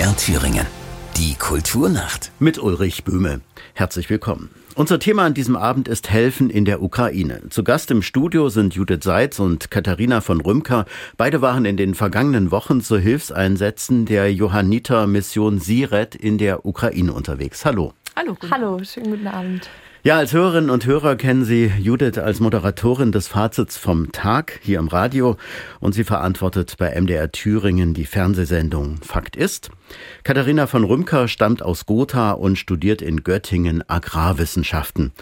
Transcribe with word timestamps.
MDR 0.00 0.16
Thüringen. 0.16 0.66
Die 1.18 1.34
Kulturnacht. 1.34 2.32
Mit 2.38 2.58
Ulrich 2.58 3.04
Böhme. 3.04 3.42
Herzlich 3.74 4.08
willkommen. 4.08 4.48
Unser 4.74 4.98
Thema 4.98 5.26
an 5.26 5.34
diesem 5.34 5.56
Abend 5.56 5.88
ist 5.88 6.08
Helfen 6.08 6.48
in 6.48 6.64
der 6.64 6.82
Ukraine. 6.82 7.42
Zu 7.50 7.62
Gast 7.64 7.90
im 7.90 8.00
Studio 8.00 8.48
sind 8.48 8.74
Judith 8.74 9.00
Seitz 9.02 9.38
und 9.38 9.70
Katharina 9.70 10.22
von 10.22 10.40
Rümker. 10.40 10.86
Beide 11.18 11.42
waren 11.42 11.66
in 11.66 11.76
den 11.76 11.94
vergangenen 11.94 12.50
Wochen 12.50 12.80
zu 12.80 12.96
Hilfseinsätzen 12.96 14.06
der 14.06 14.32
Johanniter 14.32 15.06
Mission 15.06 15.58
Siret 15.58 16.14
in 16.14 16.38
der 16.38 16.64
Ukraine 16.64 17.12
unterwegs. 17.12 17.66
Hallo. 17.66 17.92
Hallo. 18.16 18.38
Hallo, 18.50 18.80
schönen 18.82 19.10
guten 19.10 19.26
Abend. 19.26 19.68
Ja, 20.02 20.16
als 20.16 20.32
Hörerinnen 20.32 20.70
und 20.70 20.86
Hörer 20.86 21.14
kennen 21.14 21.44
Sie 21.44 21.70
Judith 21.78 22.16
als 22.16 22.40
Moderatorin 22.40 23.12
des 23.12 23.28
Fazits 23.28 23.76
vom 23.76 24.12
Tag 24.12 24.58
hier 24.62 24.78
im 24.78 24.88
Radio 24.88 25.36
und 25.78 25.92
sie 25.92 26.04
verantwortet 26.04 26.76
bei 26.78 26.98
MDR 26.98 27.30
Thüringen 27.30 27.92
die 27.92 28.06
Fernsehsendung 28.06 28.96
Fakt 29.02 29.36
ist. 29.36 29.68
Katharina 30.24 30.66
von 30.66 30.84
Rümker 30.84 31.28
stammt 31.28 31.62
aus 31.62 31.84
Gotha 31.84 32.32
und 32.32 32.56
studiert 32.56 33.02
in 33.02 33.24
Göttingen 33.24 33.86
Agrarwissenschaften. 33.90 35.12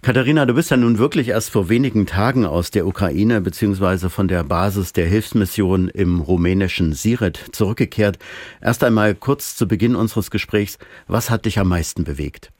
Katharina, 0.00 0.46
du 0.46 0.54
bist 0.54 0.70
ja 0.70 0.78
nun 0.78 0.96
wirklich 0.96 1.28
erst 1.28 1.50
vor 1.50 1.68
wenigen 1.68 2.06
Tagen 2.06 2.46
aus 2.46 2.70
der 2.70 2.86
Ukraine 2.86 3.42
bzw. 3.42 4.08
von 4.08 4.26
der 4.26 4.42
Basis 4.42 4.94
der 4.94 5.06
Hilfsmission 5.06 5.88
im 5.88 6.22
rumänischen 6.22 6.94
Siret 6.94 7.38
zurückgekehrt. 7.52 8.18
Erst 8.62 8.84
einmal 8.84 9.14
kurz 9.14 9.54
zu 9.54 9.68
Beginn 9.68 9.94
unseres 9.94 10.30
Gesprächs, 10.30 10.78
was 11.08 11.28
hat 11.28 11.44
dich 11.44 11.58
am 11.58 11.68
meisten 11.68 12.04
bewegt? 12.04 12.52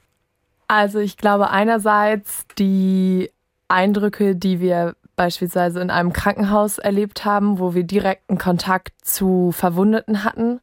Also 0.67 0.99
ich 0.99 1.17
glaube 1.17 1.49
einerseits 1.49 2.45
die 2.57 3.31
Eindrücke, 3.67 4.35
die 4.35 4.59
wir 4.59 4.95
beispielsweise 5.15 5.79
in 5.79 5.89
einem 5.89 6.13
Krankenhaus 6.13 6.77
erlebt 6.77 7.25
haben, 7.25 7.59
wo 7.59 7.73
wir 7.73 7.83
direkten 7.83 8.37
Kontakt 8.37 8.93
zu 9.03 9.51
Verwundeten 9.51 10.23
hatten, 10.23 10.59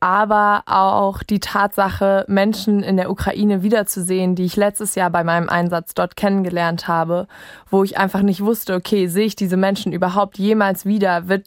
aber 0.00 0.62
auch 0.66 1.22
die 1.22 1.40
Tatsache, 1.40 2.24
Menschen 2.28 2.82
in 2.82 2.96
der 2.96 3.10
Ukraine 3.10 3.62
wiederzusehen, 3.62 4.34
die 4.34 4.44
ich 4.44 4.56
letztes 4.56 4.94
Jahr 4.94 5.10
bei 5.10 5.24
meinem 5.24 5.48
Einsatz 5.48 5.94
dort 5.94 6.16
kennengelernt 6.16 6.86
habe, 6.86 7.26
wo 7.70 7.82
ich 7.82 7.98
einfach 7.98 8.22
nicht 8.22 8.44
wusste, 8.44 8.74
okay, 8.74 9.08
sehe 9.08 9.26
ich 9.26 9.36
diese 9.36 9.56
Menschen 9.56 9.92
überhaupt 9.92 10.38
jemals 10.38 10.86
wieder? 10.86 11.28
Wird, 11.28 11.46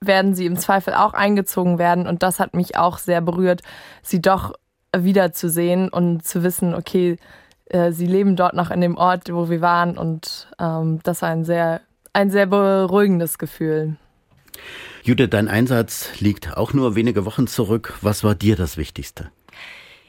werden 0.00 0.34
sie 0.34 0.46
im 0.46 0.58
Zweifel 0.58 0.94
auch 0.94 1.14
eingezogen 1.14 1.78
werden? 1.78 2.06
Und 2.06 2.22
das 2.22 2.38
hat 2.38 2.54
mich 2.54 2.76
auch 2.76 2.98
sehr 2.98 3.22
berührt, 3.22 3.62
sie 4.02 4.20
doch 4.20 4.52
wiederzusehen 4.96 5.88
und 5.88 6.24
zu 6.24 6.42
wissen, 6.42 6.74
okay, 6.74 7.16
äh, 7.66 7.92
sie 7.92 8.06
leben 8.06 8.36
dort 8.36 8.54
noch 8.54 8.70
in 8.70 8.80
dem 8.80 8.96
Ort, 8.96 9.32
wo 9.32 9.48
wir 9.50 9.60
waren 9.60 9.98
und 9.98 10.48
ähm, 10.58 11.00
das 11.02 11.22
war 11.22 11.30
ein 11.30 11.44
sehr, 11.44 11.80
ein 12.12 12.30
sehr 12.30 12.46
beruhigendes 12.46 13.38
Gefühl. 13.38 13.96
Judith, 15.02 15.28
dein 15.30 15.48
Einsatz 15.48 16.20
liegt 16.20 16.56
auch 16.56 16.72
nur 16.72 16.96
wenige 16.96 17.24
Wochen 17.24 17.46
zurück. 17.46 17.94
Was 18.00 18.24
war 18.24 18.34
dir 18.34 18.56
das 18.56 18.76
Wichtigste? 18.76 19.30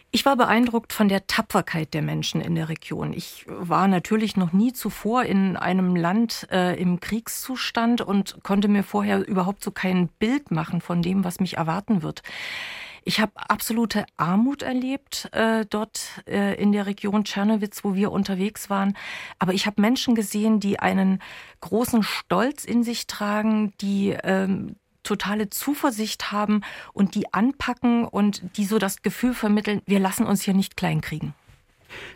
Ich 0.09 0.25
war 0.25 0.37
beeindruckt 0.37 0.93
von 0.93 1.09
der 1.09 1.27
Tapferkeit 1.27 1.93
der 1.93 2.01
Menschen 2.01 2.39
in 2.39 2.55
der 2.55 2.69
Region. 2.69 3.11
Ich 3.11 3.45
war 3.47 3.87
natürlich 3.87 4.37
noch 4.37 4.53
nie 4.53 4.71
zuvor 4.71 5.23
in 5.23 5.57
einem 5.57 5.95
Land 5.95 6.47
äh, 6.49 6.79
im 6.81 7.01
Kriegszustand 7.01 8.01
und 8.01 8.41
konnte 8.41 8.69
mir 8.69 8.83
vorher 8.83 9.27
überhaupt 9.27 9.63
so 9.63 9.71
kein 9.71 10.07
Bild 10.07 10.49
machen 10.49 10.79
von 10.79 11.01
dem, 11.01 11.25
was 11.25 11.41
mich 11.41 11.57
erwarten 11.57 12.03
wird. 12.03 12.23
Ich 13.07 13.21
habe 13.21 13.31
absolute 13.37 14.05
Armut 14.17 14.63
erlebt 14.63 15.29
äh, 15.31 15.65
dort 15.69 16.21
äh, 16.27 16.61
in 16.61 16.73
der 16.73 16.87
Region 16.87 17.23
Tschernowitz, 17.23 17.85
wo 17.85 17.95
wir 17.95 18.11
unterwegs 18.11 18.69
waren. 18.69 18.97
Aber 19.39 19.53
ich 19.53 19.65
habe 19.65 19.79
Menschen 19.79 20.13
gesehen, 20.13 20.59
die 20.59 20.79
einen 20.79 21.21
großen 21.61 22.03
Stolz 22.03 22.65
in 22.65 22.83
sich 22.83 23.07
tragen, 23.07 23.71
die 23.79 24.09
ähm, 24.09 24.75
totale 25.03 25.49
Zuversicht 25.49 26.33
haben 26.33 26.63
und 26.91 27.15
die 27.15 27.33
anpacken 27.33 28.03
und 28.03 28.41
die 28.57 28.65
so 28.65 28.77
das 28.77 29.01
Gefühl 29.03 29.33
vermitteln, 29.33 29.81
wir 29.85 30.01
lassen 30.01 30.25
uns 30.25 30.41
hier 30.41 30.53
nicht 30.53 30.75
kleinkriegen. 30.75 31.33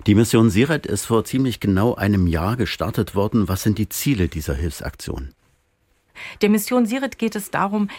Die 0.08 0.14
Mission 0.14 0.50
Siret 0.50 0.86
ist 0.86 1.06
vor 1.06 1.24
ziemlich 1.24 1.62
genau 1.62 1.96
einem 1.96 2.28
Jahr 2.28 2.58
gestartet 2.58 3.16
worden. 3.16 3.48
Was 3.48 3.64
sind 3.64 3.78
die 3.78 3.88
Ziele 3.88 4.28
dieser 4.28 4.56
Hilfsaktion? 4.56 5.34
Der 6.42 6.50
Mission 6.50 6.86
Siret 6.86 7.18
geht 7.18 7.36
es 7.36 7.52
darum, 7.52 7.90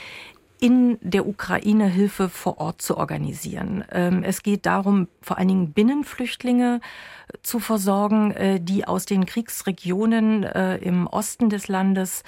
in 0.62 0.96
der 1.00 1.26
Ukraine 1.26 1.88
Hilfe 1.88 2.28
vor 2.28 2.58
Ort 2.58 2.80
zu 2.82 2.96
organisieren. 2.96 3.84
Ähm, 3.90 4.22
es 4.22 4.44
geht 4.44 4.64
darum, 4.64 5.08
vor 5.20 5.36
allen 5.36 5.48
Dingen 5.48 5.72
Binnenflüchtlinge 5.72 6.80
zu 7.42 7.58
versorgen, 7.58 8.30
äh, 8.30 8.60
die 8.60 8.86
aus 8.86 9.04
den 9.04 9.26
Kriegsregionen 9.26 10.44
äh, 10.44 10.76
im 10.76 11.08
Osten 11.08 11.50
des 11.50 11.66
Landes 11.66 12.22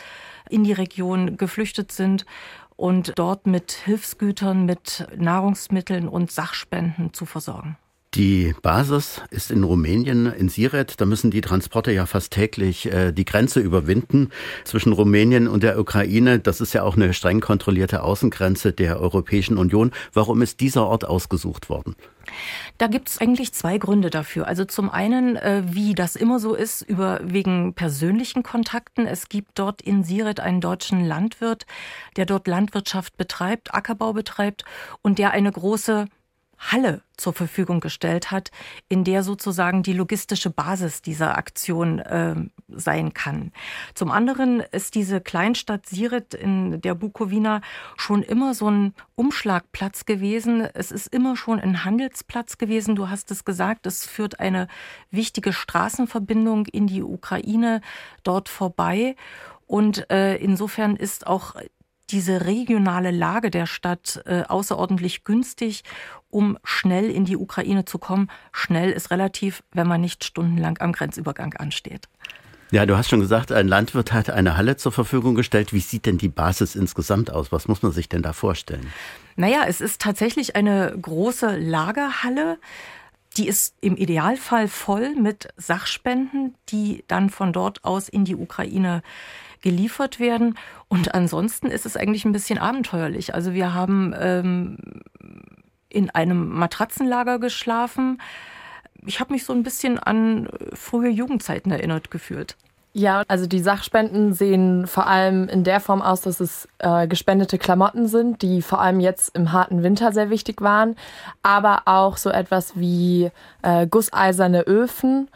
in 0.50 0.64
die 0.64 0.72
Region 0.72 1.36
geflüchtet 1.36 1.92
sind 1.92 2.26
und 2.74 3.12
dort 3.14 3.46
mit 3.46 3.70
Hilfsgütern, 3.70 4.66
mit 4.66 5.06
Nahrungsmitteln 5.16 6.08
und 6.08 6.32
Sachspenden 6.32 7.12
zu 7.12 7.26
versorgen. 7.26 7.78
Die 8.14 8.54
Basis 8.62 9.22
ist 9.30 9.50
in 9.50 9.64
Rumänien, 9.64 10.26
in 10.26 10.48
Siret. 10.48 11.00
Da 11.00 11.04
müssen 11.04 11.32
die 11.32 11.40
Transporte 11.40 11.90
ja 11.90 12.06
fast 12.06 12.32
täglich 12.32 12.86
äh, 12.86 13.10
die 13.10 13.24
Grenze 13.24 13.58
überwinden 13.58 14.30
zwischen 14.62 14.92
Rumänien 14.92 15.48
und 15.48 15.64
der 15.64 15.80
Ukraine. 15.80 16.38
Das 16.38 16.60
ist 16.60 16.74
ja 16.74 16.84
auch 16.84 16.94
eine 16.94 17.12
streng 17.12 17.40
kontrollierte 17.40 18.04
Außengrenze 18.04 18.72
der 18.72 19.00
Europäischen 19.00 19.58
Union. 19.58 19.90
Warum 20.12 20.42
ist 20.42 20.60
dieser 20.60 20.86
Ort 20.86 21.04
ausgesucht 21.04 21.68
worden? 21.68 21.96
Da 22.78 22.86
gibt 22.86 23.08
es 23.08 23.18
eigentlich 23.18 23.52
zwei 23.52 23.78
Gründe 23.78 24.10
dafür. 24.10 24.46
Also 24.46 24.64
zum 24.64 24.90
einen, 24.90 25.34
äh, 25.34 25.64
wie 25.66 25.94
das 25.94 26.14
immer 26.14 26.38
so 26.38 26.54
ist, 26.54 26.82
über 26.82 27.20
wegen 27.24 27.74
persönlichen 27.74 28.44
Kontakten. 28.44 29.08
Es 29.08 29.28
gibt 29.28 29.58
dort 29.58 29.82
in 29.82 30.04
Siret 30.04 30.38
einen 30.38 30.60
deutschen 30.60 31.04
Landwirt, 31.04 31.66
der 32.16 32.26
dort 32.26 32.46
Landwirtschaft 32.46 33.16
betreibt, 33.16 33.74
Ackerbau 33.74 34.12
betreibt 34.12 34.64
und 35.02 35.18
der 35.18 35.32
eine 35.32 35.50
große 35.50 36.06
Halle 36.72 37.02
zur 37.16 37.32
Verfügung 37.32 37.80
gestellt 37.80 38.30
hat, 38.30 38.50
in 38.88 39.04
der 39.04 39.22
sozusagen 39.22 39.82
die 39.82 39.92
logistische 39.92 40.50
Basis 40.50 41.02
dieser 41.02 41.36
Aktion 41.36 41.98
äh, 42.00 42.34
sein 42.68 43.12
kann. 43.12 43.52
Zum 43.94 44.10
anderen 44.10 44.60
ist 44.60 44.94
diese 44.94 45.20
Kleinstadt 45.20 45.86
Siret 45.86 46.34
in 46.34 46.80
der 46.80 46.94
Bukowina 46.94 47.60
schon 47.96 48.22
immer 48.22 48.54
so 48.54 48.70
ein 48.70 48.94
Umschlagplatz 49.14 50.06
gewesen. 50.06 50.62
Es 50.74 50.90
ist 50.90 51.06
immer 51.14 51.36
schon 51.36 51.60
ein 51.60 51.84
Handelsplatz 51.84 52.58
gewesen. 52.58 52.96
Du 52.96 53.08
hast 53.08 53.30
es 53.30 53.44
gesagt, 53.44 53.86
es 53.86 54.06
führt 54.06 54.40
eine 54.40 54.66
wichtige 55.10 55.52
Straßenverbindung 55.52 56.66
in 56.66 56.86
die 56.86 57.02
Ukraine 57.02 57.80
dort 58.22 58.48
vorbei. 58.48 59.14
Und 59.66 60.10
äh, 60.10 60.36
insofern 60.36 60.96
ist 60.96 61.26
auch 61.26 61.54
diese 62.10 62.46
regionale 62.46 63.10
Lage 63.10 63.50
der 63.50 63.66
Stadt 63.66 64.22
äh, 64.26 64.42
außerordentlich 64.42 65.24
günstig, 65.24 65.84
um 66.30 66.58
schnell 66.64 67.10
in 67.10 67.24
die 67.24 67.36
Ukraine 67.36 67.84
zu 67.84 67.98
kommen. 67.98 68.30
Schnell 68.52 68.90
ist 68.90 69.10
relativ, 69.10 69.62
wenn 69.72 69.86
man 69.86 70.00
nicht 70.00 70.24
stundenlang 70.24 70.78
am 70.80 70.92
Grenzübergang 70.92 71.54
ansteht. 71.54 72.08
Ja, 72.70 72.86
du 72.86 72.96
hast 72.96 73.08
schon 73.08 73.20
gesagt, 73.20 73.52
ein 73.52 73.68
Landwirt 73.68 74.12
hat 74.12 74.30
eine 74.30 74.56
Halle 74.56 74.76
zur 74.76 74.90
Verfügung 74.90 75.34
gestellt. 75.34 75.72
Wie 75.72 75.80
sieht 75.80 76.06
denn 76.06 76.18
die 76.18 76.28
Basis 76.28 76.74
insgesamt 76.74 77.30
aus? 77.30 77.52
Was 77.52 77.68
muss 77.68 77.82
man 77.82 77.92
sich 77.92 78.08
denn 78.08 78.22
da 78.22 78.32
vorstellen? 78.32 78.92
Naja, 79.36 79.64
es 79.68 79.80
ist 79.80 80.00
tatsächlich 80.00 80.56
eine 80.56 80.96
große 81.00 81.56
Lagerhalle. 81.56 82.58
Die 83.36 83.48
ist 83.48 83.76
im 83.80 83.96
Idealfall 83.96 84.68
voll 84.68 85.14
mit 85.16 85.48
Sachspenden, 85.56 86.54
die 86.68 87.04
dann 87.08 87.30
von 87.30 87.52
dort 87.52 87.84
aus 87.84 88.08
in 88.08 88.24
die 88.24 88.36
Ukraine 88.36 89.02
geliefert 89.60 90.20
werden. 90.20 90.56
Und 90.88 91.14
ansonsten 91.14 91.68
ist 91.68 91.86
es 91.86 91.96
eigentlich 91.96 92.24
ein 92.24 92.32
bisschen 92.32 92.58
abenteuerlich. 92.58 93.34
Also 93.34 93.54
wir 93.54 93.74
haben 93.74 94.14
ähm, 94.16 94.76
in 95.88 96.10
einem 96.10 96.50
Matratzenlager 96.50 97.38
geschlafen. 97.38 98.20
Ich 99.06 99.20
habe 99.20 99.32
mich 99.32 99.44
so 99.44 99.52
ein 99.52 99.62
bisschen 99.62 99.98
an 99.98 100.48
frühe 100.74 101.10
Jugendzeiten 101.10 101.72
erinnert 101.72 102.10
gefühlt. 102.10 102.56
Ja, 102.96 103.24
also 103.26 103.46
die 103.48 103.58
Sachspenden 103.58 104.34
sehen 104.34 104.86
vor 104.86 105.08
allem 105.08 105.48
in 105.48 105.64
der 105.64 105.80
Form 105.80 106.00
aus, 106.00 106.20
dass 106.20 106.38
es 106.38 106.68
äh, 106.78 107.08
gespendete 107.08 107.58
Klamotten 107.58 108.06
sind, 108.06 108.40
die 108.40 108.62
vor 108.62 108.80
allem 108.80 109.00
jetzt 109.00 109.34
im 109.36 109.50
harten 109.50 109.82
Winter 109.82 110.12
sehr 110.12 110.30
wichtig 110.30 110.60
waren, 110.60 110.94
aber 111.42 111.82
auch 111.86 112.16
so 112.16 112.30
etwas 112.30 112.78
wie 112.78 113.32
äh, 113.62 113.88
gusseiserne 113.88 114.62
Öfen, 114.68 115.28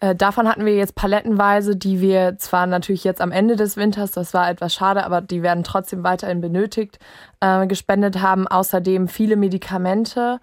äh, 0.00 0.14
davon 0.14 0.46
hatten 0.48 0.66
wir 0.66 0.76
jetzt 0.76 0.94
palettenweise, 0.94 1.76
die 1.76 2.00
wir 2.00 2.36
zwar 2.38 2.66
natürlich 2.66 3.04
jetzt 3.04 3.20
am 3.20 3.32
Ende 3.32 3.56
des 3.56 3.76
Winters, 3.76 4.10
das 4.10 4.34
war 4.34 4.50
etwas 4.50 4.74
schade, 4.74 5.04
aber 5.04 5.20
die 5.20 5.42
werden 5.42 5.64
trotzdem 5.64 6.04
weiterhin 6.04 6.40
benötigt, 6.40 6.98
äh, 7.40 7.66
gespendet 7.66 8.20
haben. 8.20 8.46
Außerdem 8.46 9.08
viele 9.08 9.36
Medikamente. 9.36 10.38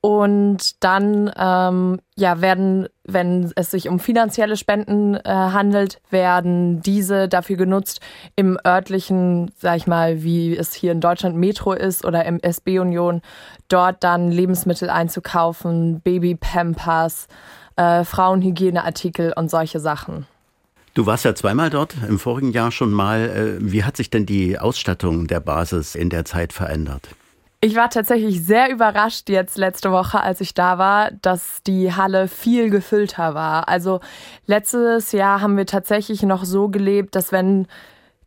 Und 0.00 0.82
dann 0.84 1.30
ähm, 1.36 1.98
ja, 2.16 2.40
werden, 2.40 2.88
wenn 3.04 3.50
es 3.56 3.72
sich 3.72 3.88
um 3.88 3.98
finanzielle 3.98 4.56
Spenden 4.56 5.16
äh, 5.16 5.22
handelt, 5.24 6.00
werden 6.10 6.80
diese 6.82 7.28
dafür 7.28 7.56
genutzt, 7.56 8.00
im 8.36 8.58
örtlichen, 8.64 9.50
sag 9.58 9.76
ich 9.76 9.86
mal, 9.88 10.22
wie 10.22 10.56
es 10.56 10.72
hier 10.72 10.92
in 10.92 11.00
Deutschland 11.00 11.36
Metro 11.36 11.72
ist 11.72 12.04
oder 12.04 12.24
im 12.26 12.38
SB 12.40 12.78
Union, 12.78 13.22
dort 13.66 14.04
dann 14.04 14.30
Lebensmittel 14.30 14.88
einzukaufen, 14.88 16.00
Babypampers, 16.00 17.26
äh, 17.74 18.04
Frauenhygieneartikel 18.04 19.32
und 19.34 19.50
solche 19.50 19.80
Sachen. 19.80 20.26
Du 20.94 21.06
warst 21.06 21.24
ja 21.24 21.34
zweimal 21.34 21.70
dort, 21.70 21.96
im 22.08 22.18
vorigen 22.20 22.52
Jahr 22.52 22.70
schon 22.70 22.92
mal. 22.92 23.58
Äh, 23.60 23.72
wie 23.72 23.82
hat 23.82 23.96
sich 23.96 24.10
denn 24.10 24.26
die 24.26 24.58
Ausstattung 24.58 25.26
der 25.26 25.40
Basis 25.40 25.96
in 25.96 26.08
der 26.08 26.24
Zeit 26.24 26.52
verändert? 26.52 27.08
Ich 27.60 27.74
war 27.74 27.90
tatsächlich 27.90 28.44
sehr 28.44 28.70
überrascht 28.70 29.28
jetzt 29.28 29.58
letzte 29.58 29.90
Woche, 29.90 30.20
als 30.20 30.40
ich 30.40 30.54
da 30.54 30.78
war, 30.78 31.10
dass 31.10 31.60
die 31.66 31.92
Halle 31.92 32.28
viel 32.28 32.70
gefüllter 32.70 33.34
war. 33.34 33.68
Also 33.68 33.98
letztes 34.46 35.10
Jahr 35.10 35.40
haben 35.40 35.56
wir 35.56 35.66
tatsächlich 35.66 36.22
noch 36.22 36.44
so 36.44 36.68
gelebt, 36.68 37.16
dass 37.16 37.32
wenn 37.32 37.66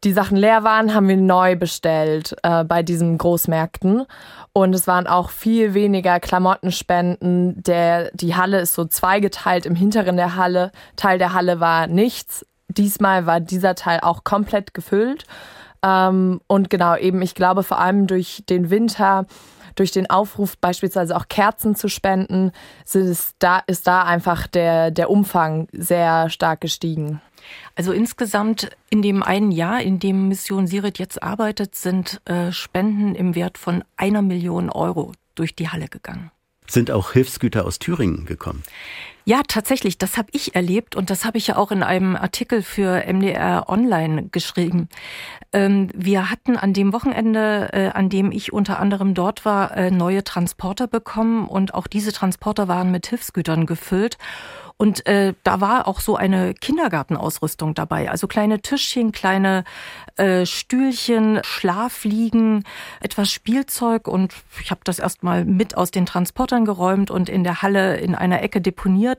die 0.04 0.12
Sachen 0.12 0.36
leer 0.36 0.66
waren, 0.66 0.94
haben 0.94 1.07
wir 1.07 1.16
neu 1.16 1.56
bestellt 1.56 2.36
äh, 2.44 2.66
bei 2.66 2.83
diesen 2.83 3.18
Großmärkten. 3.18 4.06
Und 4.51 4.74
es 4.75 4.86
waren 4.86 5.07
auch 5.07 5.30
viel 5.30 5.74
weniger 5.74 6.19
Klamottenspenden. 6.19 7.63
Der, 7.63 8.12
die 8.13 8.36
Halle 8.36 8.60
ist 8.60 8.74
so 8.74 8.84
zweigeteilt. 8.84 9.66
Im 9.66 9.75
hinteren 9.75 10.18
der 10.18 10.36
Halle, 10.36 10.74
Teil 10.98 11.19
der 11.19 11.34
Halle 11.34 11.62
war 11.62 11.88
nichts. 11.88 12.45
Diesmal 12.68 13.25
war 13.27 13.39
dieser 13.39 13.75
Teil 13.75 14.01
auch 14.01 14.25
komplett 14.25 14.74
gefüllt. 14.74 15.25
Ähm, 15.83 16.42
und 16.48 16.69
genau, 16.69 16.95
eben, 16.95 17.22
ich 17.22 17.36
glaube, 17.36 17.63
vor 17.63 17.80
allem 17.80 18.07
durch 18.07 18.44
den 18.50 18.69
Winter, 18.69 19.25
durch 19.75 19.92
den 19.92 20.10
Aufruf, 20.10 20.57
beispielsweise 20.57 21.16
auch 21.16 21.28
Kerzen 21.28 21.75
zu 21.75 21.88
spenden, 21.88 22.51
ist 22.83 23.36
da, 23.39 23.60
ist 23.68 23.88
da 23.88 24.04
einfach 24.04 24.48
der, 24.48 24.92
der 24.92 25.10
Umfang 25.10 25.68
sehr 25.72 26.30
stark 26.30 26.62
gestiegen. 26.62 27.22
Also 27.75 27.92
insgesamt 27.92 28.69
in 28.89 29.01
dem 29.01 29.24
einen 29.24 29.51
Jahr, 29.51 29.81
in 29.81 30.00
dem 30.00 30.28
Mission 30.28 30.68
Sirit 30.68 31.00
jetzt 31.00 31.24
arbeitet, 31.24 31.75
sind 31.75 32.22
äh, 32.25 32.51
Spenden 32.51 33.16
im 33.16 33.36
Wert 33.36 33.57
von 33.57 33.84
einer 33.98 34.22
Million 34.22 34.69
Euro 34.69 35.13
durch 35.36 35.56
die 35.56 35.69
Halle 35.69 35.88
gegangen. 35.88 36.31
Sind 36.68 36.92
auch 36.92 37.13
Hilfsgüter 37.13 37.66
aus 37.66 37.80
Thüringen 37.80 38.25
gekommen? 38.25 38.63
Ja, 39.23 39.41
tatsächlich, 39.47 39.97
das 40.00 40.18
habe 40.18 40.29
ich 40.31 40.56
erlebt 40.56 40.95
und 40.95 41.12
das 41.12 41.25
habe 41.25 41.38
ich 41.38 41.47
ja 41.47 41.56
auch 41.56 41.71
in 41.71 41.83
einem 41.83 42.15
Artikel 42.15 42.63
für 42.63 43.03
MDR 43.06 43.69
Online 43.69 44.29
geschrieben. 44.31 44.89
Ähm, 45.53 45.89
wir 45.94 46.31
hatten 46.31 46.57
an 46.57 46.73
dem 46.73 46.91
Wochenende, 46.91 47.69
äh, 47.71 47.89
an 47.89 48.09
dem 48.09 48.31
ich 48.31 48.51
unter 48.51 48.79
anderem 48.79 49.13
dort 49.13 49.45
war, 49.45 49.77
äh, 49.77 49.91
neue 49.91 50.23
Transporter 50.23 50.88
bekommen 50.88 51.47
und 51.47 51.73
auch 51.75 51.88
diese 51.88 52.13
Transporter 52.13 52.68
waren 52.68 52.89
mit 52.89 53.07
Hilfsgütern 53.07 53.68
gefüllt. 53.68 54.18
Und 54.81 55.06
äh, 55.06 55.35
da 55.44 55.62
war 55.62 55.88
auch 55.88 56.00
so 56.00 56.15
eine 56.15 56.56
Kindergartenausrüstung 56.56 57.75
dabei. 57.75 58.09
Also 58.09 58.25
kleine 58.25 58.63
Tischchen, 58.63 59.12
kleine 59.12 59.63
äh, 60.15 60.47
Stühlchen, 60.47 61.39
Schlafliegen, 61.44 62.63
etwas 63.00 63.31
Spielzeug. 63.31 64.07
Und 64.07 64.33
ich 64.59 64.71
habe 64.71 64.81
das 64.83 64.97
erstmal 64.97 65.45
mit 65.45 65.77
aus 65.77 65.91
den 65.91 66.07
Transportern 66.07 66.65
geräumt 66.65 67.12
und 67.12 67.29
in 67.29 67.44
der 67.44 67.62
Halle 67.62 67.97
in 67.97 68.15
einer 68.15 68.41
Ecke 68.41 68.59
deponiert. 68.59 69.11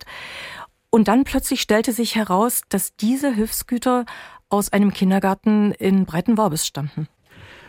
Und 0.90 1.08
dann 1.08 1.24
plötzlich 1.24 1.62
stellte 1.62 1.92
sich 1.92 2.14
heraus, 2.16 2.62
dass 2.68 2.96
diese 2.96 3.32
Hilfsgüter 3.32 4.04
aus 4.50 4.72
einem 4.72 4.92
Kindergarten 4.92 5.72
in 5.72 6.04
Breitenworbis 6.04 6.66
stammten. 6.66 7.08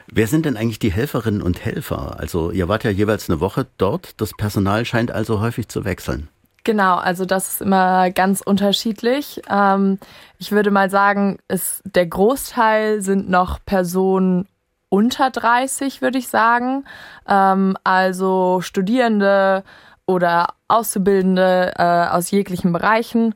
Wer 0.07 0.27
sind 0.27 0.45
denn 0.45 0.57
eigentlich 0.57 0.79
die 0.79 0.91
Helferinnen 0.91 1.41
und 1.41 1.63
Helfer? 1.63 2.19
Also 2.19 2.51
ihr 2.51 2.67
wart 2.67 2.83
ja 2.83 2.91
jeweils 2.91 3.29
eine 3.29 3.39
Woche 3.39 3.67
dort. 3.77 4.19
Das 4.19 4.31
Personal 4.33 4.85
scheint 4.85 5.11
also 5.11 5.39
häufig 5.39 5.69
zu 5.69 5.85
wechseln. 5.85 6.27
Genau, 6.65 6.95
also 6.95 7.25
das 7.25 7.53
ist 7.53 7.61
immer 7.61 8.09
ganz 8.11 8.41
unterschiedlich. 8.41 9.41
Ähm, 9.49 9.99
ich 10.37 10.51
würde 10.51 10.71
mal 10.71 10.89
sagen, 10.89 11.37
ist, 11.47 11.81
der 11.83 12.05
Großteil 12.05 13.01
sind 13.01 13.29
noch 13.29 13.59
Personen 13.65 14.47
unter 14.87 15.29
30, 15.29 16.01
würde 16.01 16.19
ich 16.19 16.27
sagen. 16.27 16.85
Ähm, 17.27 17.75
also 17.83 18.61
Studierende 18.61 19.63
oder 20.05 20.47
Auszubildende 20.67 21.73
äh, 21.77 22.07
aus 22.07 22.31
jeglichen 22.31 22.73
Bereichen. 22.73 23.33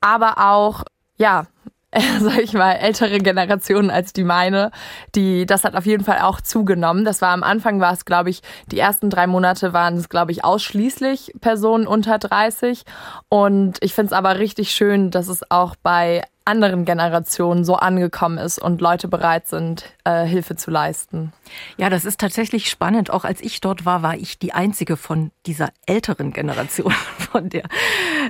Aber 0.00 0.50
auch, 0.50 0.84
ja, 1.16 1.46
sag 2.20 2.38
ich 2.38 2.52
mal, 2.52 2.72
ältere 2.72 3.18
Generationen 3.18 3.90
als 3.90 4.12
die 4.12 4.24
meine, 4.24 4.70
die, 5.14 5.46
das 5.46 5.64
hat 5.64 5.74
auf 5.74 5.86
jeden 5.86 6.04
Fall 6.04 6.18
auch 6.20 6.40
zugenommen. 6.40 7.04
Das 7.04 7.22
war 7.22 7.30
am 7.30 7.42
Anfang 7.42 7.80
war 7.80 7.92
es, 7.92 8.04
glaube 8.04 8.30
ich, 8.30 8.42
die 8.70 8.78
ersten 8.78 9.08
drei 9.08 9.26
Monate 9.26 9.72
waren 9.72 9.96
es, 9.96 10.08
glaube 10.08 10.32
ich, 10.32 10.44
ausschließlich 10.44 11.32
Personen 11.40 11.86
unter 11.86 12.18
30. 12.18 12.84
Und 13.28 13.78
ich 13.80 13.94
finde 13.94 14.08
es 14.08 14.12
aber 14.12 14.38
richtig 14.38 14.70
schön, 14.72 15.10
dass 15.10 15.28
es 15.28 15.50
auch 15.50 15.76
bei 15.82 16.22
anderen 16.48 16.86
Generationen 16.86 17.62
so 17.62 17.76
angekommen 17.76 18.38
ist 18.38 18.58
und 18.58 18.80
Leute 18.80 19.06
bereit 19.06 19.46
sind, 19.46 19.84
äh, 20.04 20.24
Hilfe 20.24 20.56
zu 20.56 20.70
leisten. 20.70 21.32
Ja, 21.76 21.90
das 21.90 22.06
ist 22.06 22.18
tatsächlich 22.18 22.70
spannend. 22.70 23.10
Auch 23.10 23.24
als 23.24 23.42
ich 23.42 23.60
dort 23.60 23.84
war, 23.84 24.02
war 24.02 24.16
ich 24.16 24.38
die 24.38 24.54
einzige 24.54 24.96
von 24.96 25.30
dieser 25.44 25.68
älteren 25.84 26.32
Generation, 26.32 26.92
von 27.18 27.50
der 27.50 27.64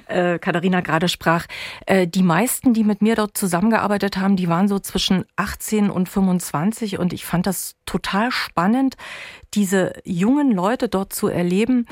äh, 0.08 0.40
Katharina 0.40 0.80
gerade 0.80 1.08
sprach. 1.08 1.46
Äh, 1.86 2.08
die 2.08 2.24
meisten, 2.24 2.74
die 2.74 2.82
mit 2.82 3.02
mir 3.02 3.14
dort 3.14 3.38
zusammengearbeitet 3.38 4.16
haben, 4.16 4.34
die 4.34 4.48
waren 4.48 4.66
so 4.66 4.80
zwischen 4.80 5.24
18 5.36 5.88
und 5.88 6.08
25 6.08 6.98
und 6.98 7.12
ich 7.12 7.24
fand 7.24 7.46
das 7.46 7.76
total 7.86 8.32
spannend, 8.32 8.96
diese 9.54 9.92
jungen 10.04 10.50
Leute 10.50 10.88
dort 10.88 11.12
zu 11.12 11.28
erleben, 11.28 11.86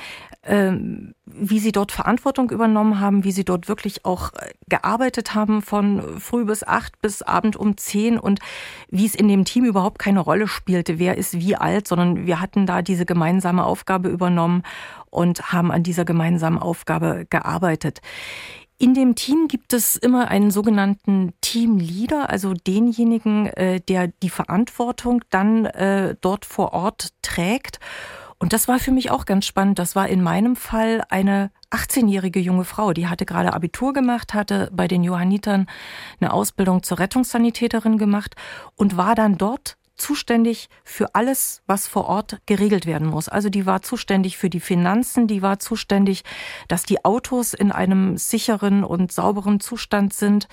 wie 1.24 1.58
sie 1.58 1.72
dort 1.72 1.92
Verantwortung 1.92 2.50
übernommen 2.50 3.00
haben, 3.00 3.24
wie 3.24 3.32
sie 3.32 3.44
dort 3.44 3.68
wirklich 3.68 4.04
auch 4.04 4.32
äh, 4.34 4.52
gearbeitet 4.68 5.34
haben 5.34 5.60
von 5.60 6.20
früh 6.20 6.44
bis 6.44 6.62
acht 6.62 7.00
bis 7.02 7.22
Abend 7.22 7.56
um 7.56 7.76
zehn 7.76 8.18
und 8.18 8.40
wie 8.88 9.06
es 9.06 9.14
in 9.14 9.28
dem 9.28 9.44
Team 9.44 9.64
überhaupt 9.64 9.98
keine 9.98 10.20
Rolle 10.20 10.46
spielte, 10.46 10.98
wer 10.98 11.18
ist 11.18 11.40
wie 11.40 11.56
alt, 11.56 11.88
sondern 11.88 12.26
wir 12.26 12.40
hatten 12.40 12.66
da 12.66 12.82
diese 12.82 13.06
gemeinsame 13.06 13.64
Aufgabe 13.64 14.08
übernommen 14.08 14.62
und 15.10 15.52
haben 15.52 15.72
an 15.72 15.82
dieser 15.82 16.04
gemeinsamen 16.04 16.58
Aufgabe 16.58 17.26
gearbeitet. 17.28 18.00
In 18.78 18.92
dem 18.92 19.14
Team 19.14 19.48
gibt 19.48 19.72
es 19.72 19.96
immer 19.96 20.28
einen 20.28 20.50
sogenannten 20.50 21.32
Teamleader, 21.40 22.28
also 22.28 22.52
denjenigen, 22.52 23.46
äh, 23.46 23.80
der 23.80 24.08
die 24.08 24.28
Verantwortung 24.28 25.22
dann 25.30 25.64
äh, 25.64 26.14
dort 26.20 26.44
vor 26.44 26.74
Ort 26.74 27.08
trägt. 27.22 27.80
Und 28.38 28.52
das 28.52 28.68
war 28.68 28.78
für 28.78 28.92
mich 28.92 29.10
auch 29.10 29.24
ganz 29.24 29.46
spannend. 29.46 29.78
Das 29.78 29.96
war 29.96 30.08
in 30.08 30.22
meinem 30.22 30.56
Fall 30.56 31.02
eine 31.08 31.50
18-jährige 31.70 32.38
junge 32.38 32.64
Frau, 32.64 32.92
die 32.92 33.08
hatte 33.08 33.26
gerade 33.26 33.54
Abitur 33.54 33.92
gemacht, 33.92 34.34
hatte 34.34 34.70
bei 34.72 34.88
den 34.88 35.02
Johannitern 35.02 35.66
eine 36.20 36.32
Ausbildung 36.32 36.82
zur 36.82 36.98
Rettungssanitäterin 36.98 37.98
gemacht 37.98 38.34
und 38.76 38.96
war 38.96 39.14
dann 39.14 39.38
dort 39.38 39.76
zuständig 39.96 40.68
für 40.84 41.14
alles, 41.14 41.62
was 41.66 41.86
vor 41.86 42.06
Ort 42.06 42.38
geregelt 42.46 42.86
werden 42.86 43.08
muss. 43.08 43.28
Also 43.28 43.48
die 43.48 43.66
war 43.66 43.82
zuständig 43.82 44.36
für 44.36 44.50
die 44.50 44.60
Finanzen, 44.60 45.26
die 45.26 45.42
war 45.42 45.58
zuständig, 45.58 46.22
dass 46.68 46.84
die 46.84 47.04
Autos 47.04 47.54
in 47.54 47.72
einem 47.72 48.16
sicheren 48.18 48.84
und 48.84 49.10
sauberen 49.10 49.60
Zustand 49.60 50.12
sind. 50.12 50.48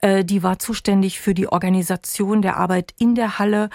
Äh, 0.00 0.24
die 0.24 0.42
war 0.42 0.58
zuständig 0.58 1.20
für 1.20 1.34
die 1.34 1.48
Organisation 1.48 2.42
der 2.42 2.56
Arbeit 2.56 2.94
in 2.98 3.14
der 3.14 3.38
Halle 3.38 3.70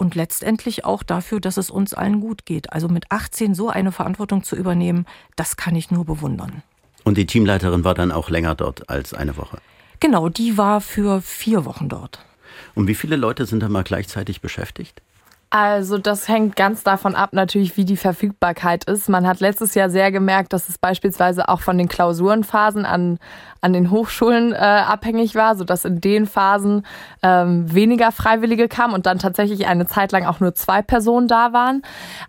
und 0.00 0.14
letztendlich 0.14 0.84
auch 0.86 1.02
dafür, 1.02 1.40
dass 1.40 1.58
es 1.58 1.70
uns 1.70 1.92
allen 1.92 2.20
gut 2.20 2.46
geht. 2.46 2.72
Also 2.72 2.88
mit 2.88 3.04
18 3.10 3.54
so 3.54 3.68
eine 3.68 3.92
Verantwortung 3.92 4.42
zu 4.42 4.56
übernehmen, 4.56 5.04
das 5.36 5.56
kann 5.56 5.76
ich 5.76 5.90
nur 5.90 6.06
bewundern. 6.06 6.62
Und 7.04 7.18
die 7.18 7.26
Teamleiterin 7.26 7.84
war 7.84 7.94
dann 7.94 8.10
auch 8.10 8.30
länger 8.30 8.54
dort 8.54 8.88
als 8.88 9.12
eine 9.12 9.36
Woche? 9.36 9.58
Genau, 10.00 10.30
die 10.30 10.56
war 10.56 10.80
für 10.80 11.20
vier 11.20 11.66
Wochen 11.66 11.90
dort. 11.90 12.24
Und 12.74 12.88
wie 12.88 12.94
viele 12.94 13.16
Leute 13.16 13.44
sind 13.44 13.60
da 13.62 13.68
mal 13.68 13.84
gleichzeitig 13.84 14.40
beschäftigt? 14.40 15.02
Also 15.52 15.98
das 15.98 16.28
hängt 16.28 16.54
ganz 16.54 16.84
davon 16.84 17.16
ab 17.16 17.30
natürlich, 17.32 17.76
wie 17.76 17.84
die 17.84 17.96
Verfügbarkeit 17.96 18.84
ist. 18.84 19.08
Man 19.08 19.26
hat 19.26 19.40
letztes 19.40 19.74
Jahr 19.74 19.90
sehr 19.90 20.12
gemerkt, 20.12 20.52
dass 20.52 20.68
es 20.68 20.78
beispielsweise 20.78 21.48
auch 21.48 21.60
von 21.60 21.76
den 21.76 21.88
Klausurenphasen 21.88 22.86
an, 22.86 23.18
an 23.60 23.72
den 23.72 23.90
Hochschulen 23.90 24.52
äh, 24.52 24.56
abhängig 24.56 25.34
war, 25.34 25.56
sodass 25.56 25.84
in 25.84 26.00
den 26.00 26.26
Phasen 26.26 26.86
ähm, 27.24 27.74
weniger 27.74 28.12
Freiwillige 28.12 28.68
kamen 28.68 28.94
und 28.94 29.06
dann 29.06 29.18
tatsächlich 29.18 29.66
eine 29.66 29.88
Zeit 29.88 30.12
lang 30.12 30.24
auch 30.24 30.38
nur 30.38 30.54
zwei 30.54 30.82
Personen 30.82 31.26
da 31.26 31.52
waren. 31.52 31.82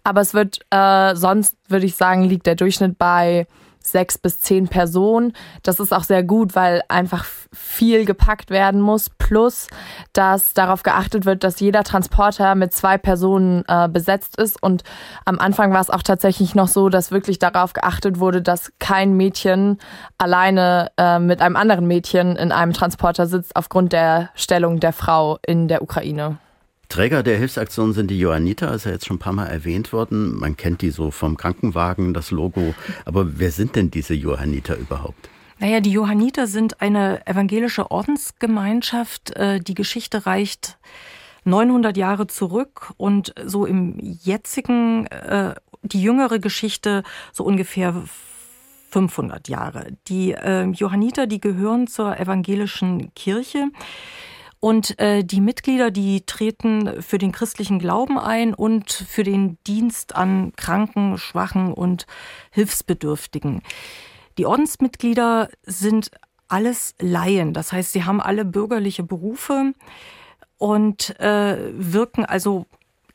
Aber 0.04 0.22
es 0.22 0.34
wird 0.34 0.62
äh, 0.72 1.16
sonst, 1.16 1.56
würde 1.68 1.86
ich 1.86 1.96
sagen, 1.96 2.24
liegt 2.24 2.48
der 2.48 2.56
Durchschnitt 2.56 2.98
bei 2.98 3.46
sechs 3.84 4.18
bis 4.18 4.40
zehn 4.40 4.68
Personen. 4.68 5.34
Das 5.64 5.80
ist 5.80 5.94
auch 5.94 6.04
sehr 6.04 6.24
gut, 6.24 6.56
weil 6.56 6.82
einfach 6.88 7.26
viel 7.54 8.06
gepackt 8.06 8.50
werden 8.50 8.82
muss. 8.82 9.10
Plus, 9.10 9.68
dass 10.14 10.54
darauf 10.54 10.84
geachtet 10.84 11.26
wird, 11.26 11.44
dass 11.44 11.60
jeder 11.60 11.84
Transporter 11.84 12.56
mit 12.56 12.74
zwei 12.74 12.98
Personen 12.98 13.64
äh, 13.68 13.88
besetzt 13.90 14.38
ist. 14.38 14.62
Und 14.62 14.84
am 15.26 15.40
Anfang 15.40 15.74
war 15.74 15.82
es 15.82 15.90
auch 15.90 16.04
tatsächlich 16.04 16.56
noch 16.56 16.68
so, 16.68 16.90
dass 16.90 17.12
wirklich 17.12 17.40
darauf 17.40 17.74
geachtet 17.74 18.20
wurde, 18.20 18.42
dass 18.42 18.72
kein 18.80 19.14
Mädchen 19.14 19.78
alleine 20.18 20.92
äh, 20.98 21.20
mit 21.20 21.42
einem 21.42 21.56
anderen 21.56 21.88
Mädchen 21.88 22.36
in 22.36 22.52
einem 22.52 22.74
Transporter 22.74 23.28
sitzt, 23.28 23.56
aufgrund 23.56 23.94
der 23.94 24.30
Stellung 24.36 24.80
der 24.80 24.94
Frau 24.94 25.40
in 25.46 25.68
der 25.68 25.82
Ukraine. 25.82 26.38
Träger 26.92 27.24
der 27.24 27.38
Hilfsaktion 27.38 27.94
sind 27.94 28.12
die 28.12 28.20
Johanniter, 28.20 28.74
ist 28.74 28.86
ja 28.86 28.92
jetzt 28.92 29.06
schon 29.06 29.16
ein 29.16 29.20
paar 29.20 29.32
Mal 29.32 29.46
erwähnt 29.46 29.94
worden. 29.94 30.38
Man 30.38 30.58
kennt 30.58 30.82
die 30.82 30.90
so 30.90 31.10
vom 31.10 31.38
Krankenwagen, 31.38 32.14
das 32.14 32.32
Logo. 32.32 32.76
Aber 33.06 33.40
wer 33.40 33.52
sind 33.52 33.78
denn 33.78 33.90
diese 33.90 34.14
Johanniter 34.14 34.76
überhaupt? 34.76 35.30
Naja, 35.60 35.80
die 35.80 35.92
Johanniter 35.92 36.48
sind 36.48 36.82
eine 36.82 37.26
evangelische 37.26 37.92
Ordensgemeinschaft. 37.92 39.34
Äh, 39.38 39.62
die 39.62 39.74
Geschichte 39.74 40.26
reicht 40.26 40.80
900 41.46 41.96
Jahre 41.96 42.28
zurück 42.28 42.92
und 42.98 43.34
so 43.46 43.66
im 43.66 43.98
jetzigen, 43.98 45.08
äh, 45.08 45.56
die 45.84 46.02
jüngere 46.02 46.40
Geschichte 46.40 47.04
so 47.32 47.46
ungefähr 47.46 48.04
500 48.90 49.48
Jahre. 49.48 49.94
Die 50.10 50.34
äh, 50.34 50.66
Johanniter, 50.66 51.26
die 51.26 51.40
gehören 51.40 51.88
zur 51.88 52.20
evangelischen 52.20 53.14
Kirche. 53.16 53.70
Und 54.62 55.00
äh, 55.00 55.24
die 55.24 55.41
Mitglieder, 55.41 55.89
die 55.89 56.22
treten 56.22 57.01
für 57.01 57.18
den 57.18 57.32
christlichen 57.32 57.80
Glauben 57.80 58.20
ein 58.20 58.53
und 58.53 58.91
für 58.91 59.24
den 59.24 59.58
Dienst 59.65 60.15
an 60.15 60.53
Kranken, 60.56 61.18
Schwachen 61.18 61.74
und 61.74 62.06
Hilfsbedürftigen. 62.51 63.63
Die 64.38 64.46
Ordensmitglieder 64.46 65.50
sind 65.63 66.12
alles 66.48 66.94
Laien, 67.00 67.53
das 67.53 67.72
heißt, 67.72 67.91
sie 67.91 68.03
haben 68.03 68.22
alle 68.22 68.46
bürgerliche 68.46 69.03
Berufe 69.03 69.74
und 70.60 71.20
äh, 71.20 71.58
wirken 71.74 72.24
also 72.24 72.68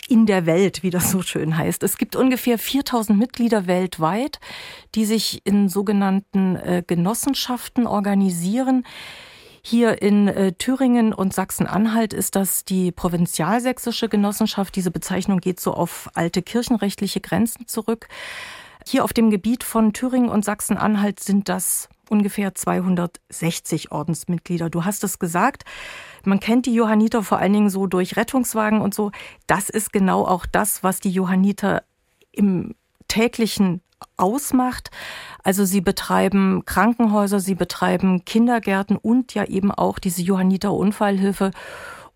in 0.09 0.27
der 0.27 0.47
Welt, 0.47 0.83
wie 0.83 0.91
das 0.91 1.13
so 1.13 1.23
schön 1.23 1.57
heißt. 1.57 1.85
Es 1.85 1.97
gibt 1.97 2.17
ungefähr 2.17 2.59
4000 2.59 3.17
Mitglieder 3.17 3.69
weltweit, 3.69 4.41
die 4.97 5.05
sich 5.05 5.43
in 5.45 5.69
sogenannten 5.69 6.57
äh, 6.57 6.83
Genossenschaften 6.85 7.87
organisieren. 7.87 8.85
Hier 9.69 10.01
in 10.01 10.29
äh, 10.29 10.53
Thüringen 10.53 11.13
und 11.13 11.35
Sachsen-Anhalt 11.35 12.13
ist 12.13 12.37
das 12.37 12.65
die 12.65 12.93
provinzialsächsische 12.93 14.09
Genossenschaft. 14.09 14.77
Diese 14.77 14.93
Bezeichnung 14.93 15.41
geht 15.41 15.59
so 15.59 15.75
auf 15.75 16.09
alte 16.15 16.41
kirchenrechtliche 16.41 17.21
Grenzen 17.21 17.67
zurück. 17.67 18.07
Hier 18.87 19.03
auf 19.03 19.13
dem 19.13 19.29
Gebiet 19.29 19.65
von 19.65 19.93
Thüringen 19.93 20.29
und 20.29 20.45
Sachsen-Anhalt 20.45 21.19
sind 21.19 21.49
das 21.49 21.89
ungefähr 22.09 22.55
260 22.55 23.91
Ordensmitglieder. 23.91 24.71
Du 24.71 24.85
hast 24.85 25.03
es 25.03 25.19
gesagt, 25.19 25.65
man 26.23 26.39
kennt 26.39 26.67
die 26.67 26.75
Johanniter 26.75 27.25
vor 27.25 27.39
allen 27.39 27.53
Dingen 27.53 27.71
so 27.71 27.89
durch 27.89 28.15
Rettungswagen 28.15 28.81
und 28.81 28.95
so. 28.95 29.11
Das 29.49 29.69
ist 29.69 29.93
genau 29.93 30.25
auch 30.25 30.47
das, 30.47 30.85
was 30.85 31.01
die 31.01 31.11
Johanniter 31.11 31.83
im 32.31 32.77
täglichen 33.09 33.83
ausmacht. 34.17 34.91
Also 35.43 35.65
sie 35.65 35.81
betreiben 35.81 36.65
Krankenhäuser, 36.65 37.41
sie 37.41 37.55
betreiben 37.55 38.25
Kindergärten 38.25 38.97
und 38.97 39.35
ja 39.35 39.45
eben 39.45 39.71
auch 39.71 39.99
diese 39.99 40.23
Johanniter 40.23 40.73
Unfallhilfe. 40.73 41.51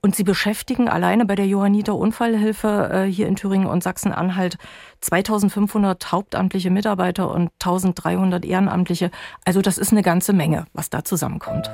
Und 0.02 0.16
sie 0.16 0.25
beschäftigen 0.25 0.88
alleine 0.88 1.26
bei 1.26 1.34
der 1.34 1.46
Johanniter 1.46 1.94
Unfallhilfe 1.94 2.90
äh, 2.90 3.04
hier 3.04 3.28
in 3.28 3.37
Thüringen 3.37 3.66
und 3.66 3.82
Sachsen-Anhalt 3.82 4.56
2500 5.02 6.10
hauptamtliche 6.10 6.70
Mitarbeiter 6.70 7.30
und 7.30 7.50
1300 7.60 8.44
Ehrenamtliche. 8.46 9.10
Also 9.44 9.60
das 9.60 9.76
ist 9.76 9.92
eine 9.92 10.02
ganze 10.02 10.32
Menge, 10.32 10.64
was 10.72 10.88
da 10.88 11.04
zusammenkommt. 11.04 11.70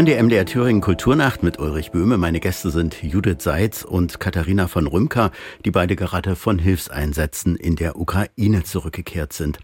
Hören 0.00 0.06
die 0.06 0.22
MDR 0.22 0.46
Thüringen 0.46 0.80
Kulturnacht 0.80 1.42
mit 1.42 1.58
Ulrich 1.58 1.90
Böhme. 1.90 2.16
Meine 2.16 2.40
Gäste 2.40 2.70
sind 2.70 3.02
Judith 3.02 3.40
Seitz 3.40 3.82
und 3.82 4.18
Katharina 4.18 4.66
von 4.66 4.86
Rümker, 4.86 5.30
die 5.66 5.70
beide 5.70 5.94
gerade 5.94 6.36
von 6.36 6.58
Hilfseinsätzen 6.58 7.54
in 7.54 7.76
der 7.76 8.00
Ukraine 8.00 8.62
zurückgekehrt 8.64 9.34
sind. 9.34 9.58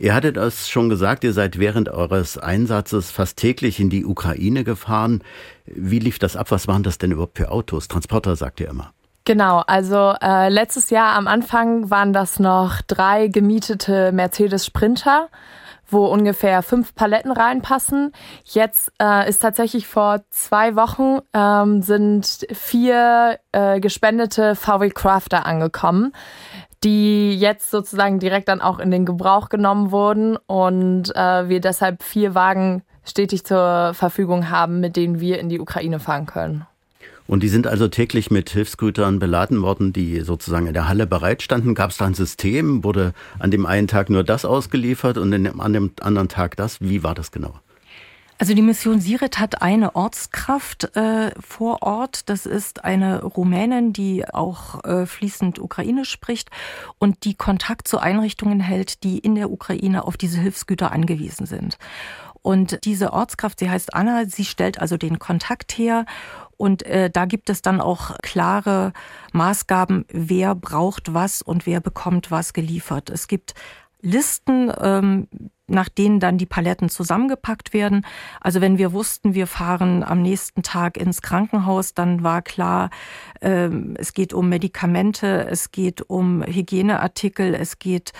Ihr 0.00 0.16
hattet 0.16 0.36
es 0.36 0.68
schon 0.68 0.88
gesagt, 0.88 1.22
ihr 1.22 1.32
seid 1.32 1.60
während 1.60 1.90
eures 1.90 2.38
Einsatzes 2.38 3.12
fast 3.12 3.36
täglich 3.36 3.78
in 3.78 3.88
die 3.88 4.04
Ukraine 4.04 4.64
gefahren. 4.64 5.22
Wie 5.64 6.00
lief 6.00 6.18
das 6.18 6.34
ab? 6.34 6.50
Was 6.50 6.66
waren 6.66 6.82
das 6.82 6.98
denn 6.98 7.12
überhaupt 7.12 7.38
für 7.38 7.52
Autos? 7.52 7.86
Transporter 7.86 8.34
sagt 8.34 8.58
ihr 8.58 8.70
immer. 8.70 8.92
Genau, 9.26 9.62
also 9.64 10.14
äh, 10.20 10.48
letztes 10.48 10.90
Jahr 10.90 11.14
am 11.14 11.28
Anfang 11.28 11.88
waren 11.88 12.12
das 12.12 12.40
noch 12.40 12.80
drei 12.82 13.28
gemietete 13.28 14.10
Mercedes 14.10 14.66
Sprinter 14.66 15.28
wo 15.88 16.06
ungefähr 16.06 16.62
fünf 16.62 16.94
Paletten 16.94 17.32
reinpassen. 17.32 18.12
Jetzt 18.44 18.92
äh, 19.00 19.28
ist 19.28 19.40
tatsächlich 19.40 19.86
vor 19.86 20.20
zwei 20.30 20.76
Wochen 20.76 21.18
ähm, 21.34 21.82
sind 21.82 22.46
vier 22.52 23.38
äh, 23.52 23.80
gespendete 23.80 24.54
VW 24.54 24.90
Crafter 24.90 25.46
angekommen, 25.46 26.12
die 26.84 27.36
jetzt 27.38 27.70
sozusagen 27.70 28.18
direkt 28.18 28.48
dann 28.48 28.60
auch 28.60 28.78
in 28.78 28.90
den 28.90 29.04
Gebrauch 29.04 29.48
genommen 29.48 29.90
wurden 29.90 30.36
und 30.46 31.14
äh, 31.16 31.48
wir 31.48 31.60
deshalb 31.60 32.02
vier 32.02 32.34
Wagen 32.34 32.82
stetig 33.04 33.44
zur 33.44 33.92
Verfügung 33.94 34.50
haben, 34.50 34.80
mit 34.80 34.96
denen 34.96 35.20
wir 35.20 35.38
in 35.40 35.48
die 35.48 35.60
Ukraine 35.60 35.98
fahren 35.98 36.26
können. 36.26 36.66
Und 37.28 37.42
die 37.42 37.48
sind 37.48 37.66
also 37.66 37.88
täglich 37.88 38.30
mit 38.30 38.48
Hilfsgütern 38.48 39.18
beladen 39.18 39.60
worden, 39.60 39.92
die 39.92 40.22
sozusagen 40.22 40.66
in 40.66 40.72
der 40.72 40.88
Halle 40.88 41.06
bereitstanden. 41.06 41.74
Gab 41.74 41.90
es 41.90 41.98
da 41.98 42.06
ein 42.06 42.14
System? 42.14 42.82
Wurde 42.82 43.12
an 43.38 43.50
dem 43.50 43.66
einen 43.66 43.86
Tag 43.86 44.08
nur 44.08 44.24
das 44.24 44.46
ausgeliefert 44.46 45.18
und 45.18 45.34
an 45.34 45.72
dem 45.74 45.92
anderen 46.00 46.28
Tag 46.28 46.56
das? 46.56 46.80
Wie 46.80 47.02
war 47.02 47.14
das 47.14 47.30
genau? 47.30 47.54
Also 48.38 48.54
die 48.54 48.62
Mission 48.62 49.00
Siret 49.00 49.38
hat 49.38 49.60
eine 49.60 49.94
Ortskraft 49.94 50.96
äh, 50.96 51.32
vor 51.38 51.82
Ort. 51.82 52.30
Das 52.30 52.46
ist 52.46 52.84
eine 52.84 53.22
Rumänin, 53.22 53.92
die 53.92 54.24
auch 54.26 54.82
äh, 54.84 55.04
fließend 55.04 55.58
Ukrainisch 55.58 56.10
spricht 56.10 56.48
und 56.98 57.24
die 57.24 57.34
Kontakt 57.34 57.88
zu 57.88 57.98
Einrichtungen 57.98 58.60
hält, 58.60 59.02
die 59.02 59.18
in 59.18 59.34
der 59.34 59.50
Ukraine 59.50 60.04
auf 60.04 60.16
diese 60.16 60.40
Hilfsgüter 60.40 60.92
angewiesen 60.92 61.46
sind. 61.46 61.76
Und 62.40 62.84
diese 62.84 63.12
Ortskraft, 63.12 63.58
sie 63.58 63.68
heißt 63.68 63.92
Anna, 63.92 64.24
sie 64.26 64.44
stellt 64.44 64.80
also 64.80 64.96
den 64.96 65.18
Kontakt 65.18 65.72
her 65.76 66.06
und 66.58 66.82
äh, 66.82 67.08
da 67.08 67.24
gibt 67.24 67.48
es 67.48 67.62
dann 67.62 67.80
auch 67.80 68.18
klare 68.22 68.92
Maßgaben, 69.32 70.04
wer 70.12 70.54
braucht 70.54 71.14
was 71.14 71.40
und 71.40 71.64
wer 71.64 71.80
bekommt 71.80 72.30
was 72.30 72.52
geliefert. 72.52 73.08
Es 73.08 73.28
gibt 73.28 73.54
Listen, 74.00 74.72
ähm, 74.80 75.26
nach 75.66 75.88
denen 75.88 76.20
dann 76.20 76.38
die 76.38 76.46
Paletten 76.46 76.88
zusammengepackt 76.88 77.72
werden. 77.72 78.06
Also 78.40 78.60
wenn 78.60 78.78
wir 78.78 78.92
wussten, 78.92 79.34
wir 79.34 79.46
fahren 79.46 80.04
am 80.04 80.22
nächsten 80.22 80.62
Tag 80.62 80.96
ins 80.96 81.20
Krankenhaus, 81.20 81.94
dann 81.94 82.22
war 82.22 82.42
klar, 82.42 82.90
ähm, 83.40 83.94
es 83.98 84.14
geht 84.14 84.32
um 84.32 84.48
Medikamente, 84.48 85.46
es 85.50 85.72
geht 85.72 86.08
um 86.08 86.44
Hygieneartikel, 86.44 87.54
es 87.54 87.80
geht 87.80 88.12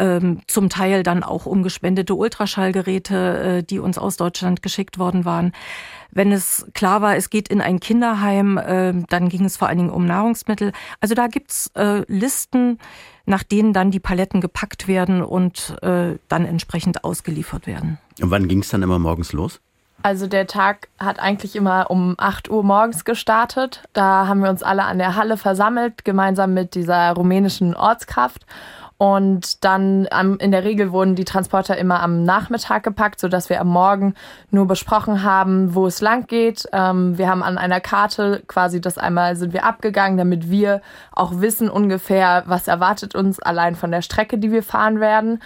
ähm, 0.00 0.40
zum 0.46 0.68
Teil 0.68 1.02
dann 1.02 1.22
auch 1.22 1.46
um 1.46 1.62
gespendete 1.62 2.14
Ultraschallgeräte, 2.14 3.58
äh, 3.58 3.62
die 3.62 3.78
uns 3.78 3.98
aus 3.98 4.16
Deutschland 4.16 4.62
geschickt 4.62 4.98
worden 4.98 5.24
waren. 5.24 5.52
Wenn 6.10 6.32
es 6.32 6.66
klar 6.74 7.02
war, 7.02 7.16
es 7.16 7.30
geht 7.30 7.48
in 7.48 7.60
ein 7.60 7.78
Kinderheim, 7.78 8.58
äh, 8.58 8.94
dann 9.08 9.28
ging 9.28 9.44
es 9.44 9.56
vor 9.56 9.68
allen 9.68 9.78
Dingen 9.78 9.90
um 9.90 10.06
Nahrungsmittel. 10.06 10.72
Also 11.00 11.14
da 11.14 11.28
gibt's 11.28 11.70
äh, 11.74 12.02
Listen, 12.08 12.78
nach 13.26 13.44
denen 13.44 13.72
dann 13.72 13.90
die 13.90 14.00
Paletten 14.00 14.40
gepackt 14.40 14.88
werden 14.88 15.22
und 15.22 15.76
äh, 15.82 16.18
dann 16.28 16.46
entsprechend 16.46 17.04
ausgeliefert 17.04 17.66
werden. 17.66 17.98
Und 18.20 18.30
wann 18.30 18.48
ging 18.48 18.60
es 18.60 18.70
dann 18.70 18.82
immer 18.82 18.98
morgens 18.98 19.32
los? 19.32 19.60
Also 20.02 20.26
der 20.26 20.46
Tag 20.46 20.88
hat 20.98 21.20
eigentlich 21.20 21.54
immer 21.54 21.90
um 21.90 22.14
8 22.16 22.50
Uhr 22.50 22.62
morgens 22.64 23.04
gestartet. 23.04 23.82
Da 23.92 24.26
haben 24.26 24.42
wir 24.42 24.48
uns 24.48 24.62
alle 24.62 24.84
an 24.84 24.98
der 24.98 25.14
Halle 25.14 25.36
versammelt, 25.36 26.04
gemeinsam 26.04 26.54
mit 26.54 26.74
dieser 26.74 27.12
rumänischen 27.12 27.76
Ortskraft. 27.76 28.46
Und 29.00 29.64
dann 29.64 30.08
am, 30.10 30.36
in 30.40 30.50
der 30.50 30.62
Regel 30.62 30.92
wurden 30.92 31.14
die 31.14 31.24
Transporter 31.24 31.78
immer 31.78 32.02
am 32.02 32.22
Nachmittag 32.22 32.82
gepackt, 32.82 33.18
sodass 33.18 33.48
wir 33.48 33.58
am 33.58 33.68
Morgen 33.68 34.12
nur 34.50 34.66
besprochen 34.66 35.22
haben, 35.22 35.74
wo 35.74 35.86
es 35.86 36.02
lang 36.02 36.26
geht. 36.26 36.68
Ähm, 36.74 37.16
wir 37.16 37.26
haben 37.26 37.42
an 37.42 37.56
einer 37.56 37.80
Karte 37.80 38.42
quasi 38.46 38.78
das 38.78 38.98
einmal 38.98 39.36
sind 39.36 39.54
wir 39.54 39.64
abgegangen, 39.64 40.18
damit 40.18 40.50
wir 40.50 40.82
auch 41.12 41.40
wissen 41.40 41.70
ungefähr, 41.70 42.42
was 42.44 42.68
erwartet 42.68 43.14
uns 43.14 43.40
allein 43.40 43.74
von 43.74 43.90
der 43.90 44.02
Strecke, 44.02 44.36
die 44.36 44.52
wir 44.52 44.62
fahren 44.62 45.00
werden. 45.00 45.42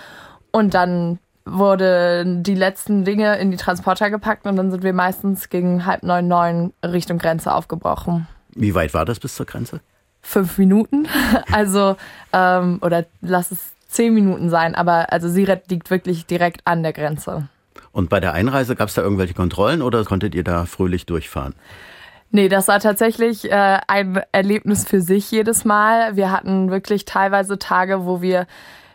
Und 0.51 0.75
dann 0.75 1.21
wurden 1.45 2.43
die 2.43 2.57
letzten 2.57 3.05
Dinge 3.05 3.39
in 3.39 3.53
die 3.53 3.57
Transporter 3.57 4.11
gepackt 4.11 4.49
und 4.49 4.57
dann 4.57 4.73
sind 4.73 4.83
wir 4.83 4.93
meistens 4.93 5.49
gegen 5.49 5.87
halb 5.87 6.03
neun, 6.03 6.27
neun 6.27 6.73
Richtung 6.85 7.19
Grenze 7.19 7.55
aufgebrochen. 7.55 8.27
Wie 8.57 8.75
weit 8.75 8.95
war 8.95 9.05
das 9.05 9.21
bis 9.21 9.37
zur 9.37 9.47
Grenze? 9.47 9.81
Fünf 10.25 10.59
Minuten. 10.59 11.07
Also, 11.53 11.97
ähm, 12.33 12.79
oder 12.83 13.05
lass 13.21 13.53
es 13.53 13.59
zehn 13.87 14.13
Minuten 14.13 14.51
sein, 14.51 14.75
aber 14.75 15.13
also 15.13 15.29
Siret 15.29 15.71
liegt 15.71 15.91
wirklich 15.91 16.27
direkt 16.27 16.63
an 16.65 16.83
der 16.83 16.93
Grenze. 16.93 17.49
Und 17.93 18.11
bei 18.11 18.19
der 18.19 18.33
Einreise 18.33 18.75
gab 18.75 18.89
es 18.89 18.95
da 18.95 19.03
irgendwelche 19.03 19.35
Kontrollen 19.35 19.83
oder 19.83 20.05
konntet 20.05 20.35
ihr 20.35 20.43
da 20.43 20.65
fröhlich 20.65 21.07
durchfahren? 21.07 21.55
Nee, 22.33 22.49
das 22.49 22.67
war 22.67 22.81
tatsächlich 22.81 23.51
äh, 23.51 23.79
ein 23.87 24.21
Erlebnis 24.33 24.85
für 24.85 25.01
sich 25.01 25.31
jedes 25.31 25.65
Mal. 25.65 26.17
Wir 26.17 26.33
hatten 26.33 26.71
wirklich 26.71 27.05
teilweise 27.05 27.61
Tage, 27.61 28.05
wo 28.05 28.21
wir 28.21 28.49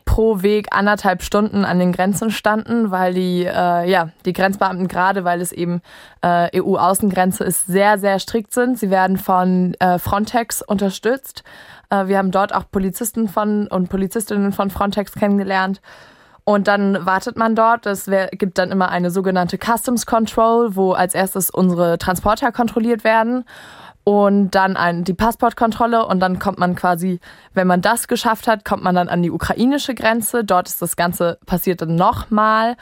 pro 0.10 0.42
Weg 0.42 0.70
anderthalb 0.72 1.22
Stunden 1.22 1.66
an 1.66 1.78
den 1.78 1.92
Grenzen 1.92 2.32
standen, 2.32 2.90
weil 2.90 3.14
die, 3.14 3.46
äh, 3.46 3.88
ja, 3.88 4.10
die 4.26 4.34
Grenzbeamten 4.34 4.88
gerade, 4.88 5.24
weil 5.24 5.40
es 5.40 5.52
eben 5.52 5.84
äh, 6.24 6.60
EU-Außengrenze 6.60 7.44
ist, 7.44 7.68
sehr, 7.68 8.00
sehr 8.00 8.18
strikt 8.18 8.52
sind. 8.52 8.80
Sie 8.80 8.90
werden 8.90 9.18
von 9.18 9.76
äh, 9.76 10.00
Frontex 10.00 10.64
unterstützt. 10.64 11.44
Äh, 11.92 12.08
wir 12.08 12.18
haben 12.18 12.32
dort 12.32 12.56
auch 12.56 12.64
Polizisten 12.72 13.28
von 13.28 13.68
und 13.68 13.90
Polizistinnen 13.90 14.52
von 14.52 14.72
Frontex 14.72 15.14
kennengelernt. 15.14 15.80
Und 16.44 16.68
dann 16.68 17.06
wartet 17.06 17.38
man 17.38 17.54
dort. 17.54 17.86
Es 17.86 18.10
gibt 18.32 18.58
dann 18.58 18.72
immer 18.72 18.90
eine 18.90 19.12
sogenannte 19.12 19.60
Customs 19.60 20.08
Control, 20.08 20.76
wo 20.76 20.94
als 20.94 21.14
erstes 21.14 21.52
unsere 21.52 22.00
Transporter 22.00 22.52
kontrolliert 22.52 23.04
werden 23.04 23.46
und 24.10 24.50
dann 24.56 24.76
ein, 24.76 25.04
die 25.04 25.14
Passportkontrolle 25.14 26.04
und 26.04 26.20
dann 26.20 26.40
kommt 26.40 26.58
man 26.58 26.74
quasi, 26.74 27.20
wenn 27.54 27.68
man 27.68 27.80
das 27.80 28.08
geschafft 28.08 28.48
hat, 28.48 28.66
kommt 28.66 28.82
man 28.82 28.96
dann 28.96 29.08
an 29.08 29.22
die 29.22 29.30
ukrainische 29.30 29.94
Grenze. 29.94 30.44
Dort 30.44 30.68
ist 30.68 30.82
das 30.82 30.96
Ganze 30.96 31.38
passiert 31.46 31.84
dann 31.84 31.94
nochmal, 31.94 32.76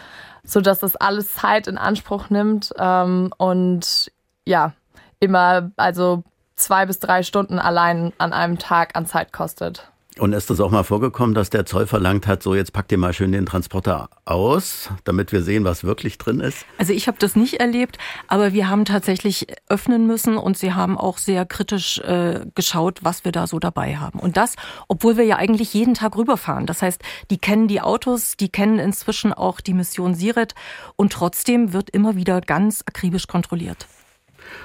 sodass 0.46 0.80
das 0.80 0.96
alles 0.96 1.34
Zeit 1.34 1.68
in 1.68 1.78
Anspruch 1.78 2.30
nimmt 2.30 2.74
ähm, 2.80 3.34
und 3.36 4.10
ja, 4.46 4.72
immer 5.20 5.70
also 5.76 6.24
zwei 6.56 6.86
bis 6.86 7.00
drei 7.00 7.24
Stunden 7.24 7.60
allein 7.60 8.14
an 8.20 8.32
einem 8.32 8.58
Tag 8.58 8.96
an 8.96 9.06
Zeit 9.06 9.34
kostet. 9.34 9.92
Und 10.20 10.34
ist 10.34 10.50
das 10.50 10.60
auch 10.60 10.72
mal 10.72 10.84
vorgekommen, 10.84 11.36
dass 11.36 11.50
der 11.50 11.66
Zoll 11.66 11.88
verlangt 11.88 12.28
hat, 12.28 12.44
so 12.44 12.56
jetzt 12.56 12.74
packt 12.74 12.92
ihr 12.92 12.98
mal 12.98 13.14
schön 13.14 13.32
den 13.32 13.46
Transporter 13.46 14.10
aus, 14.26 14.90
damit 15.04 15.32
wir 15.32 15.42
sehen, 15.42 15.64
was 15.64 15.84
wirklich 15.84 16.18
drin 16.18 16.40
ist? 16.40 16.66
Also 16.78 16.94
ich 16.94 17.08
habe 17.08 17.18
das 17.20 17.36
nicht 17.36 17.56
erlebt, 17.56 17.98
aber 18.28 18.54
wir 18.54 18.70
haben 18.70 18.86
tatsächlich 18.86 19.48
öffnen 19.70 20.08
müssen 20.08 20.38
und 20.38 20.58
sie 20.58 20.74
haben 20.74 20.98
auch 20.98 21.18
sehr 21.18 21.46
kritisch 21.46 22.00
äh, 22.00 22.46
geschaut, 22.56 23.00
was 23.04 23.26
wir 23.26 23.32
da 23.32 23.48
so 23.48 23.60
dabei 23.60 23.98
haben. 23.98 24.20
Und 24.20 24.38
das, 24.38 24.56
obwohl 24.88 25.18
wir 25.18 25.26
ja 25.26 25.38
eigentlich 25.38 25.74
jeden 25.74 25.94
Tag 25.94 26.18
rüberfahren. 26.18 26.66
Das 26.66 26.82
heißt, 26.82 27.02
die 27.30 27.38
kennen 27.38 27.68
die 27.68 27.82
Autos, 27.82 28.38
die 28.38 28.50
kennen 28.50 28.80
inzwischen 28.80 29.34
auch 29.34 29.62
die 29.62 29.74
Mission 29.74 30.16
Siret 30.16 30.56
und 30.96 31.14
trotzdem 31.14 31.74
wird 31.74 31.90
immer 31.90 32.16
wieder 32.16 32.42
ganz 32.42 32.84
akribisch 32.86 33.28
kontrolliert. 33.28 33.88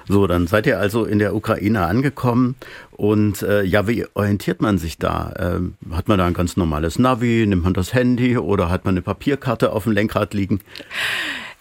So, 0.08 0.26
dann 0.26 0.46
seid 0.46 0.66
ihr 0.66 0.78
also 0.78 1.04
in 1.04 1.18
der 1.18 1.34
Ukraine 1.34 1.86
angekommen 1.86 2.56
und 2.92 3.42
äh, 3.42 3.62
ja, 3.62 3.88
wie 3.88 4.06
orientiert 4.14 4.60
man 4.60 4.78
sich 4.78 4.98
da? 4.98 5.32
Ähm, 5.38 5.74
hat 5.90 6.08
man 6.08 6.18
da 6.18 6.26
ein 6.26 6.34
ganz 6.34 6.56
normales 6.56 6.98
Navi? 6.98 7.44
Nimmt 7.46 7.64
man 7.64 7.74
das 7.74 7.94
Handy 7.94 8.36
oder 8.38 8.68
hat 8.70 8.84
man 8.84 8.94
eine 8.94 9.02
Papierkarte 9.02 9.72
auf 9.72 9.84
dem 9.84 9.92
Lenkrad 9.92 10.34
liegen? 10.34 10.60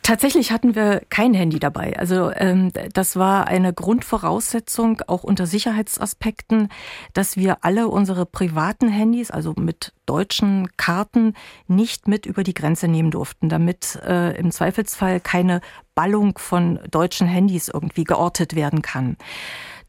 Tatsächlich 0.03 0.51
hatten 0.51 0.73
wir 0.73 1.03
kein 1.09 1.35
Handy 1.35 1.59
dabei. 1.59 1.95
Also 1.97 2.31
ähm, 2.31 2.71
das 2.93 3.17
war 3.17 3.47
eine 3.47 3.71
Grundvoraussetzung, 3.71 5.01
auch 5.05 5.23
unter 5.23 5.45
Sicherheitsaspekten, 5.45 6.69
dass 7.13 7.37
wir 7.37 7.63
alle 7.63 7.87
unsere 7.87 8.25
privaten 8.25 8.89
Handys, 8.89 9.29
also 9.29 9.53
mit 9.55 9.93
deutschen 10.07 10.75
Karten, 10.75 11.35
nicht 11.67 12.07
mit 12.07 12.25
über 12.25 12.43
die 12.43 12.55
Grenze 12.55 12.87
nehmen 12.87 13.11
durften, 13.11 13.47
damit 13.47 13.99
äh, 14.03 14.35
im 14.37 14.51
Zweifelsfall 14.51 15.19
keine 15.19 15.61
Ballung 15.93 16.37
von 16.39 16.79
deutschen 16.89 17.27
Handys 17.27 17.69
irgendwie 17.69 18.03
geortet 18.03 18.55
werden 18.55 18.81
kann. 18.81 19.17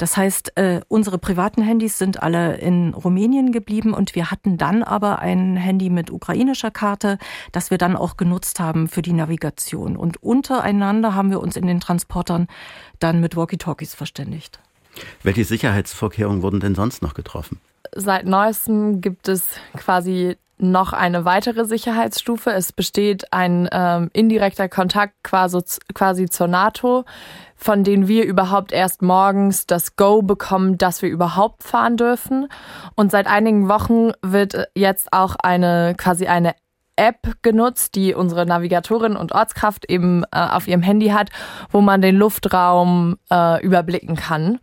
Das 0.03 0.17
heißt, 0.17 0.57
äh, 0.57 0.81
unsere 0.89 1.17
privaten 1.17 1.63
Handys 1.63 1.97
sind 1.97 2.25
alle 2.25 2.57
in 2.57 2.93
Rumänien 2.93 3.53
geblieben 3.53 3.95
und 3.95 4.17
wir 4.17 4.33
hatten 4.33 4.59
dann 4.59 4.83
aber 4.83 5.21
ein 5.21 5.57
Handy 5.57 5.91
mit 5.91 6.11
ukrainischer 6.11 6.73
Karte, 6.73 7.19
das 7.53 7.71
wir 7.71 7.79
dann 7.79 7.95
auch 7.95 8.17
genutzt 8.17 8.59
haben 8.59 8.89
für 8.89 9.01
die 9.01 9.13
Navigation. 9.13 9.97
Und 9.97 10.21
untereinander 10.21 11.15
haben 11.15 11.31
wir 11.31 11.39
uns 11.39 11.55
in 11.55 11.69
den 11.69 11.79
Transportern 11.79 12.49
dann 12.99 13.21
mit 13.21 13.37
Walkie-Talkies 13.37 13.95
verständigt. 13.95 14.59
Welche 15.23 15.45
Sicherheitsvorkehrungen 15.45 16.43
wurden 16.43 16.59
denn 16.59 16.75
sonst 16.75 17.01
noch 17.01 17.15
getroffen? 17.15 17.61
Seit 17.95 18.27
neuestem 18.27 19.03
gibt 19.03 19.29
es 19.29 19.45
quasi 19.77 20.37
noch 20.63 20.93
eine 20.93 21.25
weitere 21.25 21.65
Sicherheitsstufe. 21.65 22.51
Es 22.51 22.73
besteht 22.73 23.33
ein 23.33 23.69
ähm, 23.73 24.11
indirekter 24.13 24.69
Kontakt 24.69 25.15
quasi, 25.23 25.61
quasi 25.95 26.29
zur 26.29 26.49
NATO, 26.49 27.05
von 27.63 27.85
denen 27.85 28.09
wir 28.09 28.25
überhaupt 28.25 28.73
erst 28.73 29.03
morgens 29.03 29.67
das 29.67 29.95
Go 29.95 30.23
bekommen, 30.23 30.79
dass 30.79 31.01
wir 31.01 31.09
überhaupt 31.09 31.63
fahren 31.63 31.97
dürfen. 31.97 32.49
Und 32.97 33.13
seit 33.13 33.29
einigen 33.29 33.69
Wochen 33.69 34.11
wird 34.21 34.69
jetzt 34.75 35.13
auch 35.13 35.37
eine 35.37 35.95
quasi 35.97 36.27
eine 36.27 36.55
App 36.97 37.37
genutzt, 37.43 37.95
die 37.95 38.15
unsere 38.15 38.47
Navigatorin 38.47 39.17
und 39.17 39.33
Ortskraft 39.33 39.89
eben 39.89 40.25
äh, 40.25 40.39
auf 40.39 40.67
ihrem 40.67 40.83
Handy 40.83 41.09
hat, 41.09 41.31
wo 41.71 41.81
man 41.81 42.03
den 42.03 42.17
Luftraum 42.17 43.17
äh, 43.31 43.65
überblicken 43.65 44.17
kann. 44.17 44.59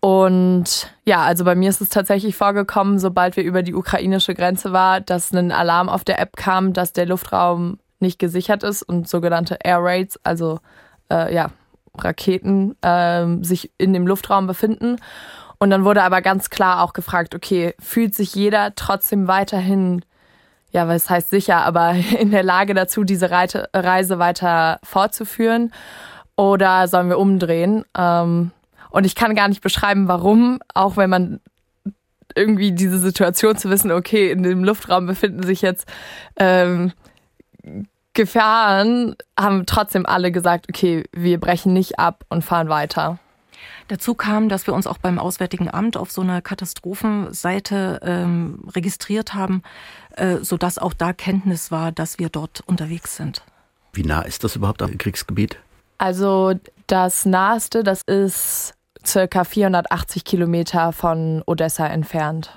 Und 0.00 0.92
ja, 1.04 1.22
also 1.22 1.44
bei 1.44 1.54
mir 1.54 1.70
ist 1.70 1.80
es 1.80 1.88
tatsächlich 1.88 2.36
vorgekommen, 2.36 2.98
sobald 2.98 3.36
wir 3.36 3.44
über 3.44 3.62
die 3.62 3.74
ukrainische 3.74 4.34
Grenze 4.34 4.72
war, 4.72 5.00
dass 5.00 5.32
ein 5.32 5.52
Alarm 5.52 5.88
auf 5.88 6.04
der 6.04 6.20
App 6.20 6.36
kam, 6.36 6.72
dass 6.72 6.92
der 6.92 7.06
Luftraum 7.06 7.78
nicht 8.00 8.18
gesichert 8.18 8.62
ist 8.62 8.82
und 8.82 9.08
sogenannte 9.08 9.58
Air 9.64 9.78
Raids, 9.80 10.18
also 10.22 10.60
äh, 11.10 11.34
ja, 11.34 11.50
Raketen, 11.98 12.76
äh, 12.82 13.26
sich 13.42 13.70
in 13.78 13.92
dem 13.92 14.06
Luftraum 14.06 14.46
befinden. 14.46 14.96
Und 15.58 15.70
dann 15.70 15.84
wurde 15.84 16.02
aber 16.02 16.22
ganz 16.22 16.50
klar 16.50 16.82
auch 16.82 16.92
gefragt, 16.92 17.34
okay, 17.34 17.74
fühlt 17.80 18.14
sich 18.14 18.34
jeder 18.34 18.74
trotzdem 18.74 19.26
weiterhin, 19.26 20.04
ja, 20.70 20.86
was 20.86 21.10
heißt 21.10 21.30
sicher, 21.30 21.64
aber 21.64 21.94
in 22.18 22.30
der 22.30 22.42
Lage 22.42 22.74
dazu, 22.74 23.04
diese 23.04 23.30
Reise 23.30 24.18
weiter 24.18 24.78
fortzuführen? 24.82 25.72
Oder 26.36 26.86
sollen 26.86 27.08
wir 27.08 27.18
umdrehen? 27.18 27.84
Ähm, 27.96 28.52
und 28.90 29.04
ich 29.04 29.14
kann 29.14 29.34
gar 29.34 29.48
nicht 29.48 29.60
beschreiben, 29.60 30.08
warum, 30.08 30.60
auch 30.72 30.96
wenn 30.96 31.10
man 31.10 31.40
irgendwie 32.34 32.72
diese 32.72 32.98
Situation 32.98 33.56
zu 33.56 33.70
wissen, 33.70 33.90
okay, 33.90 34.30
in 34.30 34.42
dem 34.42 34.62
Luftraum 34.62 35.06
befinden 35.06 35.42
sich 35.42 35.62
jetzt 35.62 35.86
ähm, 36.36 36.92
Gefahren, 38.18 39.14
haben 39.38 39.64
trotzdem 39.64 40.04
alle 40.04 40.32
gesagt, 40.32 40.66
okay, 40.68 41.04
wir 41.12 41.38
brechen 41.38 41.72
nicht 41.72 42.00
ab 42.00 42.24
und 42.28 42.42
fahren 42.42 42.68
weiter. 42.68 43.20
Dazu 43.86 44.14
kam, 44.14 44.48
dass 44.48 44.66
wir 44.66 44.74
uns 44.74 44.88
auch 44.88 44.98
beim 44.98 45.20
Auswärtigen 45.20 45.72
Amt 45.72 45.96
auf 45.96 46.10
so 46.10 46.22
einer 46.22 46.42
Katastrophenseite 46.42 48.00
ähm, 48.02 48.64
registriert 48.74 49.34
haben, 49.34 49.62
äh, 50.16 50.38
sodass 50.38 50.78
auch 50.78 50.94
da 50.94 51.12
Kenntnis 51.12 51.70
war, 51.70 51.92
dass 51.92 52.18
wir 52.18 52.28
dort 52.28 52.60
unterwegs 52.66 53.14
sind. 53.14 53.42
Wie 53.92 54.02
nah 54.02 54.22
ist 54.22 54.42
das 54.42 54.56
überhaupt 54.56 54.82
am 54.82 54.98
Kriegsgebiet? 54.98 55.56
Also 55.98 56.54
das 56.88 57.24
naheste, 57.24 57.84
das 57.84 58.02
ist 58.02 58.74
circa 59.06 59.44
480 59.44 60.24
Kilometer 60.24 60.92
von 60.92 61.44
Odessa 61.46 61.86
entfernt. 61.86 62.50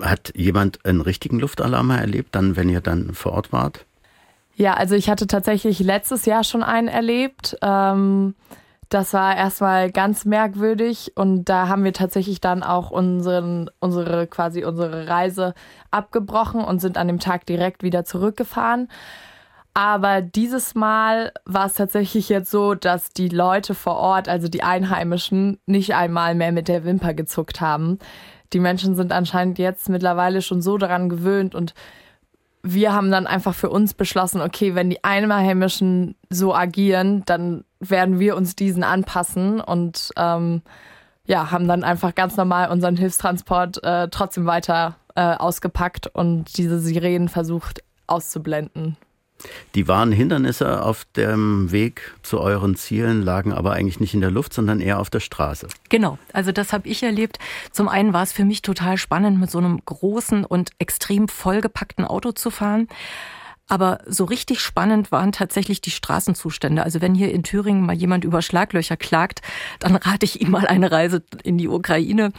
Hat 0.00 0.32
jemand 0.34 0.86
einen 0.86 1.02
richtigen 1.02 1.38
Luftalarm 1.38 1.90
erlebt, 1.90 2.34
dann, 2.34 2.56
wenn 2.56 2.70
ihr 2.70 2.80
dann 2.80 3.12
vor 3.12 3.32
Ort 3.32 3.52
wart? 3.52 3.84
Ja, 4.58 4.72
also 4.72 4.94
ich 4.94 5.10
hatte 5.10 5.26
tatsächlich 5.26 5.80
letztes 5.80 6.24
Jahr 6.24 6.42
schon 6.42 6.62
einen 6.62 6.88
erlebt. 6.88 7.58
Ähm, 7.60 8.34
das 8.88 9.12
war 9.12 9.36
erstmal 9.36 9.90
ganz 9.90 10.24
merkwürdig 10.24 11.12
und 11.14 11.44
da 11.44 11.68
haben 11.68 11.84
wir 11.84 11.92
tatsächlich 11.92 12.40
dann 12.40 12.62
auch 12.62 12.90
unseren, 12.90 13.68
unsere 13.80 14.26
quasi 14.26 14.64
unsere 14.64 15.08
Reise 15.08 15.54
abgebrochen 15.90 16.64
und 16.64 16.80
sind 16.80 16.96
an 16.96 17.08
dem 17.08 17.18
Tag 17.18 17.44
direkt 17.44 17.82
wieder 17.82 18.06
zurückgefahren. 18.06 18.88
Aber 19.74 20.22
dieses 20.22 20.74
Mal 20.74 21.32
war 21.44 21.66
es 21.66 21.74
tatsächlich 21.74 22.30
jetzt 22.30 22.50
so, 22.50 22.74
dass 22.74 23.10
die 23.10 23.28
Leute 23.28 23.74
vor 23.74 23.96
Ort, 23.96 24.26
also 24.26 24.48
die 24.48 24.62
Einheimischen, 24.62 25.58
nicht 25.66 25.94
einmal 25.94 26.34
mehr 26.34 26.52
mit 26.52 26.68
der 26.68 26.84
Wimper 26.84 27.12
gezuckt 27.12 27.60
haben. 27.60 27.98
Die 28.54 28.60
Menschen 28.60 28.94
sind 28.94 29.12
anscheinend 29.12 29.58
jetzt 29.58 29.90
mittlerweile 29.90 30.40
schon 30.40 30.62
so 30.62 30.78
daran 30.78 31.10
gewöhnt 31.10 31.54
und 31.54 31.74
wir 32.66 32.92
haben 32.92 33.10
dann 33.10 33.26
einfach 33.26 33.54
für 33.54 33.70
uns 33.70 33.94
beschlossen, 33.94 34.40
okay, 34.40 34.74
wenn 34.74 34.90
die 34.90 35.04
Einheimischen 35.04 36.16
so 36.30 36.54
agieren, 36.54 37.22
dann 37.26 37.64
werden 37.78 38.18
wir 38.18 38.36
uns 38.36 38.56
diesen 38.56 38.82
anpassen 38.82 39.60
und 39.60 40.10
ähm, 40.16 40.62
ja, 41.26 41.50
haben 41.50 41.68
dann 41.68 41.84
einfach 41.84 42.14
ganz 42.14 42.36
normal 42.36 42.70
unseren 42.70 42.96
Hilfstransport 42.96 43.82
äh, 43.84 44.08
trotzdem 44.08 44.46
weiter 44.46 44.96
äh, 45.14 45.34
ausgepackt 45.34 46.08
und 46.08 46.56
diese 46.56 46.78
Sirenen 46.78 47.28
versucht 47.28 47.82
auszublenden. 48.06 48.96
Die 49.74 49.86
wahren 49.88 50.12
Hindernisse 50.12 50.82
auf 50.82 51.04
dem 51.16 51.70
Weg 51.70 52.14
zu 52.22 52.40
euren 52.40 52.76
Zielen 52.76 53.22
lagen 53.22 53.52
aber 53.52 53.72
eigentlich 53.72 54.00
nicht 54.00 54.14
in 54.14 54.20
der 54.20 54.30
Luft, 54.30 54.52
sondern 54.52 54.80
eher 54.80 54.98
auf 54.98 55.10
der 55.10 55.20
Straße. 55.20 55.68
Genau, 55.88 56.18
also 56.32 56.52
das 56.52 56.72
habe 56.72 56.88
ich 56.88 57.02
erlebt. 57.02 57.38
Zum 57.70 57.88
einen 57.88 58.12
war 58.12 58.22
es 58.22 58.32
für 58.32 58.44
mich 58.44 58.62
total 58.62 58.96
spannend, 58.96 59.38
mit 59.38 59.50
so 59.50 59.58
einem 59.58 59.80
großen 59.84 60.44
und 60.44 60.70
extrem 60.78 61.28
vollgepackten 61.28 62.04
Auto 62.04 62.32
zu 62.32 62.50
fahren. 62.50 62.88
Aber 63.68 63.98
so 64.06 64.24
richtig 64.24 64.60
spannend 64.60 65.10
waren 65.10 65.32
tatsächlich 65.32 65.80
die 65.80 65.90
Straßenzustände. 65.90 66.84
Also 66.84 67.00
wenn 67.00 67.16
hier 67.16 67.32
in 67.32 67.42
Thüringen 67.42 67.84
mal 67.84 67.96
jemand 67.96 68.24
über 68.24 68.40
Schlaglöcher 68.40 68.96
klagt, 68.96 69.40
dann 69.80 69.96
rate 69.96 70.24
ich 70.24 70.40
ihm 70.40 70.52
mal 70.52 70.66
eine 70.66 70.92
Reise 70.92 71.24
in 71.42 71.58
die 71.58 71.68
Ukraine. 71.68 72.32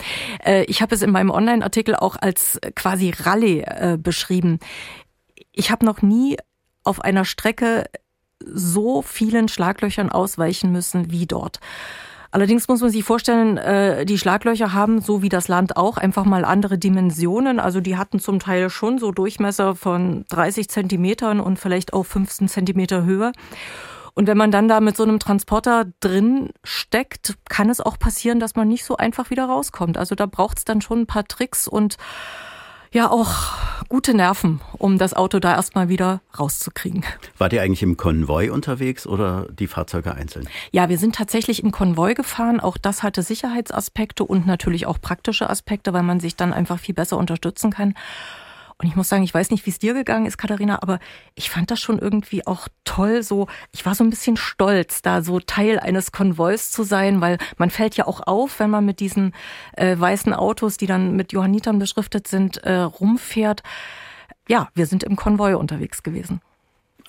Äh, 0.43 0.63
ich 0.65 0.81
habe 0.81 0.95
es 0.95 1.01
in 1.01 1.12
meinem 1.12 1.29
Online-Artikel 1.29 1.95
auch 1.95 2.15
als 2.15 2.60
quasi 2.75 3.10
Rallye 3.10 3.62
äh, 3.62 3.97
beschrieben. 4.01 4.60
Ich 5.51 5.69
habe 5.69 5.86
noch 5.86 6.01
nie 6.01 6.38
auf 6.88 7.02
einer 7.02 7.26
Strecke 7.26 7.86
so 8.43 9.02
vielen 9.02 9.47
Schlaglöchern 9.47 10.10
ausweichen 10.10 10.71
müssen 10.71 11.12
wie 11.12 11.26
dort. 11.26 11.60
Allerdings 12.32 12.67
muss 12.67 12.82
man 12.82 12.89
sich 12.89 13.04
vorstellen, 13.04 13.58
äh, 13.58 14.06
die 14.06 14.17
Schlaglöcher 14.17 14.73
haben, 14.73 15.02
so 15.02 15.21
wie 15.21 15.30
das 15.30 15.47
Land 15.47 15.78
auch, 15.78 15.97
einfach 15.97 16.26
mal 16.26 16.43
andere 16.43 16.78
Dimensionen. 16.78 17.60
Also 17.60 17.80
die 17.80 17.97
hatten 17.97 18.19
zum 18.19 18.39
Teil 18.39 18.69
schon 18.69 19.00
so 19.00 19.12
Durchmesser 19.12 19.76
von 19.76 20.26
30 20.30 20.69
Zentimetern 20.69 21.39
und 21.39 21.58
vielleicht 21.58 21.93
auch 21.93 22.04
15 22.04 22.47
Zentimeter 22.47 23.04
Höhe. 23.04 23.32
Und 24.13 24.28
wenn 24.28 24.38
man 24.38 24.52
dann 24.52 24.67
da 24.67 24.82
mit 24.82 24.97
so 24.97 25.04
einem 25.04 25.19
Transporter 25.19 25.86
drin 26.00 26.50
steckt, 26.63 27.36
kann 27.50 27.69
es 27.69 27.80
auch 27.80 28.00
passieren, 28.00 28.39
dass 28.39 28.56
man 28.56 28.67
nicht 28.67 28.84
so 28.84 28.97
einfach 28.97 29.30
wieder 29.30 29.45
rauskommt. 29.45 29.97
Also 29.97 30.15
da 30.15 30.26
braucht 30.26 30.58
es 30.58 30.65
dann 30.65 30.82
schon 30.82 31.02
ein 31.02 31.08
paar 31.08 31.28
Tricks 31.28 31.67
und 31.67 31.97
ja 32.91 33.10
auch 33.10 33.54
gute 33.89 34.13
Nerven, 34.13 34.60
um 34.78 34.97
das 34.97 35.13
Auto 35.13 35.39
da 35.39 35.56
erstmal 35.56 35.89
wieder 35.89 36.21
rauszukriegen. 36.38 37.04
Wart 37.38 37.54
ihr 37.54 37.62
eigentlich 37.62 37.84
im 37.84 37.97
Konvoi 37.97 38.50
unterwegs 38.50 39.08
oder 39.08 39.47
die 39.52 39.67
Fahrzeuge 39.67 40.13
einzeln? 40.13 40.47
Ja, 40.71 40.89
wir 40.89 40.97
sind 40.97 41.15
tatsächlich 41.15 41.63
im 41.63 41.71
Konvoi 41.71 42.13
gefahren. 42.13 42.60
Auch 42.60 42.78
das 42.78 43.04
hatte 43.04 43.21
Sicherheitsaspekte 43.21 44.23
und 44.23 44.45
natürlich 44.45 44.86
auch 44.86 45.00
praktische 45.00 45.50
Aspekte, 45.50 45.93
weil 45.93 46.04
man 46.04 46.19
sich 46.19 46.36
dann 46.36 46.54
einfach 46.54 46.80
viel 46.80 46.95
besser 46.95 47.17
unterstützen 47.17 47.71
kann. 47.71 47.93
Und 48.79 48.87
ich 48.87 48.95
muss 48.95 49.09
sagen, 49.09 49.23
ich 49.23 49.33
weiß 49.33 49.49
nicht, 49.49 49.65
wie 49.65 49.71
es 49.71 49.79
dir 49.79 49.95
gegangen 49.95 50.27
ist, 50.27 50.37
Katharina, 50.37 50.83
aber 50.83 50.99
ich 51.33 51.49
fand 51.49 51.71
das 51.71 51.79
schon 51.79 51.97
irgendwie 51.97 52.45
auch 52.45 52.67
toll. 52.83 53.23
So, 53.23 53.47
ich 53.71 53.85
war 53.87 53.95
so 53.95 54.03
ein 54.03 54.11
bisschen 54.11 54.37
stolz, 54.37 55.01
da 55.01 55.23
so 55.23 55.39
Teil 55.39 55.79
eines 55.79 56.11
Konvois 56.11 56.69
zu 56.69 56.83
sein, 56.83 57.19
weil 57.19 57.39
man 57.57 57.71
fällt 57.71 57.97
ja 57.97 58.05
auch 58.05 58.27
auf, 58.27 58.59
wenn 58.59 58.69
man 58.69 58.85
mit 58.85 58.99
diesen 58.99 59.33
äh, 59.73 59.97
weißen 59.97 60.31
Autos, 60.33 60.77
die 60.77 60.85
dann 60.85 61.15
mit 61.15 61.33
Johannitern 61.33 61.79
beschriftet 61.79 62.27
sind, 62.27 62.57
äh, 62.57 62.75
rumfährt. 62.77 63.63
Ja, 64.47 64.69
wir 64.75 64.85
sind 64.85 65.03
im 65.03 65.15
Konvoi 65.15 65.55
unterwegs 65.55 66.03
gewesen. 66.03 66.39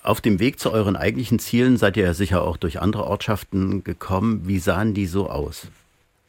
Auf 0.01 0.21
dem 0.21 0.39
Weg 0.39 0.59
zu 0.59 0.71
euren 0.71 0.95
eigentlichen 0.95 1.37
Zielen 1.37 1.77
seid 1.77 1.97
ihr 1.97 2.05
ja 2.05 2.13
sicher 2.15 2.41
auch 2.41 2.57
durch 2.57 2.81
andere 2.81 3.05
Ortschaften 3.05 3.83
gekommen. 3.83 4.47
Wie 4.47 4.59
sahen 4.59 4.95
die 4.95 5.05
so 5.05 5.29
aus? 5.29 5.67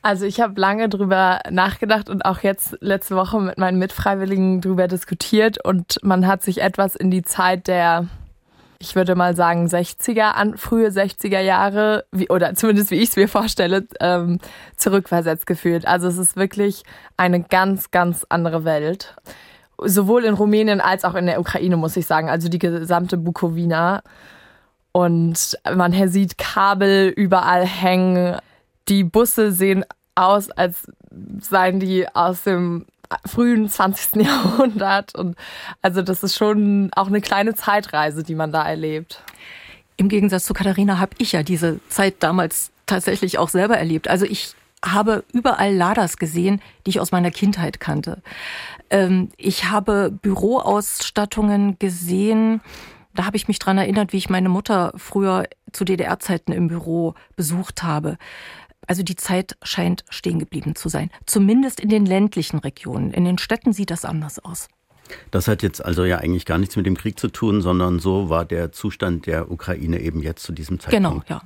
Also 0.03 0.25
ich 0.25 0.41
habe 0.41 0.59
lange 0.59 0.89
drüber 0.89 1.41
nachgedacht 1.51 2.09
und 2.09 2.25
auch 2.25 2.41
jetzt 2.41 2.79
letzte 2.81 3.17
Woche 3.17 3.39
mit 3.39 3.59
meinen 3.59 3.79
Mitfreiwilligen 3.79 4.63
drüber 4.63 4.89
diskutiert 4.89 5.63
und 5.63 5.99
man 6.03 6.27
hat 6.27 6.43
sich 6.43 6.63
etwas 6.63 6.97
in 6.97 7.11
die 7.11 7.23
Zeit 7.23 7.67
der, 7.67 8.07
ich 8.79 8.97
würde 8.97 9.15
mal 9.15 9.37
sagen, 9.37 9.67
60er, 9.67 10.33
an, 10.33 10.57
frühe 10.57 10.89
60er 10.89 11.41
Jahre, 11.41 12.07
wie, 12.13 12.31
oder 12.31 12.55
zumindest 12.55 12.91
wie 12.91 12.97
ich 12.97 13.11
es 13.11 13.17
mir 13.17 13.29
vorstelle, 13.29 13.87
ähm, 14.01 14.39
zurückversetzt 14.77 15.47
gefühlt. 15.47 15.87
Also 15.87 16.09
es 16.09 16.17
ist 16.17 16.35
wirklich 16.35 16.85
eine 17.19 17.43
ganz, 17.43 17.91
ganz 17.91 18.25
andere 18.31 18.65
Welt. 18.65 19.17
Sowohl 19.77 20.25
in 20.25 20.33
Rumänien 20.33 20.81
als 20.81 21.05
auch 21.05 21.15
in 21.15 21.27
der 21.27 21.41
Ukraine, 21.41 21.77
muss 21.77 21.97
ich 21.97 22.07
sagen. 22.07 22.31
Also 22.31 22.49
die 22.49 22.59
gesamte 22.59 23.19
Bukowina. 23.19 24.03
Und 24.93 25.59
man 25.75 26.09
sieht 26.09 26.37
Kabel 26.37 27.09
überall 27.09 27.65
hängen 27.65 28.37
die 28.91 29.05
Busse 29.05 29.53
sehen 29.53 29.85
aus, 30.15 30.51
als 30.51 30.87
seien 31.41 31.81
die 31.81 32.07
aus 32.15 32.43
dem 32.43 32.87
frühen 33.25 33.69
20. 33.69 34.17
Jahrhundert. 34.27 35.15
Und 35.15 35.37
also 35.81 36.03
das 36.03 36.23
ist 36.23 36.37
schon 36.37 36.91
auch 36.95 37.07
eine 37.07 37.21
kleine 37.21 37.55
Zeitreise, 37.55 38.23
die 38.23 38.35
man 38.35 38.53
da 38.53 38.69
erlebt. 38.69 39.23
Im 39.97 40.09
Gegensatz 40.09 40.45
zu 40.45 40.55
Katharina 40.55 40.99
habe 40.99 41.13
ich 41.19 41.33
ja 41.33 41.43
diese 41.43 41.81
Zeit 41.89 42.17
damals 42.21 42.71
tatsächlich 42.87 43.39
auch 43.39 43.49
selber 43.49 43.77
erlebt. 43.77 44.09
Also 44.09 44.27
ich 44.27 44.55
habe 44.85 45.25
überall 45.33 45.75
Laders 45.75 46.17
gesehen, 46.17 46.61
die 46.87 46.91
ich 46.91 47.01
aus 47.01 47.13
meiner 47.13 47.31
Kindheit 47.31 47.81
kannte. 47.81 48.23
Ähm, 48.89 49.29
ich 49.37 49.71
habe 49.71 50.11
Büroausstattungen 50.11 51.79
gesehen. 51.79 52.63
Da 53.15 53.27
habe 53.27 53.37
ich 53.37 53.47
mich 53.47 53.59
dran 53.59 53.77
erinnert, 53.77 54.13
wie 54.13 54.17
ich 54.17 54.31
meine 54.31 54.49
Mutter 54.49 54.93
früher 54.97 55.45
zu 55.73 55.85
DDR-Zeiten 55.85 56.53
im 56.53 56.69
Büro 56.69 57.15
besucht 57.37 57.83
habe. 57.83 58.17
Also 58.87 59.03
die 59.03 59.17
Zeit 59.17 59.57
scheint 59.63 60.05
stehen 60.09 60.39
geblieben 60.39 60.75
zu 60.75 60.89
sein. 60.89 61.11
Zumindest 61.27 61.81
in 61.81 61.89
den 61.89 62.07
ländlichen 62.07 62.59
Regionen. 62.59 63.13
In 63.13 63.25
den 63.25 63.39
Städten 63.39 63.73
sieht 63.73 63.91
das 63.91 64.05
anders 64.05 64.39
aus. 64.39 64.69
Das 65.31 65.49
hat 65.49 65.63
jetzt 65.63 65.85
also 65.85 66.05
ja 66.05 66.19
eigentlich 66.19 66.47
gar 66.47 66.59
nichts 66.59 66.77
mit 66.77 66.87
dem 66.87 66.97
Krieg 66.97 67.19
zu 67.19 67.29
tun, 67.29 67.63
sondern 67.63 67.99
so 67.99 68.29
war 68.29 68.45
der 68.45 68.73
Zustand 68.73 69.27
der 69.27 69.51
Ukraine 69.51 70.01
eben 70.01 70.23
jetzt 70.23 70.43
zu 70.43 70.53
diesem 70.53 70.79
Zeitpunkt. 70.79 71.27
Genau, 71.27 71.41
ja. 71.41 71.43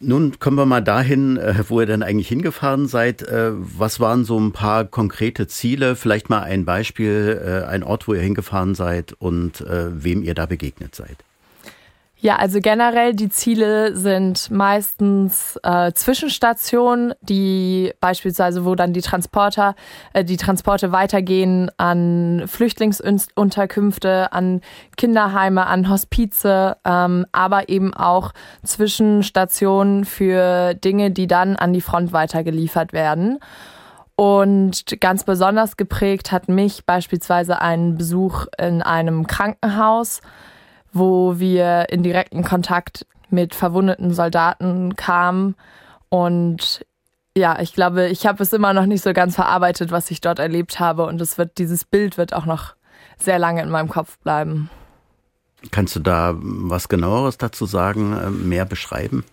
Nun 0.00 0.38
kommen 0.38 0.58
wir 0.58 0.66
mal 0.66 0.82
dahin, 0.82 1.36
äh, 1.36 1.64
wo 1.68 1.80
ihr 1.80 1.86
denn 1.86 2.02
eigentlich 2.02 2.28
hingefahren 2.28 2.88
seid. 2.88 3.22
Äh, 3.22 3.52
was 3.54 4.00
waren 4.00 4.24
so 4.24 4.38
ein 4.38 4.52
paar 4.52 4.84
konkrete 4.84 5.46
Ziele? 5.46 5.96
Vielleicht 5.96 6.28
mal 6.28 6.42
ein 6.42 6.64
Beispiel, 6.64 7.40
äh, 7.42 7.66
ein 7.66 7.82
Ort, 7.82 8.06
wo 8.08 8.14
ihr 8.14 8.20
hingefahren 8.20 8.74
seid 8.74 9.12
und 9.12 9.64
wem 9.66 10.22
ihr 10.22 10.34
da 10.34 10.46
begegnet 10.46 10.94
seid. 10.94 11.16
Ja, 12.24 12.36
also 12.36 12.58
generell 12.58 13.12
die 13.12 13.28
Ziele 13.28 13.94
sind 13.94 14.50
meistens 14.50 15.60
äh, 15.62 15.92
Zwischenstationen, 15.92 17.12
die 17.20 17.92
beispielsweise, 18.00 18.64
wo 18.64 18.74
dann 18.74 18.94
die 18.94 19.02
Transporter, 19.02 19.74
äh, 20.14 20.24
die 20.24 20.38
Transporte 20.38 20.90
weitergehen 20.90 21.70
an 21.76 22.44
Flüchtlingsunterkünfte, 22.46 24.32
an 24.32 24.62
Kinderheime, 24.96 25.66
an 25.66 25.90
Hospize, 25.90 26.78
ähm, 26.86 27.26
aber 27.32 27.68
eben 27.68 27.92
auch 27.92 28.32
Zwischenstationen 28.62 30.06
für 30.06 30.72
Dinge, 30.72 31.10
die 31.10 31.26
dann 31.26 31.56
an 31.56 31.74
die 31.74 31.82
Front 31.82 32.14
weitergeliefert 32.14 32.94
werden. 32.94 33.38
Und 34.16 34.98
ganz 34.98 35.24
besonders 35.24 35.76
geprägt 35.76 36.32
hat 36.32 36.48
mich 36.48 36.86
beispielsweise 36.86 37.60
ein 37.60 37.98
Besuch 37.98 38.46
in 38.56 38.80
einem 38.80 39.26
Krankenhaus 39.26 40.22
wo 40.94 41.38
wir 41.38 41.86
in 41.90 42.02
direkten 42.02 42.42
Kontakt 42.42 43.06
mit 43.28 43.54
verwundeten 43.54 44.14
Soldaten 44.14 44.96
kamen. 44.96 45.56
Und 46.08 46.86
ja, 47.36 47.60
ich 47.60 47.74
glaube, 47.74 48.06
ich 48.08 48.26
habe 48.26 48.42
es 48.42 48.52
immer 48.52 48.72
noch 48.72 48.86
nicht 48.86 49.02
so 49.02 49.12
ganz 49.12 49.34
verarbeitet, 49.34 49.90
was 49.90 50.10
ich 50.10 50.20
dort 50.20 50.38
erlebt 50.38 50.80
habe. 50.80 51.04
Und 51.06 51.20
es 51.20 51.36
wird, 51.36 51.58
dieses 51.58 51.84
Bild 51.84 52.16
wird 52.16 52.32
auch 52.32 52.46
noch 52.46 52.76
sehr 53.18 53.38
lange 53.38 53.60
in 53.60 53.70
meinem 53.70 53.88
Kopf 53.88 54.18
bleiben. 54.18 54.70
Kannst 55.70 55.96
du 55.96 56.00
da 56.00 56.34
was 56.36 56.88
genaueres 56.88 57.38
dazu 57.38 57.66
sagen, 57.66 58.16
äh, 58.16 58.30
mehr 58.30 58.64
beschreiben? 58.64 59.24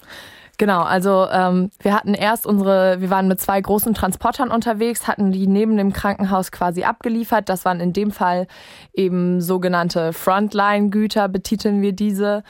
Genau, 0.62 0.84
also 0.84 1.28
ähm, 1.32 1.71
wir 1.80 1.95
hatten 1.95 2.13
erst 2.13 2.45
unsere, 2.45 3.02
wir 3.02 3.10
waren 3.10 3.28
mit 3.28 3.41
zwei 3.41 3.60
großen 3.60 3.95
Transportern 3.95 4.52
unterwegs, 4.52 5.08
hatten 5.08 5.32
die 5.32 5.47
neben 5.47 5.76
dem 5.76 5.91
Krankenhaus 5.91 6.52
quasi 6.52 6.84
abgeliefert. 6.84 7.50
Das 7.50 7.65
waren 7.65 7.80
in 7.80 7.93
dem 7.93 8.12
Fall 8.12 8.45
eben 8.93 9.41
sogenannte 9.41 10.13
Frontline-Güter, 10.13 11.30
betiteln 11.30 11.82
wir 11.82 11.93
diese. 11.93 12.43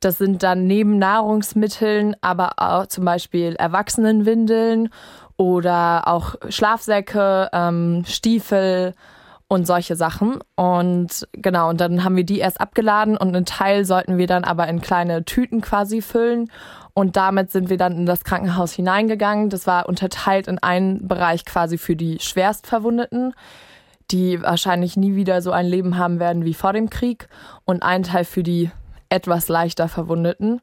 Das 0.00 0.16
sind 0.16 0.42
dann 0.42 0.66
neben 0.66 0.98
Nahrungsmitteln, 0.98 2.16
aber 2.22 2.52
auch 2.56 2.86
zum 2.86 3.04
Beispiel 3.04 3.54
Erwachsenenwindeln 3.56 4.88
oder 5.36 6.08
auch 6.08 6.36
Schlafsäcke, 6.48 7.50
ähm, 7.52 8.02
Stiefel 8.06 8.94
und 9.48 9.66
solche 9.66 9.96
Sachen. 9.96 10.38
Und 10.54 11.26
genau, 11.32 11.70
und 11.70 11.80
dann 11.80 12.04
haben 12.04 12.16
wir 12.16 12.24
die 12.24 12.38
erst 12.38 12.60
abgeladen 12.60 13.16
und 13.16 13.34
einen 13.34 13.46
Teil 13.46 13.84
sollten 13.84 14.18
wir 14.18 14.26
dann 14.26 14.44
aber 14.44 14.68
in 14.68 14.80
kleine 14.80 15.24
Tüten 15.24 15.60
quasi 15.60 16.02
füllen 16.02 16.50
und 16.98 17.14
damit 17.14 17.52
sind 17.52 17.70
wir 17.70 17.76
dann 17.76 17.96
in 17.96 18.06
das 18.06 18.24
Krankenhaus 18.24 18.72
hineingegangen. 18.72 19.50
Das 19.50 19.68
war 19.68 19.88
unterteilt 19.88 20.48
in 20.48 20.58
einen 20.58 21.06
Bereich 21.06 21.44
quasi 21.44 21.78
für 21.78 21.94
die 21.94 22.18
Schwerstverwundeten, 22.18 23.34
die 24.10 24.42
wahrscheinlich 24.42 24.96
nie 24.96 25.14
wieder 25.14 25.40
so 25.40 25.52
ein 25.52 25.66
Leben 25.66 25.96
haben 25.96 26.18
werden 26.18 26.44
wie 26.44 26.54
vor 26.54 26.72
dem 26.72 26.90
Krieg. 26.90 27.28
Und 27.64 27.84
einen 27.84 28.02
Teil 28.02 28.24
für 28.24 28.42
die 28.42 28.72
etwas 29.10 29.46
leichter 29.46 29.86
Verwundeten. 29.88 30.60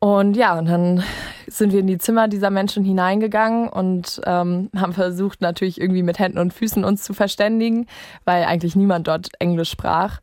Und 0.00 0.36
ja, 0.36 0.56
und 0.56 0.66
dann 0.66 1.02
sind 1.48 1.72
wir 1.72 1.80
in 1.80 1.88
die 1.88 1.98
Zimmer 1.98 2.28
dieser 2.28 2.50
Menschen 2.50 2.84
hineingegangen 2.84 3.68
und 3.68 4.20
ähm, 4.26 4.70
haben 4.76 4.92
versucht, 4.92 5.40
natürlich 5.40 5.80
irgendwie 5.80 6.04
mit 6.04 6.18
Händen 6.18 6.38
und 6.38 6.52
Füßen 6.52 6.84
uns 6.84 7.02
zu 7.02 7.14
verständigen, 7.14 7.86
weil 8.24 8.44
eigentlich 8.44 8.76
niemand 8.76 9.08
dort 9.08 9.30
Englisch 9.40 9.70
sprach 9.70 10.20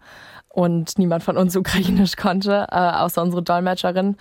und 0.48 0.98
niemand 0.98 1.24
von 1.24 1.36
uns 1.38 1.56
Ukrainisch 1.58 2.16
konnte, 2.16 2.68
äh, 2.72 2.76
außer 2.76 3.22
unsere 3.22 3.44
Dolmetscherin. 3.44 4.16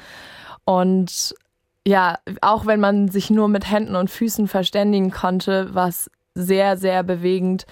Und 0.64 1.34
ja, 1.86 2.18
auch 2.40 2.66
wenn 2.66 2.80
man 2.80 3.08
sich 3.08 3.30
nur 3.30 3.48
mit 3.48 3.70
Händen 3.70 3.94
und 3.94 4.10
Füßen 4.10 4.48
verständigen 4.48 5.10
konnte, 5.10 5.74
war 5.74 5.88
es 5.88 6.10
sehr, 6.34 6.76
sehr 6.76 7.02
bewegend. 7.02 7.66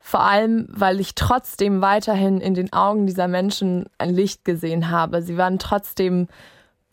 Vor 0.00 0.20
allem, 0.20 0.66
weil 0.70 1.00
ich 1.00 1.14
trotzdem 1.14 1.80
weiterhin 1.80 2.40
in 2.40 2.54
den 2.54 2.72
Augen 2.72 3.06
dieser 3.06 3.28
Menschen 3.28 3.86
ein 3.98 4.10
Licht 4.10 4.44
gesehen 4.44 4.90
habe. 4.90 5.22
Sie 5.22 5.36
waren 5.36 5.58
trotzdem 5.58 6.28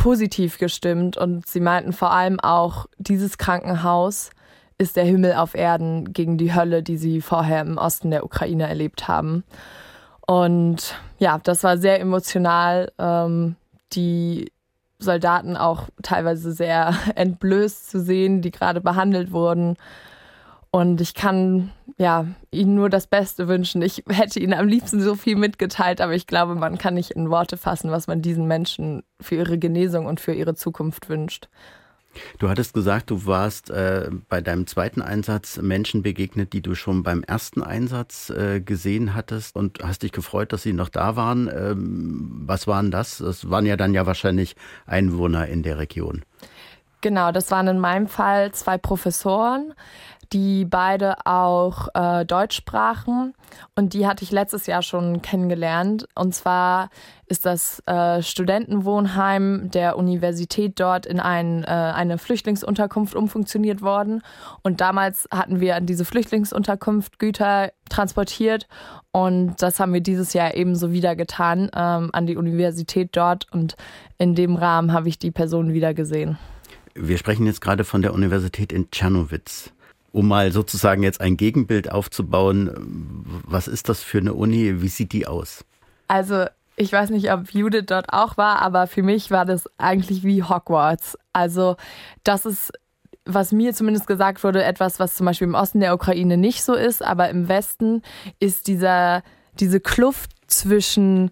positiv 0.02 0.58
gestimmt 0.58 1.16
und 1.16 1.46
sie 1.46 1.60
meinten 1.60 1.94
vor 1.94 2.12
allem 2.12 2.40
auch, 2.40 2.88
dieses 2.98 3.38
Krankenhaus 3.38 4.32
ist 4.80 4.96
der 4.96 5.04
Himmel 5.04 5.36
auf 5.36 5.54
Erden 5.54 6.12
gegen 6.12 6.40
die 6.40 6.56
Hölle, 6.56 6.82
die 6.82 6.98
sie 6.98 7.22
vorher 7.22 7.62
im 7.62 7.78
Osten 7.78 8.10
der 8.10 8.26
Ukraine 8.26 8.68
erlebt 8.68 9.08
haben. 9.08 9.44
Und 10.26 10.96
ja, 11.20 11.40
das 11.44 11.64
war 11.64 11.78
sehr 11.78 12.00
emotional. 12.00 12.92
Ähm, 12.98 13.58
die 13.94 14.52
Soldaten 14.98 15.56
auch 15.56 15.90
teilweise 16.02 16.52
sehr 16.52 16.96
entblößt 17.16 17.92
zu 17.92 18.02
sehen, 18.02 18.42
die 18.42 18.50
gerade 18.50 18.82
behandelt 18.82 19.32
wurden. 19.32 19.78
Und 20.72 21.02
ich 21.02 21.14
kann 21.14 21.72
ja 21.98 22.26
ihnen 22.50 22.76
nur 22.76 22.90
das 22.90 23.06
Beste 23.06 23.50
wünschen. 23.50 23.82
Ich 23.82 24.04
hätte 24.08 24.40
ihnen 24.40 24.54
am 24.54 24.68
liebsten 24.68 25.02
so 25.02 25.16
viel 25.16 25.36
mitgeteilt, 25.36 26.00
aber 26.00 26.14
ich 26.14 26.28
glaube, 26.28 26.56
man 26.56 26.78
kann 26.78 26.94
nicht 26.94 27.12
in 27.12 27.30
Worte 27.30 27.58
fassen, 27.58 27.92
was 27.92 28.08
man 28.08 28.22
diesen 28.22 28.48
Menschen 28.48 29.04
für 29.20 29.36
ihre 29.36 29.60
Genesung 29.60 30.06
und 30.06 30.22
für 30.22 30.34
ihre 30.34 30.56
Zukunft 30.56 31.10
wünscht. 31.10 31.50
Du 32.40 32.50
hattest 32.50 32.74
gesagt, 32.74 33.10
du 33.10 33.26
warst 33.26 33.70
äh, 33.70 34.10
bei 34.28 34.42
deinem 34.42 34.68
zweiten 34.68 35.02
Einsatz 35.02 35.58
Menschen 35.58 36.04
begegnet, 36.04 36.54
die 36.54 36.62
du 36.62 36.76
schon 36.76 37.04
beim 37.04 37.24
ersten 37.24 37.64
Einsatz 37.64 38.30
äh, 38.30 38.60
gesehen 38.60 39.16
hattest 39.16 39.56
und 39.56 39.80
hast 39.84 40.04
dich 40.04 40.12
gefreut, 40.12 40.52
dass 40.52 40.64
sie 40.64 40.74
noch 40.74 40.90
da 40.90 41.16
waren. 41.16 41.50
Ähm, 41.54 42.44
was 42.46 42.68
waren 42.68 42.92
das? 42.92 43.20
Das 43.20 43.50
waren 43.50 43.66
ja 43.66 43.78
dann 43.78 43.94
ja 43.94 44.06
wahrscheinlich 44.06 44.56
Einwohner 44.86 45.48
in 45.48 45.64
der 45.64 45.78
Region. 45.78 46.24
Genau, 47.02 47.32
das 47.32 47.50
waren 47.50 47.68
in 47.68 47.80
meinem 47.80 48.08
Fall 48.08 48.52
zwei 48.52 48.78
Professoren, 48.78 49.74
die 50.34 50.66
beide 50.66 51.26
auch 51.26 51.90
äh, 51.94 52.26
Deutsch 52.26 52.56
sprachen. 52.56 53.34
Und 53.76 53.94
die 53.94 54.08
hatte 54.08 54.24
ich 54.24 54.32
letztes 54.32 54.66
Jahr 54.66 54.82
schon 54.82 55.22
kennengelernt. 55.22 56.08
Und 56.16 56.34
zwar 56.34 56.90
ist 57.26 57.46
das 57.46 57.82
äh, 57.86 58.22
Studentenwohnheim 58.22 59.72
der 59.72 59.98
Universität 59.98 60.80
dort 60.80 61.06
in 61.06 61.20
ein, 61.20 61.64
äh, 61.64 61.68
eine 61.68 62.18
Flüchtlingsunterkunft 62.18 63.16
umfunktioniert 63.16 63.82
worden. 63.82 64.22
Und 64.64 64.80
damals 64.80 65.28
hatten 65.32 65.60
wir 65.60 65.76
an 65.76 65.86
diese 65.86 66.06
Flüchtlingsunterkunft 66.06 67.20
Güter 67.20 67.72
transportiert. 67.90 68.68
Und 69.12 69.62
das 69.62 69.80
haben 69.80 69.94
wir 69.94 70.02
dieses 70.02 70.34
Jahr 70.34 70.56
ebenso 70.56 70.94
wieder 70.94 71.16
getan 71.18 71.70
ähm, 71.76 72.10
an 72.14 72.26
die 72.26 72.38
Universität 72.38 73.10
dort. 73.14 73.48
Und 73.52 73.76
in 74.18 74.36
dem 74.36 74.56
Rahmen 74.56 74.94
habe 74.94 75.10
ich 75.10 75.20
die 75.20 75.32
Person 75.32 75.74
wieder 75.74 75.94
gesehen. 75.94 76.38
Wir 76.94 77.18
sprechen 77.18 77.46
jetzt 77.46 77.62
gerade 77.62 77.84
von 77.84 78.02
der 78.02 78.14
Universität 78.14 78.72
in 78.74 78.92
Tschernowitz. 78.92 79.72
Um 80.12 80.28
mal 80.28 80.52
sozusagen 80.52 81.04
jetzt 81.04 81.22
ein 81.22 81.38
Gegenbild 81.38 81.92
aufzubauen, 81.92 83.44
was 83.46 83.68
ist 83.68 83.90
das 83.90 84.04
für 84.04 84.18
eine 84.18 84.34
Uni? 84.34 84.82
Wie 84.82 84.90
sieht 84.90 85.14
die 85.14 85.26
aus? 85.26 85.64
Also 86.08 86.46
ich 86.76 86.92
weiß 86.92 87.10
nicht, 87.12 87.32
ob 87.32 87.52
Judith 87.54 87.86
dort 87.86 88.12
auch 88.12 88.38
war, 88.38 88.62
aber 88.62 88.88
für 88.88 89.04
mich 89.04 89.32
war 89.32 89.46
das 89.46 89.70
eigentlich 89.78 90.24
wie 90.24 90.44
Hogwarts. 90.44 91.18
Also 91.32 91.76
das 92.24 92.46
ist, 92.46 92.74
was 93.26 93.52
mir 93.52 93.74
zumindest 93.74 94.08
gesagt 94.08 94.44
wurde, 94.44 94.64
etwas, 94.64 95.00
was 95.00 95.16
zum 95.16 95.26
Beispiel 95.26 95.48
im 95.48 95.56
Osten 95.56 95.80
der 95.80 95.94
Ukraine 95.94 96.38
nicht 96.38 96.64
so 96.64 96.74
ist, 96.74 97.04
aber 97.04 97.30
im 97.30 97.48
Westen 97.48 98.02
ist 98.40 98.68
dieser, 98.68 99.24
diese 99.60 99.80
Kluft 99.80 100.32
zwischen 100.48 101.32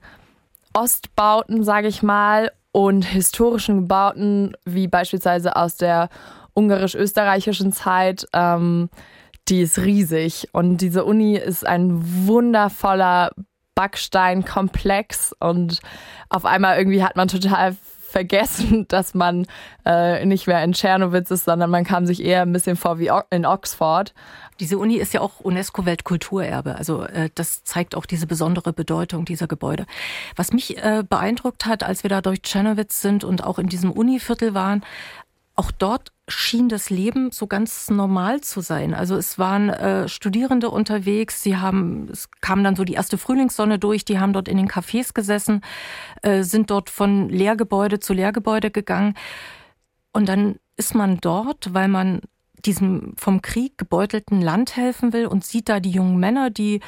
Ostbauten, 0.73 1.63
sage 1.63 1.87
ich 1.87 2.03
mal, 2.03 2.51
und 2.71 3.03
historischen 3.03 3.87
Bauten, 3.87 4.55
wie 4.65 4.87
beispielsweise 4.87 5.55
aus 5.55 5.75
der 5.75 6.09
ungarisch-österreichischen 6.59 7.71
Zeit, 7.71 8.27
ähm, 8.33 8.89
die 9.47 9.61
ist 9.61 9.79
riesig. 9.79 10.49
Und 10.51 10.77
diese 10.77 11.05
Uni 11.05 11.37
ist 11.37 11.65
ein 11.65 12.27
wundervoller 12.27 13.31
Backsteinkomplex. 13.75 15.33
Und 15.39 15.79
auf 16.29 16.45
einmal 16.45 16.77
irgendwie 16.77 17.03
hat 17.03 17.15
man 17.15 17.29
total 17.29 17.75
vergessen, 18.09 18.85
dass 18.89 19.13
man 19.13 19.45
äh, 19.85 20.25
nicht 20.25 20.47
mehr 20.47 20.63
in 20.63 20.73
Tschernowitz 20.73 21.31
ist, 21.31 21.45
sondern 21.45 21.69
man 21.69 21.85
kam 21.85 22.05
sich 22.05 22.23
eher 22.23 22.41
ein 22.41 22.51
bisschen 22.51 22.75
vor 22.75 22.99
wie 22.99 23.11
in 23.29 23.45
Oxford. 23.45 24.13
Diese 24.59 24.77
Uni 24.77 24.95
ist 24.95 25.13
ja 25.13 25.21
auch 25.21 25.39
UNESCO-Weltkulturerbe. 25.39 26.75
Also 26.75 27.03
äh, 27.03 27.29
das 27.35 27.63
zeigt 27.63 27.95
auch 27.95 28.05
diese 28.05 28.27
besondere 28.27 28.73
Bedeutung 28.73 29.23
dieser 29.23 29.47
Gebäude. 29.47 29.85
Was 30.35 30.51
mich 30.51 30.77
äh, 30.77 31.03
beeindruckt 31.07 31.65
hat, 31.65 31.83
als 31.83 32.03
wir 32.03 32.09
da 32.09 32.21
durch 32.21 32.41
Tschernowitz 32.41 33.01
sind 33.01 33.23
und 33.23 33.43
auch 33.43 33.59
in 33.59 33.67
diesem 33.67 33.91
Univiertel 33.91 34.53
waren, 34.53 34.83
auch 35.59 35.71
dort 35.71 36.13
schien 36.29 36.69
das 36.69 36.89
Leben 36.89 37.31
so 37.31 37.45
ganz 37.45 37.89
normal 37.89 38.39
zu 38.39 38.61
sein. 38.61 38.93
Also 38.93 39.17
es 39.17 39.37
waren 39.37 39.67
äh, 39.67 40.07
Studierende 40.07 40.69
unterwegs, 40.69 41.43
sie 41.43 41.57
haben, 41.57 42.07
es 42.09 42.29
kam 42.39 42.63
dann 42.63 42.77
so 42.77 42.85
die 42.85 42.93
erste 42.93 43.17
Frühlingssonne 43.17 43.77
durch, 43.77 44.05
die 44.05 44.19
haben 44.19 44.31
dort 44.31 44.47
in 44.47 44.55
den 44.55 44.69
Cafés 44.69 45.13
gesessen, 45.13 45.59
äh, 46.21 46.43
sind 46.43 46.71
dort 46.71 46.89
von 46.89 47.27
Lehrgebäude 47.27 47.99
zu 47.99 48.13
Lehrgebäude 48.13 48.71
gegangen. 48.71 49.15
Und 50.13 50.29
dann 50.29 50.59
ist 50.77 50.95
man 50.95 51.17
dort, 51.17 51.73
weil 51.73 51.89
man 51.89 52.21
diesem 52.65 53.13
vom 53.17 53.41
Krieg 53.41 53.77
gebeutelten 53.77 54.41
Land 54.41 54.77
helfen 54.77 55.11
will 55.11 55.25
und 55.25 55.43
sieht 55.43 55.67
da 55.67 55.81
die 55.81 55.91
jungen 55.91 56.21
Männer, 56.21 56.51
die 56.51 56.79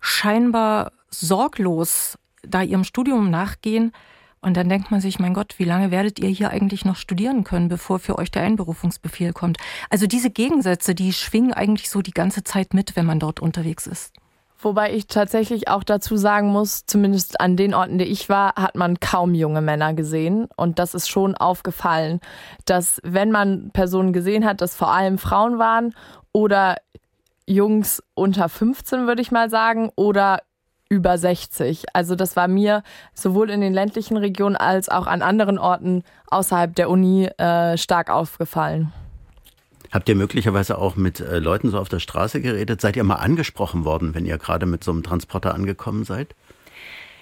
scheinbar 0.00 0.92
sorglos 1.08 2.18
da 2.42 2.60
ihrem 2.60 2.84
Studium 2.84 3.30
nachgehen 3.30 3.92
und 4.42 4.56
dann 4.56 4.68
denkt 4.68 4.90
man 4.90 5.00
sich, 5.00 5.20
mein 5.20 5.34
Gott, 5.34 5.54
wie 5.58 5.64
lange 5.64 5.90
werdet 5.92 6.18
ihr 6.18 6.28
hier 6.28 6.50
eigentlich 6.50 6.84
noch 6.84 6.96
studieren 6.96 7.44
können, 7.44 7.68
bevor 7.68 8.00
für 8.00 8.18
euch 8.18 8.30
der 8.30 8.42
Einberufungsbefehl 8.42 9.32
kommt? 9.32 9.58
Also 9.88 10.06
diese 10.06 10.30
Gegensätze, 10.30 10.94
die 10.94 11.12
schwingen 11.12 11.52
eigentlich 11.52 11.88
so 11.88 12.02
die 12.02 12.10
ganze 12.10 12.42
Zeit 12.42 12.74
mit, 12.74 12.96
wenn 12.96 13.06
man 13.06 13.20
dort 13.20 13.40
unterwegs 13.40 13.86
ist. 13.86 14.12
Wobei 14.58 14.94
ich 14.94 15.06
tatsächlich 15.06 15.68
auch 15.68 15.82
dazu 15.82 16.16
sagen 16.16 16.48
muss, 16.48 16.86
zumindest 16.86 17.40
an 17.40 17.56
den 17.56 17.74
Orten, 17.74 17.98
die 17.98 18.04
ich 18.04 18.28
war, 18.28 18.54
hat 18.54 18.76
man 18.76 19.00
kaum 19.00 19.34
junge 19.34 19.60
Männer 19.60 19.94
gesehen. 19.94 20.48
Und 20.56 20.78
das 20.78 20.94
ist 20.94 21.08
schon 21.08 21.36
aufgefallen, 21.36 22.20
dass 22.64 23.00
wenn 23.04 23.30
man 23.30 23.70
Personen 23.72 24.12
gesehen 24.12 24.44
hat, 24.44 24.60
dass 24.60 24.76
vor 24.76 24.92
allem 24.92 25.18
Frauen 25.18 25.58
waren 25.58 25.94
oder 26.32 26.76
Jungs 27.46 28.02
unter 28.14 28.48
15, 28.48 29.06
würde 29.06 29.22
ich 29.22 29.32
mal 29.32 29.50
sagen, 29.50 29.90
oder 29.96 30.40
über 30.92 31.16
60. 31.16 31.86
Also 31.94 32.14
das 32.16 32.36
war 32.36 32.48
mir 32.48 32.82
sowohl 33.14 33.48
in 33.48 33.62
den 33.62 33.72
ländlichen 33.72 34.18
Regionen 34.18 34.56
als 34.56 34.90
auch 34.90 35.06
an 35.06 35.22
anderen 35.22 35.58
Orten 35.58 36.02
außerhalb 36.26 36.74
der 36.74 36.90
Uni 36.90 37.24
äh, 37.38 37.78
stark 37.78 38.10
aufgefallen. 38.10 38.92
Habt 39.90 40.08
ihr 40.10 40.16
möglicherweise 40.16 40.76
auch 40.76 40.96
mit 40.96 41.20
äh, 41.20 41.38
Leuten 41.38 41.70
so 41.70 41.78
auf 41.78 41.88
der 41.88 41.98
Straße 41.98 42.42
geredet? 42.42 42.82
Seid 42.82 42.96
ihr 42.96 43.04
mal 43.04 43.16
angesprochen 43.16 43.86
worden, 43.86 44.14
wenn 44.14 44.26
ihr 44.26 44.36
gerade 44.36 44.66
mit 44.66 44.84
so 44.84 44.90
einem 44.90 45.02
Transporter 45.02 45.54
angekommen 45.54 46.04
seid? 46.04 46.34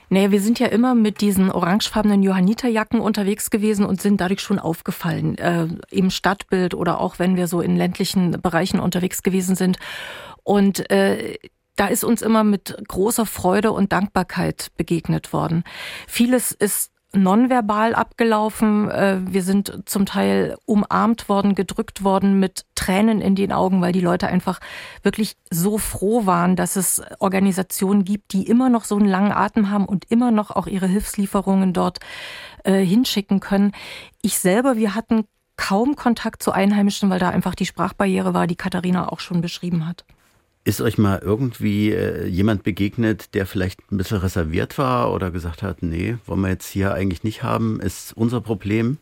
Naja, 0.08 0.32
wir 0.32 0.40
sind 0.40 0.58
ja 0.58 0.66
immer 0.66 0.96
mit 0.96 1.20
diesen 1.20 1.52
orangefarbenen 1.52 2.24
Johanniterjacken 2.24 2.98
unterwegs 2.98 3.50
gewesen 3.50 3.86
und 3.86 4.02
sind 4.02 4.20
dadurch 4.20 4.40
schon 4.40 4.58
aufgefallen 4.58 5.38
äh, 5.38 5.68
im 5.92 6.10
Stadtbild 6.10 6.74
oder 6.74 7.00
auch 7.00 7.20
wenn 7.20 7.36
wir 7.36 7.46
so 7.46 7.60
in 7.60 7.76
ländlichen 7.76 8.32
Bereichen 8.42 8.80
unterwegs 8.80 9.22
gewesen 9.22 9.54
sind. 9.54 9.78
Und 10.42 10.90
äh, 10.90 11.38
da 11.80 11.86
ist 11.86 12.04
uns 12.04 12.20
immer 12.20 12.44
mit 12.44 12.76
großer 12.88 13.24
Freude 13.24 13.72
und 13.72 13.90
Dankbarkeit 13.90 14.70
begegnet 14.76 15.32
worden. 15.32 15.64
Vieles 16.06 16.52
ist 16.52 16.92
nonverbal 17.14 17.94
abgelaufen. 17.94 18.90
Äh, 18.90 19.20
wir 19.24 19.42
sind 19.42 19.82
zum 19.86 20.04
Teil 20.04 20.58
umarmt 20.66 21.30
worden, 21.30 21.54
gedrückt 21.54 22.04
worden 22.04 22.38
mit 22.38 22.66
Tränen 22.74 23.22
in 23.22 23.34
den 23.34 23.50
Augen, 23.50 23.80
weil 23.80 23.92
die 23.92 24.02
Leute 24.02 24.28
einfach 24.28 24.60
wirklich 25.02 25.38
so 25.50 25.78
froh 25.78 26.26
waren, 26.26 26.54
dass 26.54 26.76
es 26.76 27.00
Organisationen 27.18 28.04
gibt, 28.04 28.34
die 28.34 28.46
immer 28.46 28.68
noch 28.68 28.84
so 28.84 28.96
einen 28.96 29.08
langen 29.08 29.32
Atem 29.32 29.70
haben 29.70 29.86
und 29.86 30.04
immer 30.10 30.30
noch 30.30 30.50
auch 30.50 30.66
ihre 30.66 30.86
Hilfslieferungen 30.86 31.72
dort 31.72 31.98
äh, 32.64 32.84
hinschicken 32.84 33.40
können. 33.40 33.72
Ich 34.20 34.38
selber, 34.38 34.76
wir 34.76 34.94
hatten 34.94 35.24
kaum 35.56 35.96
Kontakt 35.96 36.42
zu 36.42 36.52
Einheimischen, 36.52 37.08
weil 37.08 37.20
da 37.20 37.30
einfach 37.30 37.54
die 37.54 37.64
Sprachbarriere 37.64 38.34
war, 38.34 38.46
die 38.46 38.56
Katharina 38.56 39.10
auch 39.10 39.20
schon 39.20 39.40
beschrieben 39.40 39.88
hat. 39.88 40.04
Ist 40.70 40.80
euch 40.80 40.98
mal 40.98 41.18
irgendwie 41.18 41.90
äh, 41.90 42.28
jemand 42.28 42.62
begegnet, 42.62 43.34
der 43.34 43.44
vielleicht 43.44 43.90
ein 43.90 43.96
bisschen 43.96 44.18
reserviert 44.18 44.78
war 44.78 45.12
oder 45.12 45.32
gesagt 45.32 45.64
hat, 45.64 45.82
nee, 45.82 46.16
wollen 46.26 46.42
wir 46.42 46.48
jetzt 46.48 46.68
hier 46.68 46.94
eigentlich 46.94 47.24
nicht 47.24 47.42
haben, 47.42 47.80
ist 47.80 48.16
unser 48.16 48.40
Problem? 48.40 48.98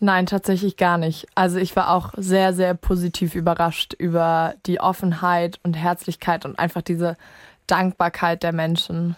Nein, 0.00 0.26
tatsächlich 0.26 0.76
gar 0.76 0.98
nicht. 0.98 1.28
Also 1.36 1.58
ich 1.58 1.76
war 1.76 1.92
auch 1.92 2.12
sehr, 2.16 2.52
sehr 2.52 2.74
positiv 2.74 3.36
überrascht 3.36 3.94
über 3.96 4.54
die 4.66 4.80
Offenheit 4.80 5.60
und 5.62 5.74
Herzlichkeit 5.74 6.44
und 6.44 6.58
einfach 6.58 6.82
diese 6.82 7.16
Dankbarkeit 7.68 8.42
der 8.42 8.52
Menschen. 8.52 9.14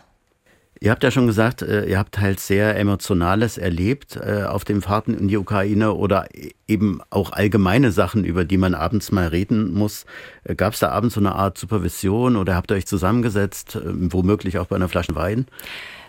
Ihr 0.80 0.92
habt 0.92 1.02
ja 1.02 1.10
schon 1.10 1.26
gesagt, 1.26 1.62
äh, 1.62 1.86
ihr 1.86 1.98
habt 1.98 2.20
halt 2.20 2.38
sehr 2.38 2.76
Emotionales 2.76 3.58
erlebt 3.58 4.16
äh, 4.16 4.44
auf 4.44 4.64
den 4.64 4.80
Fahrten 4.80 5.14
in 5.14 5.26
die 5.26 5.36
Ukraine 5.36 5.94
oder 5.94 6.26
e-, 6.32 6.50
eben 6.68 7.00
auch 7.10 7.32
allgemeine 7.32 7.90
Sachen, 7.90 8.24
über 8.24 8.44
die 8.44 8.58
man 8.58 8.74
abends 8.74 9.10
mal 9.10 9.26
reden 9.26 9.72
muss. 9.74 10.06
Äh, 10.44 10.54
Gab 10.54 10.74
es 10.74 10.80
da 10.80 10.90
abends 10.90 11.14
so 11.14 11.20
eine 11.20 11.34
Art 11.34 11.58
Supervision 11.58 12.36
oder 12.36 12.54
habt 12.54 12.70
ihr 12.70 12.76
euch 12.76 12.86
zusammengesetzt, 12.86 13.78
womöglich 13.84 14.58
auch 14.58 14.66
bei 14.66 14.76
einer 14.76 14.88
Flasche 14.88 15.16
Wein? 15.16 15.46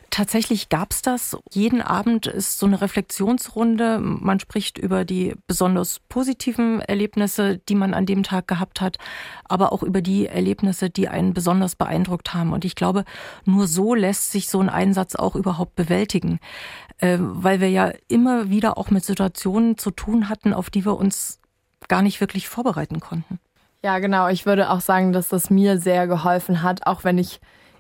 Tatsächlich 0.10 0.70
gab 0.70 0.92
es 0.92 1.02
das. 1.02 1.38
Jeden 1.52 1.82
Abend 1.82 2.28
ist 2.28 2.60
so 2.60 2.66
eine 2.66 2.82
Reflexionsrunde. 2.82 4.00
Man 4.00 4.40
spricht 4.40 4.78
über 4.78 5.06
die 5.06 5.36
besonders 5.48 6.00
positiven 6.10 6.82
Erlebnisse, 6.82 7.58
die 7.58 7.76
man 7.76 7.94
an 7.94 8.06
dem 8.06 8.24
Tag 8.24 8.48
gehabt 8.48 8.82
hat, 8.82 8.98
aber 9.46 9.72
auch 9.72 9.84
über 9.84 10.02
die 10.02 10.28
Erlebnisse, 10.28 10.90
die 10.90 11.08
einen 11.08 11.34
besonders 11.34 11.76
beeindruckt 11.76 12.34
haben. 12.34 12.54
Und 12.54 12.66
ich 12.66 12.76
glaube, 12.76 13.06
nur 13.46 13.68
so 13.68 13.94
lässt 13.94 14.32
sich 14.32 14.50
so 14.50 14.60
ein 14.60 14.70
Einsatz 14.70 15.16
auch 15.16 15.36
überhaupt 15.36 15.76
bewältigen, 15.76 16.40
äh, 16.98 17.18
weil 17.20 17.60
wir 17.60 17.70
ja 17.70 17.92
immer 18.08 18.50
wieder 18.50 18.78
auch 18.78 18.90
mit 18.90 19.06
Situationen 19.06 19.78
zu 19.78 19.92
tun 19.92 20.30
hatten, 20.30 20.54
auf 20.54 20.70
die 20.70 20.86
wir 20.86 20.98
uns 20.98 21.40
gar 21.88 22.02
nicht 22.02 22.22
wirklich 22.22 22.48
vorbereiten 22.48 23.00
konnten. 23.00 23.40
Ja, 23.84 24.00
genau. 24.00 24.28
Ich 24.28 24.46
würde 24.46 24.70
auch 24.72 24.82
sagen, 24.82 25.14
dass 25.14 25.30
das 25.30 25.50
mir 25.50 25.80
sehr 25.80 26.08
geholfen 26.08 26.64
hat, 26.64 26.86
auch 26.86 27.04
wenn 27.04 27.18
ich 27.18 27.40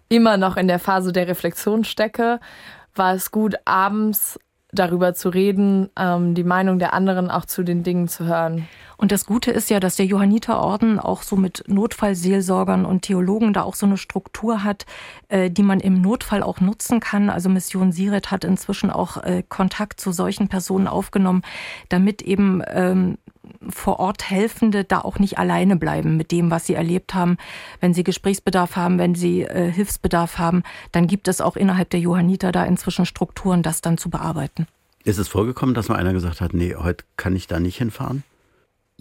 immer 0.09 0.37
noch 0.37 0.57
in 0.57 0.67
der 0.67 0.79
Phase 0.79 1.13
der 1.13 1.27
Reflexion 1.27 1.83
stecke, 1.83 2.39
war 2.95 3.13
es 3.13 3.31
gut, 3.31 3.55
abends 3.65 4.39
darüber 4.71 5.13
zu 5.13 5.29
reden, 5.29 5.89
ähm, 5.97 6.35
die 6.35 6.43
Meinung 6.43 6.77
der 6.77 6.93
anderen 6.93 7.31
auch 7.31 7.45
zu 7.45 7.63
den 7.63 7.83
Dingen 7.83 8.07
zu 8.07 8.25
hören. 8.25 8.67
Und 8.97 9.11
das 9.11 9.25
Gute 9.25 9.51
ist 9.51 9.69
ja, 9.69 9.79
dass 9.79 9.95
der 9.95 10.05
Johanniterorden 10.05 10.99
auch 10.99 11.23
so 11.23 11.35
mit 11.35 11.63
Notfallseelsorgern 11.67 12.85
und 12.85 13.01
Theologen 13.01 13.53
da 13.53 13.63
auch 13.63 13.73
so 13.73 13.85
eine 13.85 13.97
Struktur 13.97 14.63
hat, 14.63 14.85
äh, 15.29 15.49
die 15.49 15.63
man 15.63 15.79
im 15.79 16.01
Notfall 16.01 16.43
auch 16.43 16.59
nutzen 16.59 16.99
kann. 16.99 17.29
Also 17.29 17.49
Mission 17.49 17.91
Siret 17.91 18.29
hat 18.29 18.43
inzwischen 18.43 18.91
auch 18.91 19.17
äh, 19.23 19.43
Kontakt 19.47 19.99
zu 20.01 20.11
solchen 20.11 20.49
Personen 20.49 20.87
aufgenommen, 20.87 21.41
damit 21.87 22.21
eben 22.21 22.61
ähm, 22.67 23.17
vor 23.69 23.99
Ort 23.99 24.29
Helfende 24.29 24.83
da 24.83 24.99
auch 25.01 25.19
nicht 25.19 25.37
alleine 25.37 25.75
bleiben 25.75 26.17
mit 26.17 26.31
dem, 26.31 26.51
was 26.51 26.65
sie 26.65 26.73
erlebt 26.73 27.13
haben. 27.13 27.37
Wenn 27.79 27.93
sie 27.93 28.03
Gesprächsbedarf 28.03 28.75
haben, 28.75 28.97
wenn 28.97 29.15
sie 29.15 29.43
äh, 29.43 29.71
Hilfsbedarf 29.71 30.37
haben, 30.37 30.63
dann 30.91 31.07
gibt 31.07 31.27
es 31.27 31.41
auch 31.41 31.55
innerhalb 31.55 31.89
der 31.89 31.99
Johanniter 31.99 32.51
da 32.51 32.65
inzwischen 32.65 33.05
Strukturen, 33.05 33.63
das 33.63 33.81
dann 33.81 33.97
zu 33.97 34.09
bearbeiten. 34.09 34.67
Ist 35.03 35.17
es 35.17 35.27
vorgekommen, 35.27 35.75
dass 35.75 35.89
mal 35.89 35.95
einer 35.95 36.13
gesagt 36.13 36.41
hat, 36.41 36.53
nee, 36.53 36.75
heute 36.75 37.05
kann 37.17 37.35
ich 37.35 37.47
da 37.47 37.59
nicht 37.59 37.77
hinfahren? 37.77 38.23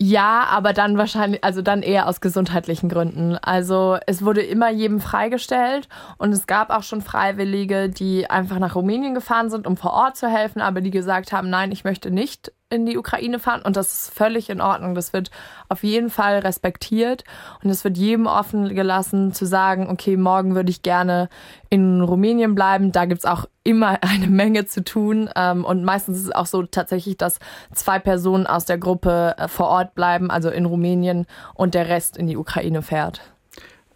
Ja, 0.00 0.44
aber 0.44 0.72
dann 0.72 0.96
wahrscheinlich, 0.96 1.42
also 1.42 1.60
dann 1.60 1.82
eher 1.82 2.06
aus 2.06 2.20
gesundheitlichen 2.20 2.88
Gründen. 2.88 3.36
Also 3.36 3.98
es 4.06 4.24
wurde 4.24 4.42
immer 4.42 4.70
jedem 4.70 5.00
freigestellt 5.00 5.88
und 6.18 6.30
es 6.30 6.46
gab 6.46 6.70
auch 6.70 6.84
schon 6.84 7.02
Freiwillige, 7.02 7.88
die 7.88 8.30
einfach 8.30 8.60
nach 8.60 8.76
Rumänien 8.76 9.12
gefahren 9.12 9.50
sind, 9.50 9.66
um 9.66 9.76
vor 9.76 9.92
Ort 9.92 10.16
zu 10.16 10.28
helfen, 10.28 10.62
aber 10.62 10.82
die 10.82 10.92
gesagt 10.92 11.32
haben, 11.32 11.50
nein, 11.50 11.72
ich 11.72 11.82
möchte 11.82 12.12
nicht 12.12 12.52
in 12.70 12.84
die 12.84 12.98
Ukraine 12.98 13.38
fahren 13.38 13.62
und 13.62 13.76
das 13.76 13.92
ist 13.92 14.14
völlig 14.14 14.50
in 14.50 14.60
Ordnung. 14.60 14.94
Das 14.94 15.12
wird 15.12 15.30
auf 15.68 15.82
jeden 15.82 16.10
Fall 16.10 16.40
respektiert 16.40 17.24
und 17.62 17.70
es 17.70 17.82
wird 17.82 17.96
jedem 17.96 18.26
offen 18.26 18.74
gelassen 18.74 19.32
zu 19.32 19.46
sagen, 19.46 19.88
okay, 19.88 20.16
morgen 20.16 20.54
würde 20.54 20.70
ich 20.70 20.82
gerne 20.82 21.28
in 21.70 22.02
Rumänien 22.02 22.54
bleiben. 22.54 22.92
Da 22.92 23.06
gibt's 23.06 23.24
auch 23.24 23.46
immer 23.64 23.98
eine 24.02 24.26
Menge 24.26 24.66
zu 24.66 24.84
tun 24.84 25.30
ähm, 25.34 25.64
und 25.64 25.84
meistens 25.84 26.18
ist 26.18 26.24
es 26.26 26.32
auch 26.32 26.46
so 26.46 26.62
tatsächlich, 26.62 27.16
dass 27.16 27.38
zwei 27.74 27.98
Personen 27.98 28.46
aus 28.46 28.66
der 28.66 28.78
Gruppe 28.78 29.34
äh, 29.38 29.48
vor 29.48 29.68
Ort 29.68 29.94
bleiben, 29.94 30.30
also 30.30 30.50
in 30.50 30.66
Rumänien 30.66 31.26
und 31.54 31.74
der 31.74 31.88
Rest 31.88 32.16
in 32.16 32.26
die 32.26 32.36
Ukraine 32.36 32.82
fährt. 32.82 33.22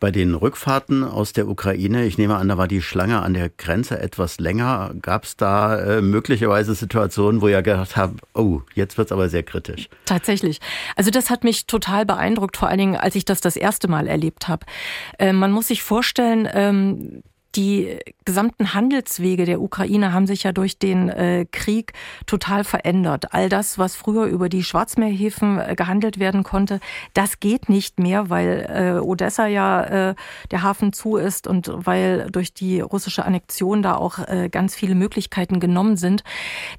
Bei 0.03 0.11
den 0.11 0.35
Rückfahrten 0.35 1.05
aus 1.05 1.33
der 1.33 1.47
Ukraine, 1.47 2.05
ich 2.05 2.19
nehme 2.19 2.35
an, 2.35 2.49
da 2.49 2.59
war 2.59 2.67
die 2.67 2.83
Schlange 2.83 3.23
an 3.23 3.35
der 3.35 3.49
Grenze 3.51 4.01
etwas 4.01 4.41
länger. 4.41 4.93
Gab 5.01 5.23
es 5.23 5.37
da 5.37 5.79
äh, 5.79 6.03
möglicherweise 6.03 6.75
Situationen, 6.75 7.41
wo 7.41 7.47
ihr 7.47 7.63
gedacht 7.63 7.97
habt, 7.97 8.19
oh, 8.35 8.63
jetzt 8.75 8.99
wird 8.99 9.07
es 9.07 9.13
aber 9.13 9.29
sehr 9.29 9.45
kritisch? 9.45 9.89
Tatsächlich. 10.05 10.59
Also 10.97 11.13
das 11.13 11.31
hat 11.31 11.45
mich 11.45 11.69
total 11.69 12.05
beeindruckt, 12.05 12.57
vor 12.57 12.67
allen 12.67 12.79
Dingen, 12.79 12.97
als 12.97 13.15
ich 13.15 13.25
das 13.25 13.41
das 13.41 13.55
erste 13.55 13.87
Mal 13.87 14.09
erlebt 14.09 14.49
habe. 14.49 14.67
Äh, 15.21 15.33
man 15.33 15.53
muss 15.53 15.69
sich 15.69 15.85
vorstellen, 15.85 16.49
ähm, 16.53 17.23
die 17.55 17.99
gesamten 18.25 18.75
Handelswege 18.75 19.45
der 19.45 19.61
Ukraine 19.61 20.13
haben 20.13 20.27
sich 20.27 20.43
ja 20.43 20.53
durch 20.53 20.79
den 20.79 21.09
äh, 21.09 21.47
Krieg 21.51 21.93
total 22.27 22.65
verändert. 22.65 23.35
All 23.35 23.49
das, 23.49 23.79
was 23.79 23.95
früher 23.95 24.27
über 24.27 24.49
die 24.49 24.65
Schwarzmeerhäfen 24.65 25.59
äh, 25.59 25.75
gehandelt 25.75 26.19
werden 26.19 26.45
konnte, 26.45 26.81
das 27.15 27.41
geht 27.41 27.69
nicht 27.69 27.99
mehr, 27.99 28.31
weil 28.31 28.67
äh, 28.69 29.01
Odessa 29.01 29.47
ja 29.47 30.11
äh, 30.11 30.15
der 30.51 30.63
Hafen 30.63 30.93
zu 30.93 31.17
ist 31.17 31.47
und 31.47 31.71
weil 31.73 32.31
durch 32.31 32.55
die 32.55 32.81
russische 32.81 33.25
Annexion 33.25 33.83
da 33.83 33.97
auch 33.97 34.19
äh, 34.29 34.49
ganz 34.49 34.75
viele 34.75 34.95
Möglichkeiten 34.95 35.61
genommen 35.61 35.97
sind. 35.97 36.25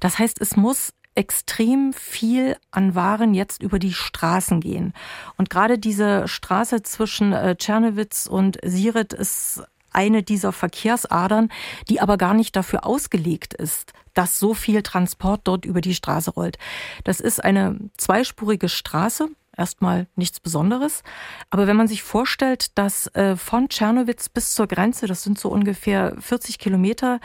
Das 0.00 0.18
heißt, 0.18 0.40
es 0.40 0.56
muss 0.56 0.92
extrem 1.14 1.92
viel 1.92 2.56
an 2.70 2.94
Waren 2.94 3.34
jetzt 3.34 3.62
über 3.62 3.78
die 3.78 3.92
Straßen 3.92 4.60
gehen. 4.60 4.92
Und 5.36 5.48
gerade 5.48 5.78
diese 5.78 6.26
Straße 6.26 6.82
zwischen 6.82 7.32
äh, 7.32 7.56
Tschernowitz 7.56 8.26
und 8.26 8.58
Siret 8.64 9.12
ist 9.12 9.62
eine 9.94 10.22
dieser 10.22 10.52
Verkehrsadern, 10.52 11.50
die 11.88 12.00
aber 12.00 12.16
gar 12.16 12.34
nicht 12.34 12.56
dafür 12.56 12.86
ausgelegt 12.86 13.54
ist, 13.54 13.92
dass 14.14 14.38
so 14.38 14.54
viel 14.54 14.82
Transport 14.82 15.42
dort 15.44 15.64
über 15.64 15.80
die 15.80 15.94
Straße 15.94 16.30
rollt. 16.30 16.58
Das 17.04 17.20
ist 17.20 17.42
eine 17.42 17.78
zweispurige 17.96 18.68
Straße, 18.68 19.28
erstmal 19.56 20.06
nichts 20.16 20.40
Besonderes. 20.40 21.02
Aber 21.50 21.66
wenn 21.66 21.76
man 21.76 21.88
sich 21.88 22.02
vorstellt, 22.02 22.76
dass 22.78 23.08
äh, 23.14 23.36
von 23.36 23.68
Tschernowitz 23.68 24.28
bis 24.28 24.54
zur 24.54 24.66
Grenze, 24.66 25.06
das 25.06 25.22
sind 25.22 25.38
so 25.38 25.48
ungefähr 25.48 26.16
40 26.20 26.58
Kilometer, 26.58 27.20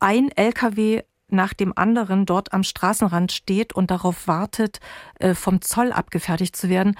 ein 0.00 0.30
LKW 0.30 1.02
nach 1.30 1.52
dem 1.52 1.76
anderen 1.76 2.24
dort 2.24 2.52
am 2.52 2.62
Straßenrand 2.62 3.32
steht 3.32 3.74
und 3.74 3.90
darauf 3.90 4.28
wartet, 4.28 4.80
äh, 5.18 5.34
vom 5.34 5.60
Zoll 5.60 5.92
abgefertigt 5.92 6.56
zu 6.56 6.68
werden, 6.68 6.96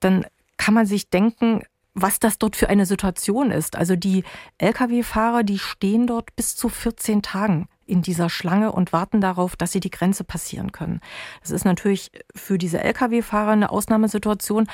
dann 0.00 0.26
kann 0.56 0.74
man 0.74 0.86
sich 0.86 1.10
denken, 1.10 1.62
was 1.94 2.18
das 2.18 2.38
dort 2.38 2.56
für 2.56 2.68
eine 2.68 2.86
Situation 2.86 3.50
ist. 3.50 3.76
Also 3.76 3.96
die 3.96 4.24
Lkw-Fahrer, 4.58 5.44
die 5.44 5.58
stehen 5.58 6.06
dort 6.06 6.34
bis 6.36 6.56
zu 6.56 6.68
14 6.68 7.22
Tagen 7.22 7.68
in 7.86 8.02
dieser 8.02 8.30
Schlange 8.30 8.72
und 8.72 8.92
warten 8.92 9.20
darauf, 9.20 9.56
dass 9.56 9.72
sie 9.72 9.80
die 9.80 9.90
Grenze 9.90 10.24
passieren 10.24 10.72
können. 10.72 11.00
Das 11.42 11.50
ist 11.50 11.64
natürlich 11.64 12.10
für 12.34 12.58
diese 12.58 12.80
Lkw-Fahrer 12.80 13.52
eine 13.52 13.70
Ausnahmesituation, 13.70 14.66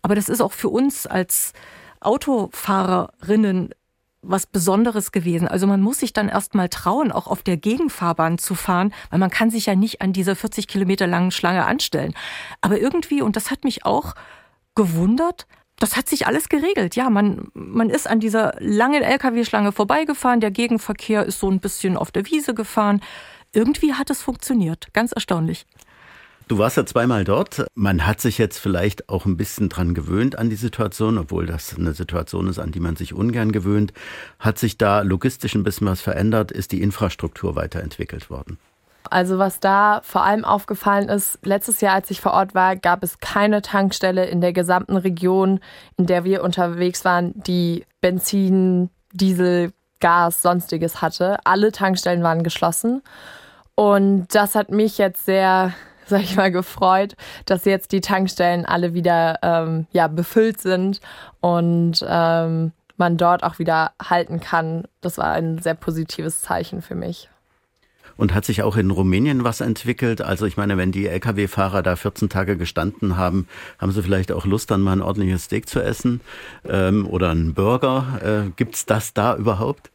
aber 0.00 0.14
das 0.14 0.28
ist 0.28 0.40
auch 0.40 0.52
für 0.52 0.68
uns 0.68 1.06
als 1.06 1.52
Autofahrerinnen 2.00 3.74
was 4.22 4.46
Besonderes 4.46 5.10
gewesen. 5.10 5.48
Also 5.48 5.66
man 5.66 5.80
muss 5.80 5.98
sich 5.98 6.12
dann 6.12 6.28
erst 6.28 6.54
mal 6.54 6.68
trauen, 6.68 7.10
auch 7.10 7.26
auf 7.26 7.42
der 7.42 7.56
Gegenfahrbahn 7.56 8.38
zu 8.38 8.54
fahren, 8.54 8.94
weil 9.10 9.18
man 9.18 9.30
kann 9.30 9.50
sich 9.50 9.66
ja 9.66 9.74
nicht 9.74 10.00
an 10.00 10.12
dieser 10.12 10.36
40 10.36 10.68
Kilometer 10.68 11.08
langen 11.08 11.32
Schlange 11.32 11.66
anstellen. 11.66 12.14
Aber 12.60 12.78
irgendwie, 12.78 13.20
und 13.20 13.34
das 13.34 13.50
hat 13.50 13.64
mich 13.64 13.84
auch 13.84 14.14
gewundert, 14.76 15.48
das 15.82 15.96
hat 15.96 16.08
sich 16.08 16.28
alles 16.28 16.48
geregelt. 16.48 16.94
Ja, 16.94 17.10
man, 17.10 17.48
man 17.54 17.90
ist 17.90 18.08
an 18.08 18.20
dieser 18.20 18.54
langen 18.60 19.02
Lkw-Schlange 19.02 19.72
vorbeigefahren. 19.72 20.40
Der 20.40 20.52
Gegenverkehr 20.52 21.26
ist 21.26 21.40
so 21.40 21.50
ein 21.50 21.58
bisschen 21.58 21.96
auf 21.96 22.12
der 22.12 22.24
Wiese 22.26 22.54
gefahren. 22.54 23.02
Irgendwie 23.52 23.92
hat 23.94 24.08
es 24.08 24.22
funktioniert. 24.22 24.86
Ganz 24.92 25.10
erstaunlich. 25.10 25.66
Du 26.46 26.58
warst 26.58 26.76
ja 26.76 26.86
zweimal 26.86 27.24
dort. 27.24 27.66
Man 27.74 28.06
hat 28.06 28.20
sich 28.20 28.38
jetzt 28.38 28.58
vielleicht 28.58 29.08
auch 29.08 29.26
ein 29.26 29.36
bisschen 29.36 29.68
dran 29.68 29.92
gewöhnt 29.94 30.38
an 30.38 30.50
die 30.50 30.56
Situation, 30.56 31.18
obwohl 31.18 31.46
das 31.46 31.76
eine 31.76 31.94
Situation 31.94 32.46
ist, 32.46 32.60
an 32.60 32.70
die 32.70 32.80
man 32.80 32.94
sich 32.94 33.12
ungern 33.12 33.50
gewöhnt. 33.50 33.92
Hat 34.38 34.58
sich 34.58 34.78
da 34.78 35.00
logistisch 35.00 35.54
ein 35.54 35.64
bisschen 35.64 35.88
was 35.88 36.00
verändert? 36.00 36.52
Ist 36.52 36.70
die 36.70 36.82
Infrastruktur 36.82 37.56
weiterentwickelt 37.56 38.30
worden? 38.30 38.58
Also 39.12 39.38
was 39.38 39.60
da 39.60 40.00
vor 40.02 40.24
allem 40.24 40.42
aufgefallen 40.46 41.10
ist, 41.10 41.38
letztes 41.44 41.82
Jahr, 41.82 41.96
als 41.96 42.10
ich 42.10 42.22
vor 42.22 42.32
Ort 42.32 42.54
war, 42.54 42.76
gab 42.76 43.02
es 43.02 43.18
keine 43.18 43.60
Tankstelle 43.60 44.24
in 44.24 44.40
der 44.40 44.54
gesamten 44.54 44.96
Region, 44.96 45.60
in 45.98 46.06
der 46.06 46.24
wir 46.24 46.42
unterwegs 46.42 47.04
waren, 47.04 47.34
die 47.34 47.84
Benzin, 48.00 48.88
Diesel, 49.12 49.72
Gas, 50.00 50.40
sonstiges 50.40 51.02
hatte. 51.02 51.36
Alle 51.44 51.72
Tankstellen 51.72 52.22
waren 52.22 52.42
geschlossen. 52.42 53.02
Und 53.74 54.34
das 54.34 54.54
hat 54.54 54.70
mich 54.70 54.96
jetzt 54.96 55.26
sehr, 55.26 55.74
sag 56.06 56.22
ich 56.22 56.34
mal, 56.34 56.50
gefreut, 56.50 57.14
dass 57.44 57.66
jetzt 57.66 57.92
die 57.92 58.00
Tankstellen 58.00 58.64
alle 58.64 58.94
wieder 58.94 59.40
ähm, 59.42 59.86
ja, 59.92 60.08
befüllt 60.08 60.58
sind 60.58 61.02
und 61.42 62.02
ähm, 62.08 62.72
man 62.96 63.18
dort 63.18 63.42
auch 63.42 63.58
wieder 63.58 63.92
halten 64.02 64.40
kann. 64.40 64.84
Das 65.02 65.18
war 65.18 65.32
ein 65.32 65.58
sehr 65.58 65.74
positives 65.74 66.40
Zeichen 66.40 66.80
für 66.80 66.94
mich. 66.94 67.28
Und 68.16 68.34
hat 68.34 68.44
sich 68.44 68.62
auch 68.62 68.76
in 68.76 68.90
Rumänien 68.90 69.44
was 69.44 69.60
entwickelt? 69.60 70.20
Also 70.20 70.46
ich 70.46 70.56
meine, 70.56 70.76
wenn 70.76 70.92
die 70.92 71.06
Lkw-Fahrer 71.06 71.82
da 71.82 71.96
14 71.96 72.28
Tage 72.28 72.56
gestanden 72.56 73.16
haben, 73.16 73.46
haben 73.78 73.92
sie 73.92 74.02
vielleicht 74.02 74.32
auch 74.32 74.46
Lust, 74.46 74.70
dann 74.70 74.80
mal 74.80 74.92
ein 74.92 75.02
ordentliches 75.02 75.44
Steak 75.44 75.68
zu 75.68 75.80
essen 75.80 76.20
ähm, 76.68 77.06
oder 77.06 77.30
einen 77.30 77.54
Burger. 77.54 78.46
Äh, 78.46 78.50
gibt's 78.56 78.86
das 78.86 79.14
da 79.14 79.36
überhaupt? 79.36 79.90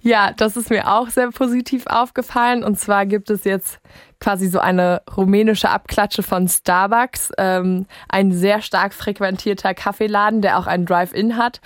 Ja, 0.00 0.32
das 0.32 0.56
ist 0.56 0.70
mir 0.70 0.90
auch 0.90 1.08
sehr 1.08 1.30
positiv 1.30 1.86
aufgefallen. 1.86 2.64
Und 2.64 2.78
zwar 2.78 3.06
gibt 3.06 3.30
es 3.30 3.44
jetzt 3.44 3.80
quasi 4.20 4.48
so 4.48 4.58
eine 4.58 5.02
rumänische 5.16 5.70
Abklatsche 5.70 6.22
von 6.22 6.46
Starbucks, 6.46 7.32
ähm, 7.38 7.86
ein 8.08 8.32
sehr 8.32 8.60
stark 8.60 8.92
frequentierter 8.92 9.74
Kaffeeladen, 9.74 10.42
der 10.42 10.58
auch 10.58 10.66
einen 10.66 10.84
Drive-In 10.84 11.36
hat 11.36 11.60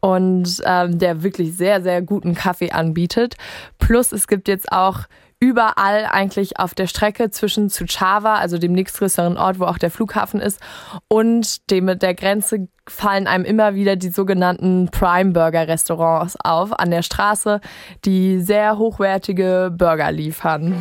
und 0.00 0.60
ähm, 0.64 0.98
der 0.98 1.22
wirklich 1.22 1.56
sehr, 1.56 1.82
sehr 1.82 2.02
guten 2.02 2.34
Kaffee 2.34 2.72
anbietet. 2.72 3.36
Plus 3.78 4.12
es 4.12 4.26
gibt 4.26 4.48
jetzt 4.48 4.72
auch 4.72 5.00
überall 5.40 6.04
eigentlich 6.04 6.58
auf 6.58 6.74
der 6.74 6.86
Strecke 6.86 7.30
zwischen 7.30 7.70
Suceava, 7.70 8.34
also 8.34 8.58
dem 8.58 8.72
nächstgrößeren 8.72 9.38
Ort, 9.38 9.58
wo 9.58 9.64
auch 9.64 9.78
der 9.78 9.90
Flughafen 9.90 10.40
ist, 10.40 10.60
und 11.08 11.70
dem 11.70 11.98
der 11.98 12.14
Grenze 12.14 12.68
fallen 12.86 13.26
einem 13.26 13.44
immer 13.44 13.74
wieder 13.74 13.96
die 13.96 14.10
sogenannten 14.10 14.90
Prime 14.90 15.32
Burger 15.32 15.66
Restaurants 15.66 16.36
auf 16.42 16.78
an 16.78 16.90
der 16.90 17.02
Straße, 17.02 17.60
die 18.04 18.40
sehr 18.40 18.76
hochwertige 18.76 19.72
Burger 19.74 20.12
liefern. 20.12 20.74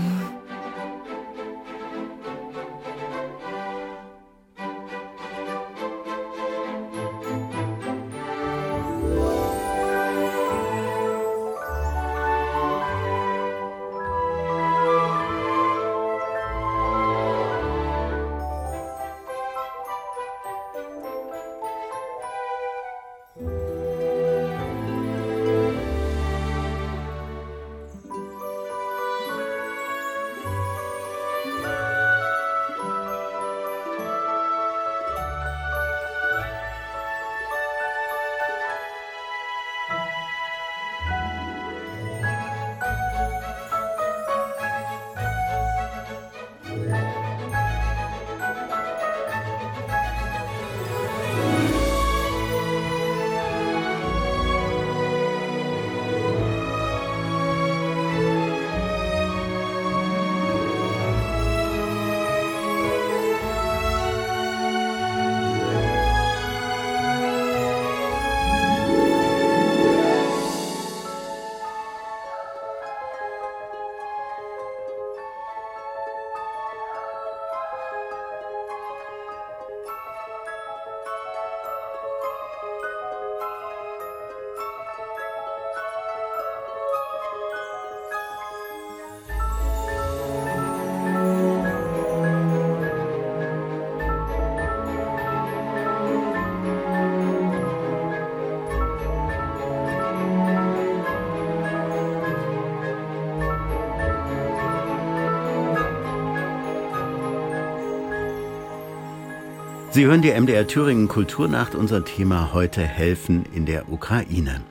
Sie 110.00 110.06
hören 110.06 110.22
die 110.22 110.32
MDR 110.32 110.66
Thüringen 110.66 111.10
Kulturnacht. 111.10 111.76
Unser 111.76 112.06
Thema 112.06 112.54
heute 112.54 112.82
helfen 112.82 113.44
in 113.54 113.66
der 113.66 113.92
Ukraine. 113.92 114.62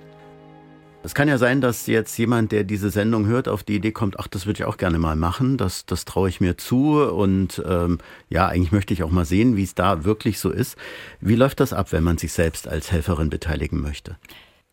Es 1.02 1.14
kann 1.14 1.28
ja 1.28 1.36
sein, 1.36 1.60
dass 1.60 1.86
jetzt 1.86 2.16
jemand, 2.16 2.50
der 2.50 2.64
diese 2.64 2.88
Sendung 2.88 3.26
hört, 3.26 3.46
auf 3.46 3.62
die 3.62 3.74
Idee 3.74 3.92
kommt, 3.92 4.18
ach, 4.18 4.26
das 4.26 4.46
würde 4.46 4.60
ich 4.60 4.64
auch 4.64 4.78
gerne 4.78 4.98
mal 4.98 5.16
machen, 5.16 5.58
das, 5.58 5.84
das 5.84 6.06
traue 6.06 6.30
ich 6.30 6.40
mir 6.40 6.56
zu 6.56 7.02
und 7.02 7.62
ähm, 7.68 7.98
ja, 8.30 8.48
eigentlich 8.48 8.72
möchte 8.72 8.94
ich 8.94 9.02
auch 9.02 9.10
mal 9.10 9.26
sehen, 9.26 9.54
wie 9.58 9.64
es 9.64 9.74
da 9.74 10.04
wirklich 10.04 10.38
so 10.38 10.48
ist. 10.48 10.78
Wie 11.20 11.34
läuft 11.34 11.60
das 11.60 11.74
ab, 11.74 11.92
wenn 11.92 12.04
man 12.04 12.16
sich 12.16 12.32
selbst 12.32 12.66
als 12.66 12.90
Helferin 12.90 13.28
beteiligen 13.28 13.82
möchte? 13.82 14.16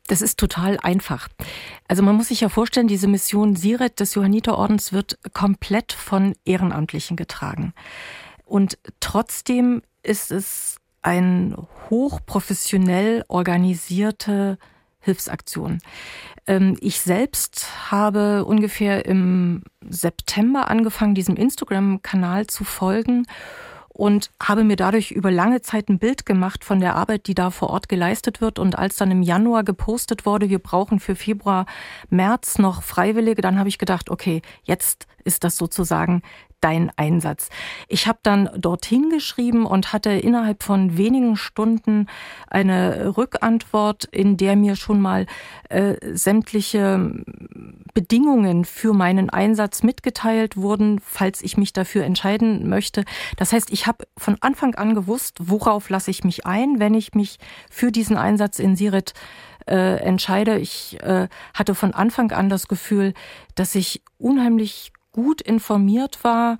Das 0.07 0.21
ist 0.21 0.39
total 0.39 0.79
einfach. 0.81 1.27
Also 1.89 2.01
man 2.01 2.15
muss 2.15 2.29
sich 2.29 2.39
ja 2.39 2.47
vorstellen, 2.47 2.87
diese 2.87 3.09
Mission 3.09 3.57
Siret 3.57 3.99
des 3.99 4.15
Johanniterordens 4.15 4.93
wird 4.93 5.19
komplett 5.33 5.91
von 5.91 6.33
Ehrenamtlichen 6.45 7.17
getragen. 7.17 7.73
Und 8.45 8.77
trotzdem 9.01 9.81
ist 10.05 10.31
es 10.31 10.77
eine 11.01 11.67
hochprofessionell 11.89 13.23
organisierte 13.27 14.57
Hilfsaktion. 14.99 15.79
Ähm, 16.47 16.77
ich 16.81 16.99
selbst 16.99 17.91
habe 17.91 18.45
ungefähr 18.45 19.05
im 19.05 19.63
September 19.87 20.69
angefangen, 20.69 21.15
diesem 21.15 21.35
Instagram-Kanal 21.35 22.47
zu 22.47 22.63
folgen 22.63 23.25
und 23.95 24.29
habe 24.43 24.65
mir 24.65 24.75
dadurch 24.75 25.11
über 25.11 25.31
lange 25.31 25.61
Zeit 25.61 25.87
ein 25.87 25.99
Bild 25.99 26.25
gemacht 26.25 26.65
von 26.65 26.81
der 26.81 26.95
Arbeit, 26.95 27.27
die 27.27 27.33
da 27.33 27.49
vor 27.49 27.69
Ort 27.69 27.87
geleistet 27.87 28.41
wird. 28.41 28.59
Und 28.59 28.77
als 28.77 28.97
dann 28.97 29.09
im 29.09 29.21
Januar 29.21 29.63
gepostet 29.63 30.25
wurde, 30.25 30.49
wir 30.49 30.59
brauchen 30.59 30.99
für 30.99 31.15
Februar, 31.15 31.65
März 32.09 32.57
noch 32.57 32.83
Freiwillige, 32.83 33.41
dann 33.41 33.57
habe 33.57 33.69
ich 33.69 33.77
gedacht, 33.77 34.09
okay, 34.09 34.41
jetzt 34.63 35.07
ist 35.23 35.45
das 35.45 35.55
sozusagen 35.55 36.23
dein 36.65 36.91
Einsatz. 36.95 37.49
Ich 37.87 38.07
habe 38.07 38.17
dann 38.23 38.49
dorthin 38.57 39.11
geschrieben 39.11 39.67
und 39.67 39.93
hatte 39.93 40.09
innerhalb 40.09 40.63
von 40.63 40.97
wenigen 40.97 41.37
Stunden 41.37 42.07
eine 42.47 43.15
Rückantwort, 43.15 44.05
in 44.05 44.35
der 44.35 44.55
mir 44.55 44.75
schon 44.75 44.99
mal 44.99 45.27
äh, 45.69 45.93
sämtliche 46.13 47.23
Bedingungen 47.93 48.65
für 48.65 48.93
meinen 48.93 49.29
Einsatz 49.29 49.83
mitgeteilt 49.83 50.57
wurden, 50.57 50.99
falls 51.05 51.43
ich 51.43 51.55
mich 51.55 51.71
dafür 51.71 52.03
entscheiden 52.03 52.67
möchte. 52.67 53.05
Das 53.37 53.53
heißt, 53.53 53.71
ich 53.71 53.85
habe 53.85 54.07
von 54.17 54.37
Anfang 54.39 54.73
an 54.73 54.95
gewusst, 54.95 55.37
worauf 55.41 55.89
lasse 55.89 56.09
ich 56.09 56.23
mich 56.23 56.47
ein, 56.47 56.79
wenn 56.79 56.95
ich 56.95 57.13
mich 57.13 57.37
für 57.69 57.91
diesen 57.91 58.17
Einsatz 58.17 58.57
in 58.57 58.75
Siret 58.75 59.13
äh, 59.67 59.97
entscheide. 59.97 60.57
Ich 60.57 60.97
äh, 61.03 61.27
hatte 61.53 61.75
von 61.75 61.93
Anfang 61.93 62.31
an 62.31 62.49
das 62.49 62.67
Gefühl, 62.67 63.13
dass 63.53 63.75
ich 63.75 64.01
unheimlich 64.17 64.91
gut 65.15 65.41
informiert 65.41 66.23
war 66.25 66.57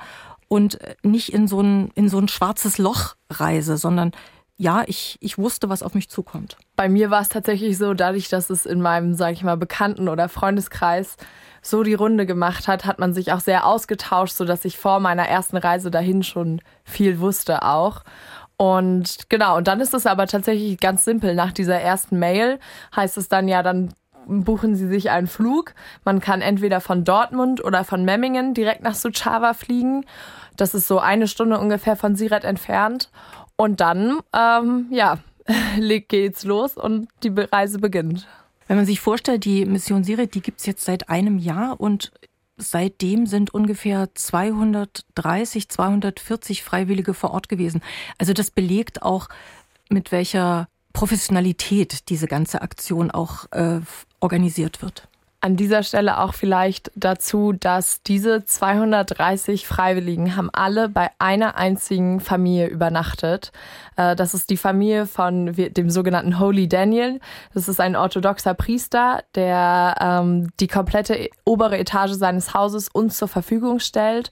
und 0.47 0.79
nicht 1.03 1.33
in 1.33 1.49
so 1.49 1.59
ein, 1.59 1.91
in 1.95 2.07
so 2.07 2.17
ein 2.17 2.29
schwarzes 2.29 2.77
Loch 2.77 3.15
reise, 3.29 3.75
sondern 3.75 4.11
ja, 4.55 4.83
ich, 4.87 5.17
ich 5.19 5.37
wusste, 5.37 5.67
was 5.67 5.83
auf 5.83 5.93
mich 5.93 6.09
zukommt. 6.09 6.55
Bei 6.77 6.87
mir 6.87 7.09
war 7.09 7.21
es 7.21 7.27
tatsächlich 7.27 7.77
so, 7.77 7.93
dadurch, 7.93 8.29
dass 8.29 8.49
es 8.49 8.65
in 8.65 8.81
meinem, 8.81 9.13
sage 9.13 9.33
ich 9.33 9.43
mal, 9.43 9.57
Bekannten- 9.57 10.07
oder 10.07 10.29
Freundeskreis 10.29 11.17
so 11.61 11.83
die 11.83 11.95
Runde 11.95 12.25
gemacht 12.25 12.69
hat, 12.69 12.85
hat 12.85 12.97
man 12.97 13.13
sich 13.13 13.33
auch 13.33 13.41
sehr 13.41 13.65
ausgetauscht, 13.65 14.35
sodass 14.35 14.63
ich 14.63 14.77
vor 14.77 15.01
meiner 15.01 15.27
ersten 15.27 15.57
Reise 15.57 15.91
dahin 15.91 16.23
schon 16.23 16.61
viel 16.85 17.19
wusste 17.19 17.63
auch. 17.63 18.03
Und 18.55 19.27
genau, 19.27 19.57
und 19.57 19.67
dann 19.67 19.81
ist 19.81 19.93
es 19.93 20.05
aber 20.05 20.27
tatsächlich 20.27 20.79
ganz 20.79 21.03
simpel. 21.03 21.35
Nach 21.35 21.51
dieser 21.51 21.81
ersten 21.81 22.17
Mail 22.17 22.59
heißt 22.95 23.17
es 23.17 23.27
dann 23.27 23.49
ja, 23.49 23.61
dann 23.61 23.93
buchen 24.27 24.75
Sie 24.75 24.87
sich 24.87 25.09
einen 25.09 25.27
Flug. 25.27 25.73
Man 26.03 26.19
kann 26.19 26.41
entweder 26.41 26.81
von 26.81 27.03
Dortmund 27.03 27.63
oder 27.63 27.83
von 27.83 28.05
Memmingen 28.05 28.53
direkt 28.53 28.83
nach 28.83 28.95
Suceava 28.95 29.53
fliegen. 29.53 30.05
Das 30.57 30.73
ist 30.73 30.87
so 30.87 30.99
eine 30.99 31.27
Stunde 31.27 31.59
ungefähr 31.59 31.95
von 31.95 32.15
Siret 32.15 32.43
entfernt. 32.43 33.09
Und 33.55 33.79
dann, 33.79 34.19
ähm, 34.33 34.87
ja, 34.89 35.19
geht's 36.07 36.43
los 36.43 36.77
und 36.77 37.07
die 37.23 37.31
Reise 37.35 37.79
beginnt. 37.79 38.27
Wenn 38.67 38.77
man 38.77 38.85
sich 38.85 38.99
vorstellt, 38.99 39.45
die 39.45 39.65
Mission 39.65 40.03
Siret, 40.03 40.33
die 40.33 40.41
gibt's 40.41 40.65
jetzt 40.65 40.85
seit 40.85 41.09
einem 41.09 41.37
Jahr 41.37 41.79
und 41.79 42.11
seitdem 42.57 43.27
sind 43.27 43.53
ungefähr 43.53 44.09
230, 44.13 45.69
240 45.69 46.63
Freiwillige 46.63 47.13
vor 47.13 47.31
Ort 47.31 47.49
gewesen. 47.49 47.81
Also 48.17 48.33
das 48.33 48.49
belegt 48.49 49.03
auch, 49.03 49.27
mit 49.89 50.11
welcher 50.11 50.67
Professionalität 50.93 52.09
diese 52.09 52.27
ganze 52.27 52.61
Aktion 52.61 53.11
auch 53.11 53.51
äh, 53.51 53.81
organisiert 54.25 54.81
wird. 54.81 55.07
an 55.45 55.55
dieser 55.55 55.83
Stelle 55.83 56.19
auch 56.21 56.33
vielleicht 56.33 56.91
dazu, 56.95 57.53
dass 57.53 58.01
diese 58.01 58.45
230 58.45 59.67
Freiwilligen 59.67 60.35
haben 60.35 60.49
alle 60.51 60.89
bei 60.89 61.11
einer 61.19 61.55
einzigen 61.55 62.19
Familie 62.19 62.65
übernachtet. 62.65 63.51
Äh, 63.95 64.15
das 64.15 64.33
ist 64.33 64.49
die 64.49 64.57
Familie 64.57 65.05
von 65.05 65.53
dem 65.53 65.91
sogenannten 65.91 66.39
Holy 66.39 66.67
Daniel. 66.67 67.19
Das 67.53 67.67
ist 67.67 67.79
ein 67.79 67.95
orthodoxer 67.95 68.55
Priester, 68.55 69.21
der 69.35 69.95
ähm, 70.01 70.49
die 70.59 70.67
komplette 70.67 71.29
obere 71.45 71.77
Etage 71.77 72.13
seines 72.13 72.55
Hauses 72.55 72.87
uns 72.87 73.19
zur 73.19 73.27
Verfügung 73.27 73.77
stellt, 73.77 74.31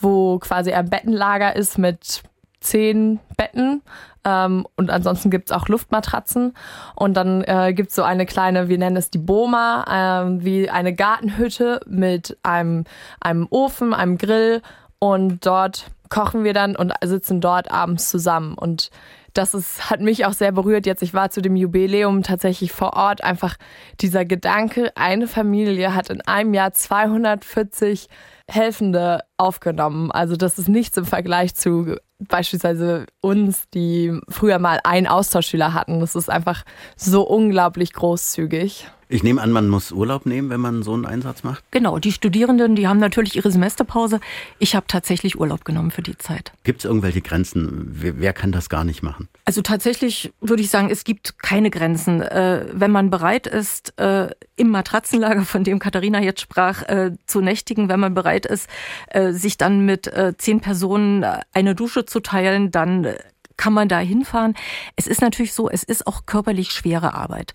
wo 0.00 0.38
quasi 0.38 0.72
ein 0.72 0.88
Bettenlager 0.88 1.56
ist 1.56 1.76
mit 1.76 2.22
zehn 2.62 3.20
Betten 3.36 3.82
ähm, 4.24 4.66
und 4.76 4.90
ansonsten 4.90 5.30
gibt's 5.30 5.52
auch 5.52 5.68
Luftmatratzen. 5.68 6.54
Und 6.94 7.14
dann 7.14 7.42
äh, 7.42 7.72
gibt's 7.74 7.94
so 7.94 8.02
eine 8.02 8.26
kleine, 8.26 8.68
wir 8.68 8.78
nennen 8.78 8.96
es 8.96 9.10
die 9.10 9.18
Boma, 9.18 9.84
ähm, 9.90 10.44
wie 10.44 10.70
eine 10.70 10.94
Gartenhütte 10.94 11.80
mit 11.86 12.38
einem, 12.42 12.84
einem 13.20 13.46
Ofen, 13.50 13.94
einem 13.94 14.18
Grill. 14.18 14.62
Und 14.98 15.44
dort 15.44 15.86
kochen 16.08 16.44
wir 16.44 16.52
dann 16.52 16.76
und 16.76 16.92
sitzen 17.02 17.40
dort 17.40 17.72
abends 17.72 18.08
zusammen. 18.08 18.54
Und 18.54 18.90
das 19.34 19.54
ist, 19.54 19.90
hat 19.90 20.00
mich 20.00 20.26
auch 20.26 20.34
sehr 20.34 20.52
berührt. 20.52 20.86
Jetzt, 20.86 21.02
ich 21.02 21.14
war 21.14 21.30
zu 21.30 21.40
dem 21.40 21.56
Jubiläum 21.56 22.22
tatsächlich 22.22 22.70
vor 22.70 22.94
Ort. 22.94 23.24
Einfach 23.24 23.56
dieser 24.00 24.24
Gedanke, 24.24 24.92
eine 24.94 25.26
Familie 25.26 25.94
hat 25.94 26.10
in 26.10 26.20
einem 26.20 26.54
Jahr 26.54 26.72
240 26.72 28.08
Helfende 28.48 29.20
aufgenommen. 29.38 30.10
Also 30.10 30.36
das 30.36 30.58
ist 30.58 30.68
nichts 30.68 30.96
im 30.98 31.06
Vergleich 31.06 31.54
zu 31.54 31.96
beispielsweise 32.28 33.06
uns, 33.20 33.68
die 33.70 34.18
früher 34.28 34.58
mal 34.58 34.80
einen 34.84 35.06
Austauschschüler 35.06 35.74
hatten. 35.74 36.00
Das 36.00 36.14
ist 36.14 36.30
einfach 36.30 36.64
so 36.96 37.22
unglaublich 37.22 37.92
großzügig. 37.92 38.88
Ich 39.12 39.22
nehme 39.22 39.42
an, 39.42 39.52
man 39.52 39.68
muss 39.68 39.92
Urlaub 39.92 40.24
nehmen, 40.24 40.48
wenn 40.48 40.60
man 40.60 40.82
so 40.82 40.94
einen 40.94 41.04
Einsatz 41.04 41.42
macht? 41.42 41.62
Genau, 41.70 41.98
die 41.98 42.12
Studierenden, 42.12 42.76
die 42.76 42.88
haben 42.88 42.98
natürlich 42.98 43.36
ihre 43.36 43.50
Semesterpause. 43.50 44.20
Ich 44.58 44.74
habe 44.74 44.86
tatsächlich 44.88 45.38
Urlaub 45.38 45.66
genommen 45.66 45.90
für 45.90 46.00
die 46.00 46.16
Zeit. 46.16 46.52
Gibt 46.64 46.78
es 46.78 46.86
irgendwelche 46.86 47.20
Grenzen? 47.20 47.88
Wer, 47.92 48.18
wer, 48.20 48.32
kann 48.32 48.52
das 48.52 48.70
gar 48.70 48.84
nicht 48.84 49.02
machen? 49.02 49.28
Also 49.44 49.60
tatsächlich 49.60 50.32
würde 50.40 50.62
ich 50.62 50.70
sagen, 50.70 50.88
es 50.88 51.04
gibt 51.04 51.38
keine 51.40 51.68
Grenzen. 51.68 52.22
Äh, 52.22 52.64
wenn 52.72 52.90
man 52.90 53.10
bereit 53.10 53.46
ist, 53.46 53.98
äh, 53.98 54.30
im 54.56 54.70
Matratzenlager, 54.70 55.42
von 55.42 55.62
dem 55.62 55.78
Katharina 55.78 56.22
jetzt 56.22 56.40
sprach, 56.40 56.82
äh, 56.84 57.10
zu 57.26 57.42
nächtigen, 57.42 57.90
wenn 57.90 58.00
man 58.00 58.14
bereit 58.14 58.46
ist, 58.46 58.66
äh, 59.08 59.32
sich 59.32 59.58
dann 59.58 59.84
mit 59.84 60.06
äh, 60.06 60.32
zehn 60.38 60.60
Personen 60.60 61.26
eine 61.52 61.74
Dusche 61.74 62.06
zu 62.06 62.20
teilen, 62.20 62.70
dann 62.70 63.08
kann 63.56 63.72
man 63.72 63.88
da 63.88 63.98
hinfahren. 64.00 64.54
Es 64.96 65.06
ist 65.06 65.20
natürlich 65.20 65.52
so, 65.52 65.70
es 65.70 65.82
ist 65.82 66.06
auch 66.06 66.26
körperlich 66.26 66.72
schwere 66.72 67.14
Arbeit. 67.14 67.52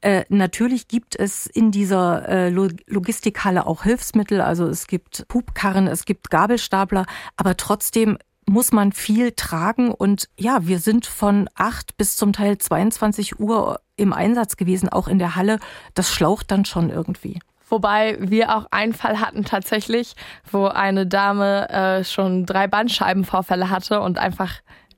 Äh, 0.00 0.24
natürlich 0.28 0.88
gibt 0.88 1.16
es 1.16 1.46
in 1.46 1.70
dieser 1.70 2.28
äh, 2.28 2.50
Logistikhalle 2.50 3.66
auch 3.66 3.82
Hilfsmittel, 3.84 4.40
also 4.40 4.66
es 4.66 4.86
gibt 4.86 5.26
Pupkarren, 5.28 5.86
es 5.86 6.04
gibt 6.04 6.30
Gabelstapler, 6.30 7.06
aber 7.36 7.56
trotzdem 7.56 8.18
muss 8.48 8.72
man 8.72 8.92
viel 8.92 9.32
tragen 9.32 9.90
und 9.90 10.28
ja, 10.38 10.66
wir 10.66 10.78
sind 10.78 11.06
von 11.06 11.50
acht 11.54 11.96
bis 11.96 12.16
zum 12.16 12.32
Teil 12.32 12.58
22 12.58 13.40
Uhr 13.40 13.80
im 13.96 14.12
Einsatz 14.12 14.56
gewesen, 14.56 14.88
auch 14.88 15.08
in 15.08 15.18
der 15.18 15.34
Halle. 15.34 15.58
Das 15.94 16.10
schlaucht 16.12 16.50
dann 16.50 16.64
schon 16.64 16.90
irgendwie. 16.90 17.40
Wobei 17.68 18.16
wir 18.20 18.56
auch 18.56 18.66
einen 18.70 18.92
Fall 18.92 19.20
hatten 19.20 19.44
tatsächlich, 19.44 20.14
wo 20.50 20.66
eine 20.66 21.06
Dame 21.06 21.68
äh, 21.68 22.04
schon 22.04 22.46
drei 22.46 22.68
Bandscheibenvorfälle 22.68 23.70
hatte 23.70 24.00
und 24.00 24.18
einfach 24.18 24.52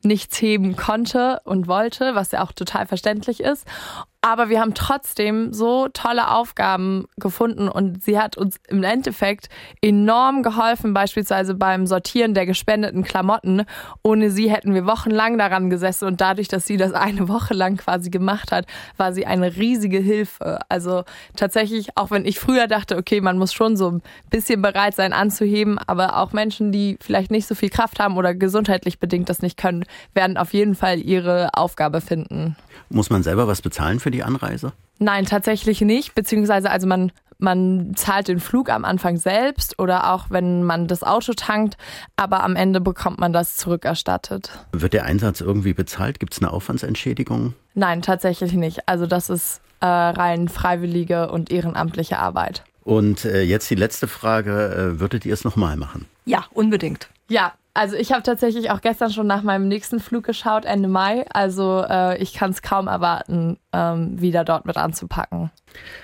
nichts 0.05 0.41
heben 0.41 0.77
konnte 0.77 1.41
und 1.45 1.67
wollte, 1.67 2.15
was 2.15 2.31
ja 2.31 2.43
auch 2.43 2.53
total 2.53 2.87
verständlich 2.87 3.41
ist. 3.41 3.67
Aber 4.21 4.49
wir 4.49 4.61
haben 4.61 4.75
trotzdem 4.75 5.53
so 5.53 5.87
tolle 5.93 6.33
Aufgaben 6.33 7.07
gefunden 7.19 7.69
und 7.69 8.03
sie 8.03 8.19
hat 8.19 8.37
uns 8.37 8.57
im 8.67 8.83
Endeffekt 8.83 9.49
enorm 9.81 10.43
geholfen, 10.43 10.93
beispielsweise 10.93 11.55
beim 11.55 11.87
Sortieren 11.87 12.35
der 12.35 12.45
gespendeten 12.45 13.05
Klamotten. 13.05 13.63
Ohne 14.03 14.33
sie 14.33 14.51
hätten 14.51 14.75
wir 14.75 14.87
wochenlang 14.87 15.39
daran 15.39 15.71
gesessen 15.71 16.07
und 16.07 16.21
dadurch, 16.21 16.49
dass 16.49 16.67
sie 16.67 16.77
das 16.77 16.95
eine 16.95 17.29
Woche 17.29 17.55
lang 17.55 17.77
quasi 17.77 18.11
gemacht 18.11 18.51
hat, 18.51 18.67
war 18.97 19.13
sie 19.13 19.25
eine 19.25 19.55
riesige 19.55 19.99
Hilfe. 19.99 20.59
Also 20.69 21.05
tatsächlich, 21.37 21.97
auch 21.97 22.11
wenn 22.11 22.25
ich 22.25 22.41
früher 22.41 22.67
dachte, 22.67 22.97
okay, 22.97 23.21
man 23.21 23.39
muss 23.39 23.53
schon 23.53 23.77
so 23.77 23.93
ein 23.93 24.03
bisschen 24.31 24.61
bereit 24.61 24.97
sein 24.97 25.13
anzuheben, 25.13 25.79
aber 25.87 26.17
auch 26.17 26.33
Menschen, 26.33 26.73
die 26.73 26.99
vielleicht 27.01 27.31
nicht 27.31 27.47
so 27.47 27.55
viel 27.55 27.71
Kraft 27.71 28.01
haben 28.01 28.17
oder 28.17 28.35
gesundheitlich 28.35 28.99
bedingt 28.99 29.29
das 29.29 29.43
nicht 29.43 29.57
können, 29.57 29.85
werden 30.13 30.37
auf 30.37 30.53
jeden 30.55 30.75
Fall 30.75 30.99
ihre 30.99 31.51
Aufgabe 31.55 32.01
finden. 32.01 32.57
Muss 32.91 33.11
man 33.11 33.23
selber 33.23 33.47
was 33.47 33.63
bezahlen 33.63 34.01
für 34.01 34.11
die 34.19 34.25
Anreise? 34.25 34.73
Nein, 34.99 35.25
tatsächlich 35.27 35.81
nicht. 35.81 36.15
Beziehungsweise, 36.15 36.71
also 36.71 36.87
man, 36.87 37.13
man 37.39 37.93
zahlt 37.95 38.29
den 38.29 38.41
Flug 38.41 38.69
am 38.69 38.85
Anfang 38.85 39.17
selbst 39.17 39.79
oder 39.79 40.13
auch 40.13 40.27
wenn 40.31 40.65
man 40.65 40.89
das 40.89 41.05
Auto 41.05 41.33
tankt, 41.35 41.77
aber 42.17 42.43
am 42.43 42.57
Ende 42.57 42.81
bekommt 42.81 43.21
man 43.21 43.33
das 43.33 43.57
zurückerstattet. 43.57 44.51
Wird 44.73 44.93
der 44.93 45.05
Einsatz 45.05 45.41
irgendwie 45.41 45.73
bezahlt? 45.73 46.19
Gibt 46.19 46.35
es 46.35 46.43
eine 46.43 46.53
Aufwandsentschädigung? 46.53 47.55
Nein, 47.75 48.03
tatsächlich 48.03 48.53
nicht. 48.55 48.89
Also 48.89 49.07
das 49.07 49.31
ist 49.31 49.61
äh, 49.81 49.87
rein 49.87 50.49
freiwillige 50.49 51.31
und 51.31 51.53
ehrenamtliche 51.53 52.19
Arbeit. 52.19 52.65
Und 52.83 53.25
äh, 53.25 53.43
jetzt 53.43 53.71
die 53.71 53.77
letzte 53.77 54.09
Frage, 54.09 54.97
äh, 54.97 55.01
würdet 55.01 55.25
ihr 55.27 55.35
es 55.35 55.45
nochmal 55.45 55.77
machen? 55.77 56.07
Ja, 56.25 56.47
unbedingt. 56.53 57.09
Ja, 57.29 57.53
also 57.79 57.95
ich 57.95 58.11
habe 58.11 58.25
tatsächlich 58.25 58.73
auch 58.73 58.81
gestern 58.81 59.13
schon 59.13 59.29
nach 59.29 59.45
meinem 59.45 59.69
nächsten 59.69 60.01
Flug 60.01 60.25
geschaut, 60.25 60.65
Ende 60.65 60.89
Mai. 60.89 61.25
Also 61.31 61.85
äh, 61.89 62.21
ich 62.21 62.35
kann 62.35 62.51
es 62.51 62.61
kaum 62.61 62.89
erwarten, 62.89 63.57
ähm, 63.73 64.21
wieder 64.21 64.45
dort 64.45 64.67
mit 64.67 64.77
anzupacken. 64.77 65.51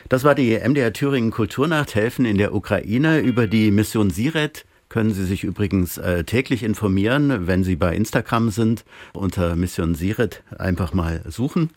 Das 0.09 0.23
war 0.23 0.37
die 0.37 0.57
MDR 0.57 0.93
Thüringen 0.93 1.33
Kulturnacht 1.33 1.97
Helfen 1.97 2.27
in 2.27 2.39
der 2.39 2.55
Ukraine 2.55 3.19
über 3.19 3.49
die 3.49 3.73
Mission 3.73 4.11
Siret 4.11 4.67
können 4.89 5.13
Sie 5.13 5.25
sich 5.25 5.43
übrigens 5.43 5.99
äh, 5.99 6.23
täglich 6.23 6.63
informieren, 6.63 7.49
wenn 7.49 7.65
Sie 7.65 7.75
bei 7.75 7.97
Instagram 7.97 8.51
sind, 8.51 8.85
unter 9.13 9.57
Mission 9.57 9.97
Siret 9.97 10.45
einfach 10.57 10.95
mal 10.95 11.23
suchen. 11.27 11.71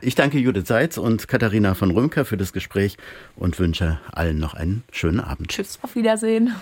Ich 0.00 0.16
danke 0.16 0.38
Judith 0.38 0.66
Seitz 0.66 0.98
und 0.98 1.28
Katharina 1.28 1.74
von 1.74 1.92
Römker 1.92 2.24
für 2.24 2.36
das 2.36 2.52
Gespräch 2.52 2.96
und 3.36 3.60
wünsche 3.60 4.00
allen 4.10 4.38
noch 4.38 4.54
einen 4.54 4.82
schönen 4.90 5.20
Abend. 5.20 5.50
Tschüss, 5.50 5.78
auf 5.82 5.94
Wiedersehen. 5.94 6.52